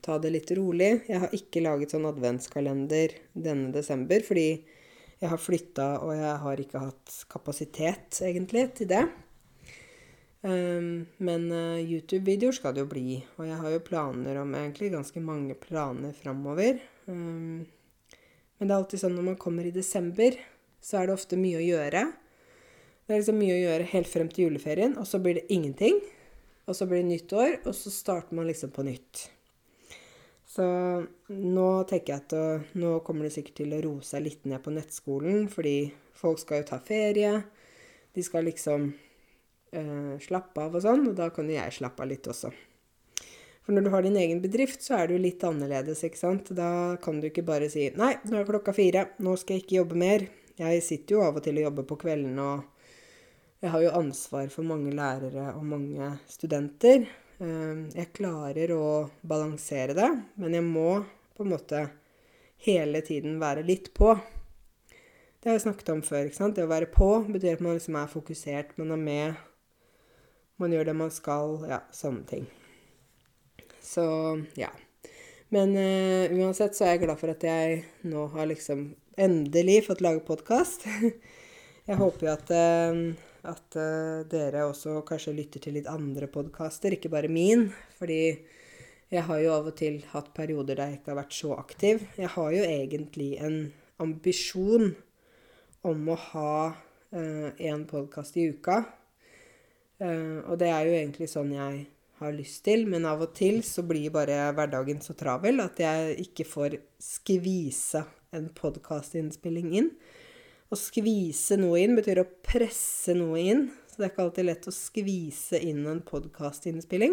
ta 0.05 0.19
det 0.23 0.33
litt 0.33 0.51
rolig. 0.57 1.05
Jeg 1.09 1.23
har 1.23 1.35
ikke 1.35 1.63
laget 1.65 1.95
sånn 1.95 2.09
adventskalender 2.09 3.15
denne 3.35 3.73
desember 3.75 4.23
fordi 4.27 4.49
jeg 5.25 5.33
har 5.33 5.41
flytta, 5.41 5.87
og 6.05 6.13
jeg 6.17 6.33
har 6.43 6.61
ikke 6.61 6.83
hatt 6.83 7.21
kapasitet, 7.33 8.19
egentlig, 8.25 8.67
til 8.77 8.91
det. 8.91 9.05
Um, 10.45 11.07
men 11.25 11.47
uh, 11.49 11.81
YouTube-videoer 11.81 12.53
skal 12.53 12.75
det 12.77 12.83
jo 12.85 12.91
bli. 12.91 13.17
Og 13.39 13.47
jeg 13.49 13.61
har 13.63 13.73
jo 13.73 13.85
planer 13.87 14.43
om 14.43 14.53
egentlig 14.59 14.93
ganske 14.93 15.23
mange 15.25 15.57
planer 15.57 16.13
framover. 16.19 16.83
Um, 17.09 17.65
men 18.59 18.69
det 18.69 18.75
er 18.75 18.77
alltid 18.77 19.01
sånn 19.01 19.17
når 19.17 19.31
man 19.31 19.41
kommer 19.41 19.65
i 19.65 19.73
desember, 19.73 20.37
så 20.85 21.01
er 21.01 21.09
det 21.09 21.17
ofte 21.17 21.41
mye 21.41 21.63
å 21.63 21.65
gjøre. 21.65 22.05
Det 23.05 23.15
er 23.15 23.23
liksom 23.23 23.41
mye 23.41 23.57
å 23.57 23.63
gjøre 23.63 23.89
helt 23.95 24.11
frem 24.11 24.29
til 24.33 24.47
juleferien, 24.49 24.99
og 25.01 25.09
så 25.09 25.21
blir 25.25 25.41
det 25.41 25.49
ingenting. 25.53 25.99
Og 26.69 26.77
så 26.77 26.87
blir 26.89 27.03
det 27.03 27.11
nytt 27.11 27.33
år, 27.37 27.59
og 27.65 27.75
så 27.77 27.93
starter 27.93 28.37
man 28.37 28.49
liksom 28.49 28.73
på 28.73 28.85
nytt. 28.85 29.29
Så 30.55 30.65
nå 31.35 31.69
tenker 31.91 32.13
jeg 32.13 32.23
at 32.23 32.35
å, 32.39 32.45
nå 32.79 32.99
kommer 33.07 33.27
det 33.27 33.35
sikkert 33.35 33.57
til 33.59 33.73
å 33.75 33.81
roe 33.83 34.07
seg 34.07 34.23
litt 34.23 34.45
ned 34.47 34.63
på 34.63 34.75
nettskolen, 34.75 35.49
fordi 35.51 35.89
folk 36.15 36.39
skal 36.39 36.63
jo 36.63 36.69
ta 36.69 36.79
ferie. 36.85 37.33
De 38.15 38.23
skal 38.23 38.47
liksom 38.47 38.87
uh, 39.75 40.15
slappe 40.23 40.63
av 40.63 40.77
og 40.79 40.85
sånn, 40.85 41.09
og 41.11 41.17
da 41.19 41.33
kan 41.35 41.51
jo 41.51 41.57
jeg 41.57 41.75
slappe 41.81 42.05
av 42.05 42.13
litt 42.13 42.31
også. 42.31 42.53
For 43.65 43.75
når 43.75 43.87
du 43.87 43.91
har 43.97 44.05
din 44.05 44.21
egen 44.21 44.45
bedrift, 44.45 44.85
så 44.85 45.01
er 45.01 45.15
jo 45.17 45.19
litt 45.25 45.43
annerledes, 45.49 46.05
ikke 46.07 46.21
sant. 46.21 46.53
Da 46.55 47.01
kan 47.03 47.19
du 47.19 47.31
ikke 47.31 47.47
bare 47.49 47.71
si 47.73 47.89
'nei, 47.97 48.13
nå 48.29 48.39
er 48.39 48.47
klokka 48.47 48.77
fire, 48.77 49.09
nå 49.25 49.35
skal 49.41 49.57
jeg 49.57 49.65
ikke 49.65 49.81
jobbe 49.81 49.99
mer'. 50.05 50.29
Jeg 50.61 50.83
sitter 50.87 51.17
jo 51.17 51.25
av 51.25 51.41
og 51.41 51.43
til 51.43 51.59
og 51.59 51.67
jobber 51.67 51.89
på 51.89 51.99
kveldene, 52.05 52.45
og 52.45 53.65
jeg 53.65 53.73
har 53.73 53.83
jo 53.83 53.97
ansvar 53.99 54.47
for 54.53 54.63
mange 54.63 54.93
lærere 54.95 55.51
og 55.57 55.65
mange 55.67 56.13
studenter. 56.31 57.09
Eh, 57.45 57.85
jeg 57.99 58.13
klarer 58.17 58.73
å 58.75 58.87
balansere 59.27 59.97
det, 59.97 60.11
men 60.41 60.57
jeg 60.57 60.65
må 60.65 61.03
på 61.37 61.45
en 61.45 61.53
måte 61.53 61.87
hele 62.65 63.03
tiden 63.05 63.37
være 63.43 63.65
litt 63.67 63.93
på. 63.97 64.15
Det 65.41 65.51
har 65.51 65.59
jeg 65.59 65.67
snakket 65.67 65.91
om 65.93 66.05
før. 66.07 66.29
ikke 66.29 66.41
sant? 66.41 66.57
Det 66.57 66.65
å 66.65 66.71
være 66.71 66.89
på 66.89 67.11
betyr 67.29 67.59
at 67.59 67.65
man 67.65 67.77
liksom 67.77 67.99
er 68.01 68.09
fokusert, 68.09 68.79
man 68.81 68.95
er 68.97 69.03
med 69.03 69.43
man 70.63 70.73
gjør 70.73 70.87
det 70.89 70.97
man 70.97 71.11
skal. 71.13 71.57
Ja, 71.69 71.81
sånne 71.95 72.25
ting. 72.31 72.47
Så 73.83 74.05
ja. 74.59 74.71
Men 75.55 75.75
uh, 75.77 76.31
uansett 76.35 76.77
så 76.77 76.87
er 76.87 76.95
jeg 76.95 77.05
glad 77.05 77.21
for 77.21 77.35
at 77.35 77.45
jeg 77.45 77.83
nå 78.09 78.29
har 78.33 78.49
liksom 78.51 78.87
endelig 79.21 79.85
fått 79.89 80.03
lage 80.05 80.25
podkast. 80.27 80.87
jeg 81.89 81.99
håper 82.01 82.29
jo 82.29 82.33
at, 82.33 82.55
uh, 82.55 83.34
at 83.49 83.79
uh, 83.79 84.25
dere 84.31 84.67
også 84.69 85.01
kanskje 85.09 85.37
lytter 85.37 85.65
til 85.65 85.79
litt 85.79 85.89
andre 85.91 86.29
podkaster, 86.33 86.97
ikke 86.97 87.13
bare 87.13 87.31
min. 87.33 87.69
Fordi 87.99 88.21
jeg 89.13 89.25
har 89.29 89.41
jo 89.43 89.55
av 89.55 89.71
og 89.71 89.79
til 89.79 90.01
hatt 90.13 90.33
perioder 90.37 90.79
der 90.81 90.93
jeg 90.93 91.01
ikke 91.01 91.13
har 91.13 91.21
vært 91.23 91.39
så 91.39 91.55
aktiv. 91.57 92.05
Jeg 92.19 92.33
har 92.35 92.51
jo 92.57 92.67
egentlig 92.67 93.31
en 93.45 93.59
ambisjon 94.03 94.95
om 95.85 96.09
å 96.11 96.19
ha 96.33 96.57
én 97.15 97.85
podkast 97.87 98.35
i 98.43 98.49
uka. 98.51 98.81
Uh, 100.03 100.43
og 100.51 100.59
det 100.59 100.73
er 100.73 100.89
jo 100.89 100.97
egentlig 100.99 101.29
sånn 101.31 101.53
jeg 101.55 101.85
har 102.19 102.35
lyst 102.35 102.65
til, 102.67 102.85
men 102.91 103.07
av 103.09 103.23
og 103.25 103.33
til 103.37 103.61
så 103.67 103.85
blir 103.87 104.13
bare 104.15 104.51
hverdagen 104.55 105.01
så 105.03 105.15
travel 105.19 105.63
at 105.65 105.81
jeg 105.83 106.17
ikke 106.27 106.47
får 106.47 106.77
skvisa 107.03 108.05
en 108.35 108.49
podkastinnspilling 108.55 109.73
inn. 109.79 109.91
Å 110.75 110.79
skvise 110.81 111.55
noe 111.61 111.85
inn 111.85 111.93
betyr 111.95 112.19
å 112.19 112.31
presse 112.43 113.15
noe 113.15 113.39
inn, 113.39 113.69
så 113.87 114.01
det 114.01 114.07
er 114.09 114.11
ikke 114.11 114.25
alltid 114.25 114.47
lett 114.49 114.65
å 114.67 114.73
skvise 114.75 115.61
inn 115.63 115.85
en 115.87 116.01
podkastinnspilling. 116.03 117.13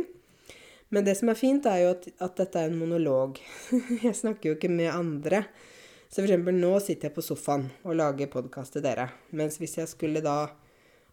Men 0.89 1.05
det 1.05 1.13
som 1.19 1.29
er 1.29 1.37
fint, 1.37 1.67
er 1.69 1.83
jo 1.83 1.91
at, 1.93 2.07
at 2.25 2.39
dette 2.39 2.57
er 2.57 2.71
en 2.71 2.79
monolog. 2.79 3.37
jeg 4.07 4.15
snakker 4.17 4.49
jo 4.49 4.55
ikke 4.57 4.71
med 4.71 4.89
andre. 4.89 5.43
Så 6.09 6.23
eksempel 6.23 6.57
nå 6.57 6.71
sitter 6.81 7.07
jeg 7.07 7.15
på 7.15 7.23
sofaen 7.23 7.67
og 7.85 7.99
lager 7.99 8.31
podkast 8.33 8.73
til 8.75 8.83
dere. 8.83 9.11
Mens 9.29 9.59
hvis 9.61 9.77
jeg 9.77 9.91
skulle 9.91 10.23
da 10.25 10.39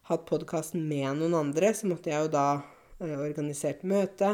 hatt 0.09 0.25
podkast 0.27 0.73
med 0.73 1.19
noen 1.19 1.37
andre, 1.37 1.69
så 1.77 1.87
måtte 1.91 2.09
jeg 2.09 2.25
jo 2.25 2.31
da 2.33 2.47
eh, 2.97 3.13
organisert 3.13 3.85
møte. 3.87 4.33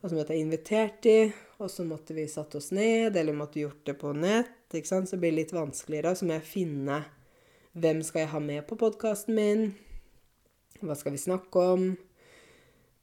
Og 0.00 0.08
så 0.08 0.16
måtte 0.16 0.32
jeg 0.32 0.46
invitert 0.46 0.96
de, 1.04 1.18
og 1.60 1.68
så 1.70 1.84
måtte 1.84 2.16
vi 2.16 2.24
satt 2.32 2.56
oss 2.56 2.72
ned, 2.72 3.14
eller 3.20 3.36
måtte 3.36 3.60
gjort 3.60 3.84
det 3.84 3.98
på 4.00 4.14
nett. 4.16 4.56
ikke 4.72 4.90
sant? 4.90 5.12
Så 5.12 5.20
det 5.20 5.34
litt 5.36 5.52
vanskeligere. 5.52 6.16
Så 6.16 6.24
må 6.24 6.38
jeg 6.38 6.48
finne 6.48 7.02
hvem 7.74 8.00
skal 8.06 8.24
jeg 8.24 8.32
ha 8.32 8.40
med 8.42 8.64
på 8.68 8.78
podkasten 8.80 9.36
min. 9.36 9.66
Hva 10.80 10.96
skal 10.98 11.14
vi 11.14 11.22
snakke 11.22 11.66
om? 11.74 11.90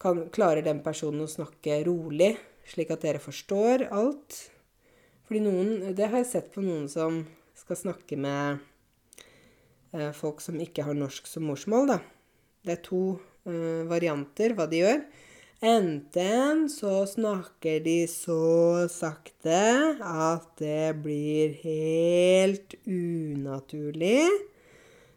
Kan, 0.02 0.26
klarer 0.34 0.66
den 0.66 0.82
personen 0.84 1.28
å 1.28 1.30
snakke 1.30 1.84
rolig, 1.86 2.34
slik 2.68 2.92
at 2.94 3.06
dere 3.06 3.22
forstår 3.22 3.88
alt? 3.92 4.42
Fordi 5.28 5.46
noen 5.46 5.96
Det 5.96 6.10
har 6.10 6.24
jeg 6.24 6.32
sett 6.32 6.52
på 6.52 6.64
noen 6.66 6.90
som 6.92 7.24
skal 7.56 7.78
snakke 7.78 8.18
med 8.18 8.60
Eh, 9.92 10.12
folk 10.16 10.40
som 10.40 10.60
ikke 10.64 10.86
har 10.88 10.96
norsk 10.96 11.28
som 11.28 11.44
morsmål, 11.50 11.90
da. 11.92 11.98
Det 12.64 12.78
er 12.78 12.84
to 12.86 13.02
uh, 13.50 13.84
varianter 13.90 14.54
hva 14.56 14.68
de 14.72 14.84
gjør. 14.86 15.02
Enten 15.62 16.64
så 16.72 17.02
snakker 17.10 17.82
de 17.84 17.98
så 18.10 18.88
sakte 18.90 19.58
at 20.00 20.48
det 20.62 20.94
blir 21.04 21.58
helt 21.66 22.78
unaturlig. 22.86 24.30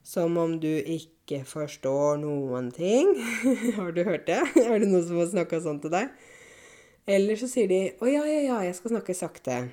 Som 0.05 0.37
om 0.37 0.59
du 0.61 0.71
ikke 0.71 1.41
forstår 1.49 2.19
noen 2.21 2.69
ting. 2.75 3.15
har 3.79 3.95
du 3.97 4.03
hørt 4.05 4.27
det? 4.29 4.43
Er 4.67 4.83
det 4.83 4.91
noen 4.91 5.05
som 5.07 5.21
har 5.23 5.31
snakka 5.33 5.63
sånn 5.65 5.81
til 5.81 5.95
deg? 5.95 6.13
Eller 7.09 7.37
så 7.37 7.49
sier 7.49 7.69
de 7.69 7.81
'Å 8.01 8.09
ja, 8.09 8.25
ja, 8.25 8.41
ja, 8.45 8.59
jeg 8.65 8.77
skal 8.77 8.95
snakke 8.95 9.17
sakte'. 9.17 9.65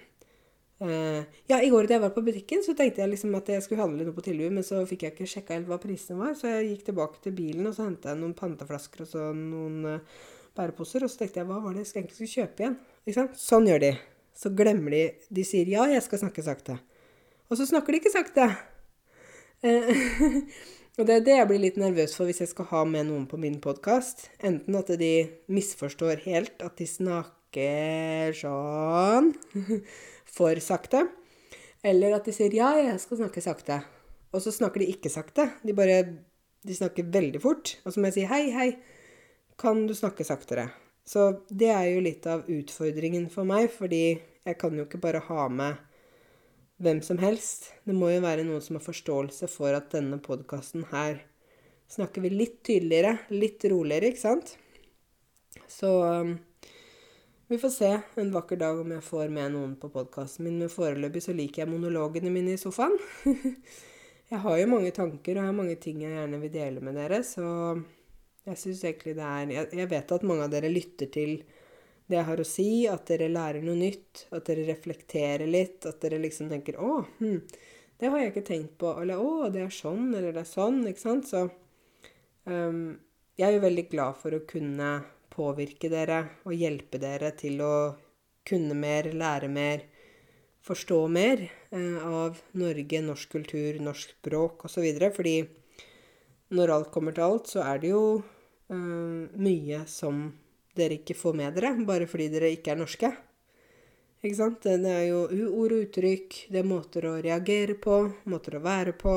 Uh, 0.81 1.21
ja, 1.45 1.59
I 1.61 1.69
går 1.69 1.85
da 1.85 1.93
jeg 1.93 2.01
var 2.01 2.13
på 2.15 2.23
butikken, 2.25 2.63
så 2.65 2.73
tenkte 2.73 3.03
jeg 3.03 3.11
liksom 3.11 3.35
at 3.37 3.51
jeg 3.53 3.61
skulle 3.61 3.83
handle 3.83 4.07
noe 4.07 4.15
på 4.17 4.23
tilbud, 4.25 4.49
men 4.55 4.65
så 4.65 4.79
fikk 4.89 5.03
jeg 5.05 5.13
ikke 5.13 5.27
sjekka 5.29 5.53
helt 5.53 5.67
hva 5.69 5.77
prisene 5.77 6.17
var, 6.17 6.33
så 6.33 6.49
jeg 6.49 6.71
gikk 6.71 6.87
tilbake 6.87 7.21
til 7.21 7.35
bilen 7.37 7.69
og 7.69 7.75
så 7.77 7.85
henta 7.85 8.09
jeg 8.09 8.17
noen 8.23 8.33
panteflasker 8.33 9.03
og 9.05 9.11
så 9.11 9.27
noen 9.37 9.85
uh, 9.85 10.23
bæreposer. 10.57 11.05
Og 11.05 11.11
så 11.11 11.21
tenkte 11.21 11.43
jeg 11.43 11.49
hva 11.51 11.59
var 11.61 11.75
det 11.75 11.85
jeg 11.85 11.93
egentlig 11.93 12.17
skulle 12.17 12.33
kjøpe 12.33 12.65
igjen? 12.65 12.79
Ikke 13.05 13.17
sant? 13.19 13.37
Sånn 13.37 13.69
gjør 13.69 13.83
de. 13.85 13.91
Så 14.41 14.51
glemmer 14.57 14.95
de 14.95 15.03
De 15.29 15.45
sier 15.45 15.69
ja, 15.69 15.85
jeg 15.91 16.01
skal 16.07 16.23
snakke 16.23 16.45
sakte. 16.45 16.79
Og 17.51 17.59
så 17.59 17.67
snakker 17.67 17.93
de 17.93 18.01
ikke 18.01 18.13
sakte. 18.13 18.47
Uh, 19.61 20.41
og 20.97 21.05
det 21.05 21.15
er 21.15 21.25
det 21.25 21.35
jeg 21.37 21.49
blir 21.51 21.61
litt 21.61 21.77
nervøs 21.77 22.15
for 22.17 22.25
hvis 22.29 22.41
jeg 22.41 22.49
skal 22.49 22.69
ha 22.71 22.81
med 22.89 23.07
noen 23.09 23.27
på 23.29 23.37
min 23.41 23.59
podkast. 23.61 24.27
Enten 24.41 24.77
at 24.79 24.89
de 24.97 25.13
misforstår 25.53 26.23
helt, 26.25 26.57
at 26.65 26.77
de 26.81 26.87
snakker 26.89 28.33
sånn 28.37 29.31
for 30.37 30.63
sakte. 30.65 31.05
Eller 31.85 32.17
at 32.17 32.25
de 32.25 32.33
sier 32.33 32.53
'ja, 32.53 32.73
jeg 32.77 32.99
skal 33.01 33.23
snakke 33.23 33.41
sakte', 33.41 33.81
og 34.33 34.41
så 34.41 34.53
snakker 34.53 34.81
de 34.81 34.91
ikke 34.93 35.09
sakte. 35.09 35.49
De 35.65 35.73
bare 35.73 36.03
de 36.61 36.75
snakker 36.77 37.09
veldig 37.09 37.41
fort. 37.41 37.77
Og 37.85 37.93
så 37.93 37.99
må 37.99 38.09
jeg 38.09 38.21
si 38.21 38.25
'hei, 38.29 38.43
hei, 38.53 38.69
kan 39.57 39.87
du 39.87 39.93
snakke 39.93 40.25
saktere'? 40.25 40.69
Så 41.05 41.41
det 41.49 41.69
er 41.69 41.87
jo 41.93 42.01
litt 42.01 42.25
av 42.29 42.45
utfordringen 42.49 43.29
for 43.29 43.43
meg, 43.43 43.71
fordi 43.73 44.21
jeg 44.45 44.57
kan 44.57 44.77
jo 44.77 44.85
ikke 44.85 45.01
bare 45.01 45.19
ha 45.19 45.47
med 45.49 45.77
hvem 46.81 47.01
som 47.05 47.19
helst. 47.21 47.71
Det 47.85 47.95
må 47.95 48.09
jo 48.11 48.23
være 48.23 48.45
noen 48.47 48.63
som 48.63 48.77
har 48.77 48.85
forståelse 48.85 49.49
for 49.51 49.77
at 49.77 49.91
denne 49.93 50.19
podkasten 50.23 50.87
her 50.91 51.21
snakker 51.91 52.23
vi 52.23 52.31
litt 52.31 52.61
tydeligere, 52.63 53.17
litt 53.35 53.63
roligere, 53.67 54.11
ikke 54.11 54.23
sant? 54.23 54.55
Så 55.71 55.91
um, 56.03 56.35
vi 57.51 57.59
får 57.59 57.73
se 57.75 57.91
en 58.21 58.31
vakker 58.31 58.59
dag 58.61 58.79
om 58.79 58.91
jeg 58.95 59.03
får 59.03 59.31
med 59.33 59.51
noen 59.55 59.73
på 59.79 59.89
podkasten 59.91 60.47
min, 60.47 60.59
men 60.61 60.71
foreløpig 60.71 61.23
så 61.25 61.35
liker 61.35 61.65
jeg 61.65 61.71
monologene 61.71 62.31
mine 62.31 62.55
i 62.55 62.61
sofaen. 62.61 62.95
jeg 64.31 64.39
har 64.45 64.59
jo 64.61 64.69
mange 64.71 64.93
tanker, 64.95 65.35
og 65.35 65.41
jeg 65.41 65.49
har 65.49 65.57
mange 65.57 65.75
ting 65.83 65.99
jeg 66.05 66.15
gjerne 66.15 66.39
vil 66.45 66.53
dele 66.53 66.83
med 66.85 66.95
dere, 66.95 67.19
så 67.27 67.43
jeg 68.47 68.57
syns 68.57 68.85
egentlig 68.87 69.17
det 69.19 69.27
er 69.27 69.51
jeg, 69.75 69.89
vet 69.91 70.15
at 70.15 70.23
mange 70.25 70.47
av 70.47 70.53
dere 70.53 70.71
lytter 70.71 71.11
til 71.11 71.41
det 72.11 72.19
jeg 72.19 72.27
har 72.27 72.41
å 72.43 72.47
si, 72.47 72.69
at 72.91 73.07
dere 73.09 73.29
lærer 73.31 73.63
noe 73.65 73.79
nytt, 73.79 74.25
at 74.35 74.49
dere 74.49 74.67
reflekterer 74.67 75.47
litt, 75.49 75.85
at 75.89 76.01
dere 76.03 76.19
liksom 76.21 76.51
tenker 76.51 76.77
'Å, 76.77 77.05
hm, 77.19 77.39
det 77.99 78.09
har 78.09 78.19
jeg 78.19 78.33
ikke 78.33 78.49
tenkt 78.51 78.77
på', 78.77 78.97
eller 79.01 79.17
'Å, 79.17 79.51
det 79.53 79.63
er 79.63 79.73
sånn', 79.73 80.13
eller 80.13 80.31
'det 80.31 80.43
er 80.43 80.51
sånn', 80.51 80.83
ikke 80.89 81.05
sant? 81.05 81.25
Så 81.31 81.49
um, 82.45 82.99
jeg 83.37 83.47
er 83.47 83.57
jo 83.57 83.65
veldig 83.65 83.87
glad 83.89 84.17
for 84.21 84.35
å 84.35 84.45
kunne 84.45 84.91
påvirke 85.31 85.89
dere 85.89 86.19
og 86.45 86.53
hjelpe 86.53 86.99
dere 87.01 87.31
til 87.39 87.61
å 87.63 87.73
kunne 88.47 88.75
mer, 88.75 89.11
lære 89.13 89.49
mer, 89.51 89.85
forstå 90.65 90.99
mer 91.09 91.41
eh, 91.71 91.97
av 92.05 92.41
Norge, 92.57 93.01
norsk 93.05 93.31
kultur, 93.37 93.79
norsk 93.81 94.15
språk 94.17 94.65
osv. 94.67 94.87
Fordi 95.15 95.35
når 96.57 96.75
alt 96.75 96.91
kommer 96.93 97.15
til 97.15 97.27
alt, 97.27 97.49
så 97.49 97.63
er 97.65 97.81
det 97.81 97.93
jo 97.93 98.03
eh, 98.19 99.21
mye 99.47 99.83
som 99.89 100.27
dere 100.77 100.99
ikke 100.99 101.17
får 101.17 101.35
med 101.37 101.57
dere, 101.57 101.73
bare 101.87 102.07
fordi 102.09 102.29
dere 102.31 102.51
ikke 102.55 102.73
er 102.73 102.79
norske. 102.79 103.11
Ikke 104.21 104.37
sant? 104.37 104.63
Det 104.63 104.85
er 104.85 105.07
jo 105.09 105.21
ord 105.49 105.73
og 105.73 105.85
uttrykk, 105.87 106.43
det 106.53 106.61
er 106.61 106.67
måter 106.69 107.07
å 107.09 107.15
reagere 107.23 107.73
på, 107.81 108.03
måter 108.29 108.59
å 108.59 108.63
være 108.63 108.93
på, 108.93 109.15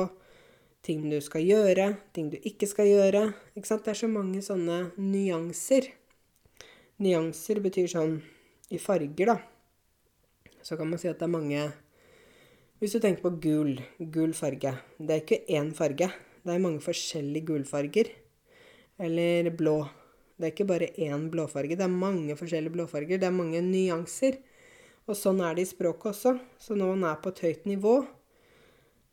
ting 0.85 1.03
du 1.09 1.17
skal 1.21 1.45
gjøre, 1.45 1.91
ting 2.13 2.31
du 2.33 2.39
ikke 2.41 2.69
skal 2.69 2.89
gjøre. 2.89 3.25
Ikke 3.53 3.69
sant? 3.69 3.85
Det 3.85 3.93
er 3.93 4.01
så 4.01 4.09
mange 4.09 4.41
sånne 4.45 4.79
nyanser. 4.97 5.91
Nyanser 7.01 7.61
betyr 7.61 7.89
sånn 7.91 8.15
i 8.73 8.79
farger, 8.81 9.35
da. 9.35 9.37
Så 10.65 10.77
kan 10.77 10.89
man 10.89 10.97
si 11.01 11.09
at 11.09 11.19
det 11.21 11.27
er 11.27 11.35
mange 11.35 11.65
Hvis 12.81 12.95
du 12.95 12.99
tenker 12.99 13.21
på 13.21 13.37
gul, 13.37 13.75
gul 13.99 14.31
farge 14.33 14.71
Det 14.97 15.13
er 15.13 15.21
ikke 15.21 15.45
én 15.53 15.69
farge. 15.77 16.09
Det 16.41 16.53
er 16.53 16.63
mange 16.63 16.81
forskjellige 16.81 17.45
gulfarger. 17.51 18.09
Eller 18.97 19.51
blå. 19.53 19.83
Det 20.35 20.47
er 20.47 20.51
ikke 20.51 20.67
bare 20.67 20.91
én 20.99 21.29
blåfarge. 21.31 21.77
Det 21.79 21.85
er 21.85 21.91
mange 21.91 22.35
forskjellige 22.35 22.75
blåfarger. 22.75 23.19
Det 23.21 23.27
er 23.29 23.35
mange 23.35 23.61
nyanser. 23.63 24.37
Og 25.07 25.15
sånn 25.17 25.39
er 25.45 25.55
det 25.55 25.63
i 25.63 25.69
språket 25.69 26.11
også. 26.11 26.35
Så 26.59 26.75
når 26.75 26.95
man 26.95 27.09
er 27.11 27.19
på 27.21 27.31
et 27.31 27.41
høyt 27.45 27.67
nivå, 27.69 27.95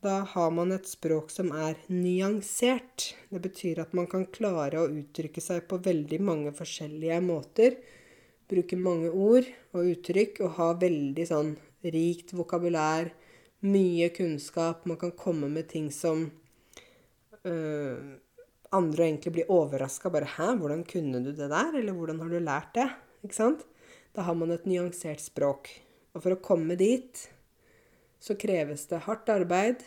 da 0.03 0.23
har 0.27 0.51
man 0.51 0.73
et 0.75 0.89
språk 0.91 1.31
som 1.31 1.53
er 1.55 1.77
nyansert. 1.93 3.13
Det 3.31 3.43
betyr 3.45 3.85
at 3.85 3.93
man 3.95 4.09
kan 4.11 4.25
klare 4.35 4.81
å 4.81 4.89
uttrykke 4.91 5.43
seg 5.45 5.69
på 5.71 5.79
veldig 5.85 6.19
mange 6.27 6.55
forskjellige 6.59 7.21
måter. 7.23 7.77
Bruke 8.51 8.77
mange 8.77 9.13
ord 9.15 9.47
og 9.77 9.93
uttrykk 9.93 10.43
og 10.43 10.57
ha 10.59 10.73
veldig 10.81 11.29
sånn 11.29 11.55
rikt 11.87 12.35
vokabulær, 12.35 13.13
mye 13.63 14.11
kunnskap. 14.17 14.83
Man 14.91 14.99
kan 14.99 15.15
komme 15.15 15.47
med 15.53 15.71
ting 15.71 15.87
som 15.95 16.27
øh, 17.47 18.19
andre 18.73 19.07
egentlig 19.07 19.33
blir 19.33 19.51
overraska. 19.51 20.11
Bare 20.11 20.25
'Hæ, 20.25 20.59
hvordan 20.59 20.85
kunne 20.85 21.25
du 21.25 21.33
det 21.33 21.49
der?' 21.51 21.79
Eller 21.79 21.93
'Hvordan 21.93 22.21
har 22.21 22.29
du 22.29 22.39
lært 22.39 22.75
det?' 22.75 22.93
Ikke 23.25 23.35
sant? 23.35 23.67
Da 24.15 24.23
har 24.23 24.35
man 24.35 24.51
et 24.51 24.67
nyansert 24.67 25.21
språk. 25.21 25.69
Og 26.15 26.23
for 26.23 26.31
å 26.35 26.43
komme 26.43 26.77
dit 26.77 27.29
så 28.23 28.37
kreves 28.39 28.87
det 28.87 29.03
hardt 29.07 29.29
arbeid, 29.29 29.81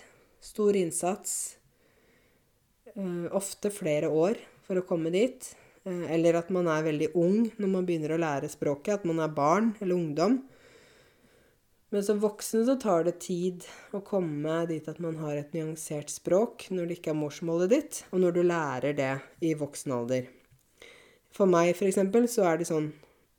stor 0.44 0.76
innsats, 0.76 1.58
øh, 2.96 3.30
ofte 3.32 3.72
flere 3.72 4.10
år 4.10 4.36
for 4.66 4.76
å 4.76 4.86
komme 4.88 5.12
dit. 5.14 5.56
Eh, 5.86 6.12
eller 6.12 6.36
at 6.42 6.50
man 6.50 6.68
er 6.68 6.84
veldig 6.84 7.12
ung 7.16 7.52
når 7.58 7.72
man 7.72 7.86
begynner 7.86 8.16
å 8.16 8.20
lære 8.20 8.50
språket. 8.52 9.00
At 9.00 9.06
man 9.06 9.20
er 9.20 9.32
barn 9.32 9.76
eller 9.80 9.96
ungdom. 9.96 10.42
Men 11.96 12.04
som 12.04 12.18
voksen 12.20 12.66
så 12.68 12.74
tar 12.76 13.06
det 13.08 13.14
tid 13.24 13.64
å 13.96 14.02
komme 14.04 14.58
dit 14.68 14.84
at 14.92 14.98
man 15.00 15.16
har 15.16 15.38
et 15.40 15.54
nyansert 15.56 16.10
språk 16.12 16.66
når 16.68 16.90
det 16.90 16.98
ikke 16.98 17.14
er 17.14 17.16
morsmålet 17.16 17.72
ditt, 17.72 18.00
og 18.10 18.20
når 18.20 18.36
du 18.36 18.40
lærer 18.44 18.98
det 18.98 19.14
i 19.40 19.54
voksen 19.56 19.94
alder. 19.96 20.28
For 21.32 21.48
meg, 21.48 21.72
f.eks., 21.72 22.02
så 22.34 22.50
er 22.50 22.60
det 22.60 22.68
sånn 22.68 22.90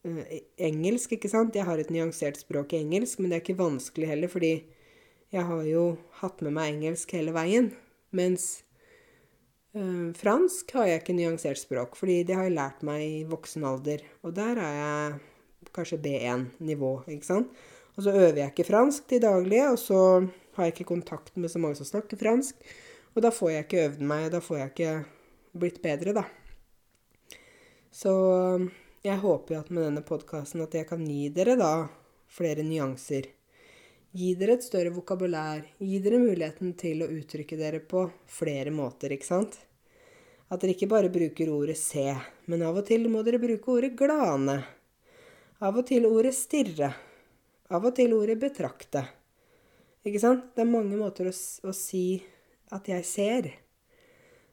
eh, 0.08 0.40
engelsk, 0.70 1.18
ikke 1.18 1.28
sant. 1.28 1.52
Jeg 1.52 1.68
har 1.68 1.84
et 1.84 1.92
nyansert 1.92 2.40
språk 2.40 2.72
i 2.72 2.80
engelsk, 2.80 3.20
men 3.20 3.28
det 3.28 3.42
er 3.42 3.44
ikke 3.44 3.58
vanskelig 3.60 4.08
heller, 4.14 4.32
fordi 4.32 4.54
jeg 5.36 5.46
har 5.52 5.68
jo 5.68 5.84
hatt 6.22 6.40
med 6.48 6.56
meg 6.56 6.78
engelsk 6.78 7.12
hele 7.12 7.36
veien. 7.36 7.74
Mens 8.16 8.48
eh, 9.76 10.16
fransk 10.16 10.78
har 10.80 10.94
jeg 10.94 11.04
ikke 11.04 11.20
nyansert 11.20 11.60
språk, 11.60 12.00
fordi 12.00 12.22
det 12.24 12.40
har 12.40 12.48
jeg 12.48 12.56
lært 12.56 12.88
meg 12.88 13.04
i 13.04 13.24
voksen 13.28 13.68
alder. 13.68 14.08
Og 14.24 14.32
der 14.40 14.64
er 14.64 14.76
jeg 14.80 15.72
kanskje 15.76 16.00
B1-nivå, 16.08 17.02
ikke 17.12 17.34
sant. 17.34 17.66
Og 17.96 18.04
så 18.04 18.12
øver 18.12 18.42
jeg 18.42 18.52
ikke 18.52 18.68
fransk 18.68 19.06
til 19.08 19.22
daglig, 19.24 19.62
og 19.70 19.78
så 19.80 20.00
har 20.56 20.66
jeg 20.66 20.74
ikke 20.74 20.90
kontakt 20.92 21.36
med 21.36 21.52
så 21.52 21.60
mange 21.60 21.78
som 21.78 21.88
snakker 21.88 22.20
fransk. 22.20 22.58
Og 23.16 23.22
da 23.24 23.30
får 23.32 23.52
jeg 23.52 23.64
ikke 23.64 23.84
øvd 23.86 24.02
meg, 24.04 24.26
da 24.32 24.40
får 24.44 24.58
jeg 24.60 24.72
ikke 24.72 24.96
blitt 25.56 25.80
bedre, 25.84 26.12
da. 26.16 26.26
Så 27.96 28.12
jeg 29.06 29.22
håper 29.22 29.54
jo 29.54 29.60
at 29.62 29.72
med 29.72 29.86
denne 29.86 30.04
podkasten 30.04 30.64
at 30.64 30.74
jeg 30.76 30.88
kan 30.90 31.04
gi 31.08 31.30
dere 31.32 31.56
da 31.56 31.72
flere 32.28 32.64
nyanser. 32.66 33.30
Gi 34.16 34.34
dere 34.36 34.56
et 34.56 34.64
større 34.64 34.92
vokabulær. 34.92 35.64
Gi 35.80 36.00
dere 36.04 36.20
muligheten 36.20 36.74
til 36.80 37.04
å 37.04 37.08
uttrykke 37.12 37.56
dere 37.56 37.80
på 37.80 38.06
flere 38.28 38.72
måter, 38.72 39.12
ikke 39.16 39.28
sant? 39.28 39.56
At 40.52 40.60
dere 40.62 40.76
ikke 40.76 40.88
bare 40.92 41.12
bruker 41.12 41.50
ordet 41.52 41.78
se, 41.80 42.10
men 42.46 42.62
av 42.64 42.76
og 42.80 42.86
til 42.88 43.08
må 43.12 43.24
dere 43.26 43.40
bruke 43.42 43.72
ordet 43.72 43.96
glane. 43.98 44.60
Av 45.64 45.76
og 45.76 45.88
til 45.88 46.04
ordet 46.08 46.36
stirre. 46.36 46.92
Av 47.70 47.82
og 47.82 47.94
til 47.96 48.12
ordet 48.14 48.38
'betrakte'. 48.38 49.02
Ikke 50.06 50.20
sant? 50.22 50.54
Det 50.54 50.62
er 50.62 50.70
mange 50.70 50.96
måter 50.96 51.26
å, 51.26 51.34
å 51.34 51.72
si 51.74 52.22
at 52.70 52.86
'jeg 52.86 53.04
ser'. 53.04 53.52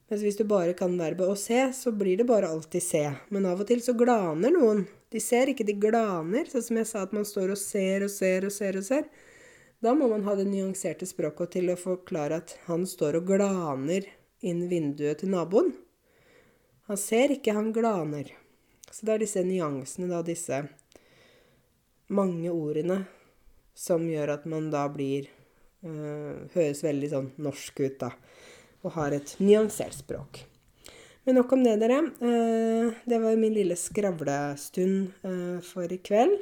Mens 0.10 0.22
hvis 0.22 0.38
du 0.38 0.44
bare 0.50 0.74
kan 0.74 0.98
verbet 0.98 1.30
'å 1.30 1.38
se', 1.38 1.74
så 1.74 1.92
blir 1.92 2.18
det 2.18 2.26
bare 2.26 2.50
alltid 2.50 2.82
'se'. 2.82 3.16
Men 3.30 3.46
av 3.46 3.62
og 3.62 3.68
til 3.68 3.82
så 3.82 3.94
glaner 3.94 4.52
noen. 4.52 4.88
De 5.12 5.20
ser 5.20 5.54
ikke, 5.54 5.66
de 5.66 5.74
glaner. 5.74 6.50
Sånn 6.50 6.64
som 6.64 6.78
jeg 6.78 6.88
sa, 6.88 7.04
at 7.04 7.14
man 7.14 7.26
står 7.26 7.52
og 7.52 7.58
ser 7.58 8.04
og 8.04 8.10
ser 8.10 8.46
og 8.46 8.52
ser 8.52 8.78
og 8.78 8.84
ser. 8.84 9.06
Da 9.80 9.94
må 9.94 10.08
man 10.08 10.24
ha 10.24 10.34
det 10.36 10.48
nyanserte 10.48 11.06
språket 11.06 11.52
til 11.52 11.70
å 11.70 11.78
forklare 11.78 12.38
at 12.42 12.58
han 12.66 12.86
står 12.88 13.18
og 13.20 13.28
glaner 13.28 14.08
inn 14.42 14.70
vinduet 14.70 15.20
til 15.20 15.30
naboen. 15.30 15.74
Han 16.88 16.98
ser 16.98 17.30
ikke, 17.36 17.54
han 17.54 17.74
glaner. 17.74 18.32
Så 18.90 19.06
det 19.06 19.14
er 19.14 19.20
disse 19.20 19.44
nyansene, 19.44 20.10
da, 20.10 20.22
disse 20.22 20.64
mange 22.14 22.52
ordene 22.54 23.04
som 23.78 24.06
gjør 24.08 24.36
at 24.38 24.48
man 24.50 24.70
da 24.74 24.86
blir 24.94 25.30
øh, 25.84 26.46
Høres 26.54 26.84
veldig 26.86 27.12
sånn 27.12 27.30
norsk 27.42 27.84
ut, 27.84 28.00
da. 28.02 28.14
Og 28.84 28.96
har 28.98 29.16
et 29.16 29.36
nyansert 29.42 29.96
språk. 29.98 30.44
Men 31.24 31.40
nok 31.40 31.54
om 31.56 31.62
det, 31.64 31.78
dere. 31.80 32.02
Eh, 32.20 32.90
det 33.08 33.20
var 33.24 33.40
min 33.40 33.56
lille 33.56 33.78
skravlestund 33.80 35.24
eh, 35.24 35.60
for 35.64 35.88
i 35.88 36.00
kveld. 36.04 36.36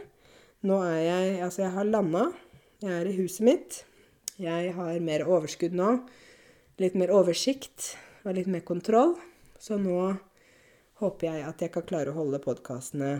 Nå 0.66 0.80
er 0.86 1.00
jeg 1.06 1.36
Altså, 1.46 1.64
jeg 1.66 1.76
har 1.76 1.90
landa. 1.90 2.26
Jeg 2.82 2.94
er 2.98 3.10
i 3.10 3.18
huset 3.20 3.46
mitt. 3.46 3.84
Jeg 4.42 4.74
har 4.74 4.98
mer 5.06 5.28
overskudd 5.30 5.76
nå. 5.78 5.92
Litt 6.82 6.98
mer 6.98 7.14
oversikt 7.14 7.94
og 8.26 8.34
litt 8.38 8.50
mer 8.50 8.66
kontroll. 8.66 9.14
Så 9.62 9.78
nå 9.78 10.16
håper 11.02 11.28
jeg 11.28 11.46
at 11.46 11.62
jeg 11.62 11.74
kan 11.74 11.86
klare 11.86 12.10
å 12.10 12.18
holde 12.18 12.42
podkastene 12.42 13.12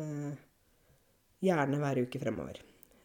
eh, 0.00 0.32
gjerne 1.44 1.80
hver 1.82 2.00
uke 2.06 2.20
fremover. 2.22 2.60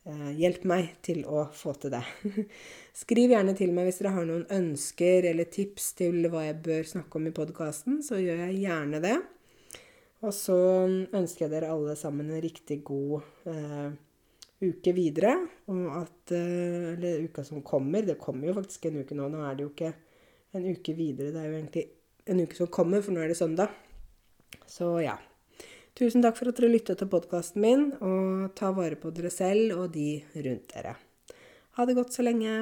Eh, 0.10 0.30
hjelp 0.40 0.64
meg 0.70 0.94
til 1.06 1.22
å 1.28 1.46
få 1.54 1.74
til 1.82 1.94
det. 1.94 2.04
Skriv 3.02 3.34
gjerne 3.34 3.54
til 3.58 3.74
meg 3.76 3.90
hvis 3.90 4.00
dere 4.02 4.16
har 4.16 4.28
noen 4.28 4.48
ønsker 4.56 5.28
eller 5.30 5.50
tips 5.52 5.92
til 6.00 6.30
hva 6.32 6.46
jeg 6.48 6.62
bør 6.66 6.88
snakke 6.94 7.20
om 7.20 7.28
i 7.30 7.36
podkasten, 7.36 8.00
så 8.06 8.22
gjør 8.22 8.46
jeg 8.48 8.62
gjerne 8.64 9.02
det. 9.04 9.18
Og 10.26 10.34
så 10.36 10.58
ønsker 11.16 11.46
jeg 11.46 11.54
dere 11.54 11.72
alle 11.72 11.96
sammen 12.00 12.32
en 12.32 12.44
riktig 12.44 12.82
god 12.88 13.22
eh, 13.52 13.92
uke 14.66 14.96
videre. 14.96 15.36
Og 15.72 15.86
at 16.02 16.36
eh, 16.36 16.96
Eller 16.96 17.24
uka 17.28 17.46
som 17.48 17.64
kommer. 17.64 18.04
Det 18.08 18.20
kommer 18.20 18.50
jo 18.50 18.58
faktisk 18.58 18.90
en 18.90 19.02
uke 19.04 19.16
nå. 19.16 19.30
Nå 19.32 19.46
er 19.46 19.56
det 19.56 19.68
jo 19.68 19.72
ikke 19.72 19.94
en 20.58 20.68
uke 20.74 20.96
videre. 20.98 21.32
Det 21.36 21.44
er 21.44 21.52
jo 21.52 21.60
egentlig 21.62 21.88
en 22.30 22.44
uke 22.44 22.58
som 22.58 22.72
kommer, 22.72 23.04
for 23.06 23.16
nå 23.16 23.24
er 23.24 23.32
det 23.32 23.40
søndag. 23.40 23.72
Så 24.68 24.98
ja. 25.06 25.16
Tusen 26.00 26.24
takk 26.24 26.38
for 26.40 26.48
at 26.48 26.56
dere 26.56 26.70
lytta 26.72 26.94
til 26.96 27.10
podkasten 27.12 27.60
min, 27.60 27.82
og 28.00 28.54
ta 28.56 28.70
vare 28.72 28.96
på 28.96 29.10
dere 29.12 29.28
selv 29.36 29.74
og 29.76 29.90
de 29.92 30.22
rundt 30.46 30.70
dere. 30.72 30.94
Ha 31.76 31.86
det 31.90 31.96
godt 31.98 32.16
så 32.16 32.24
lenge. 32.24 32.54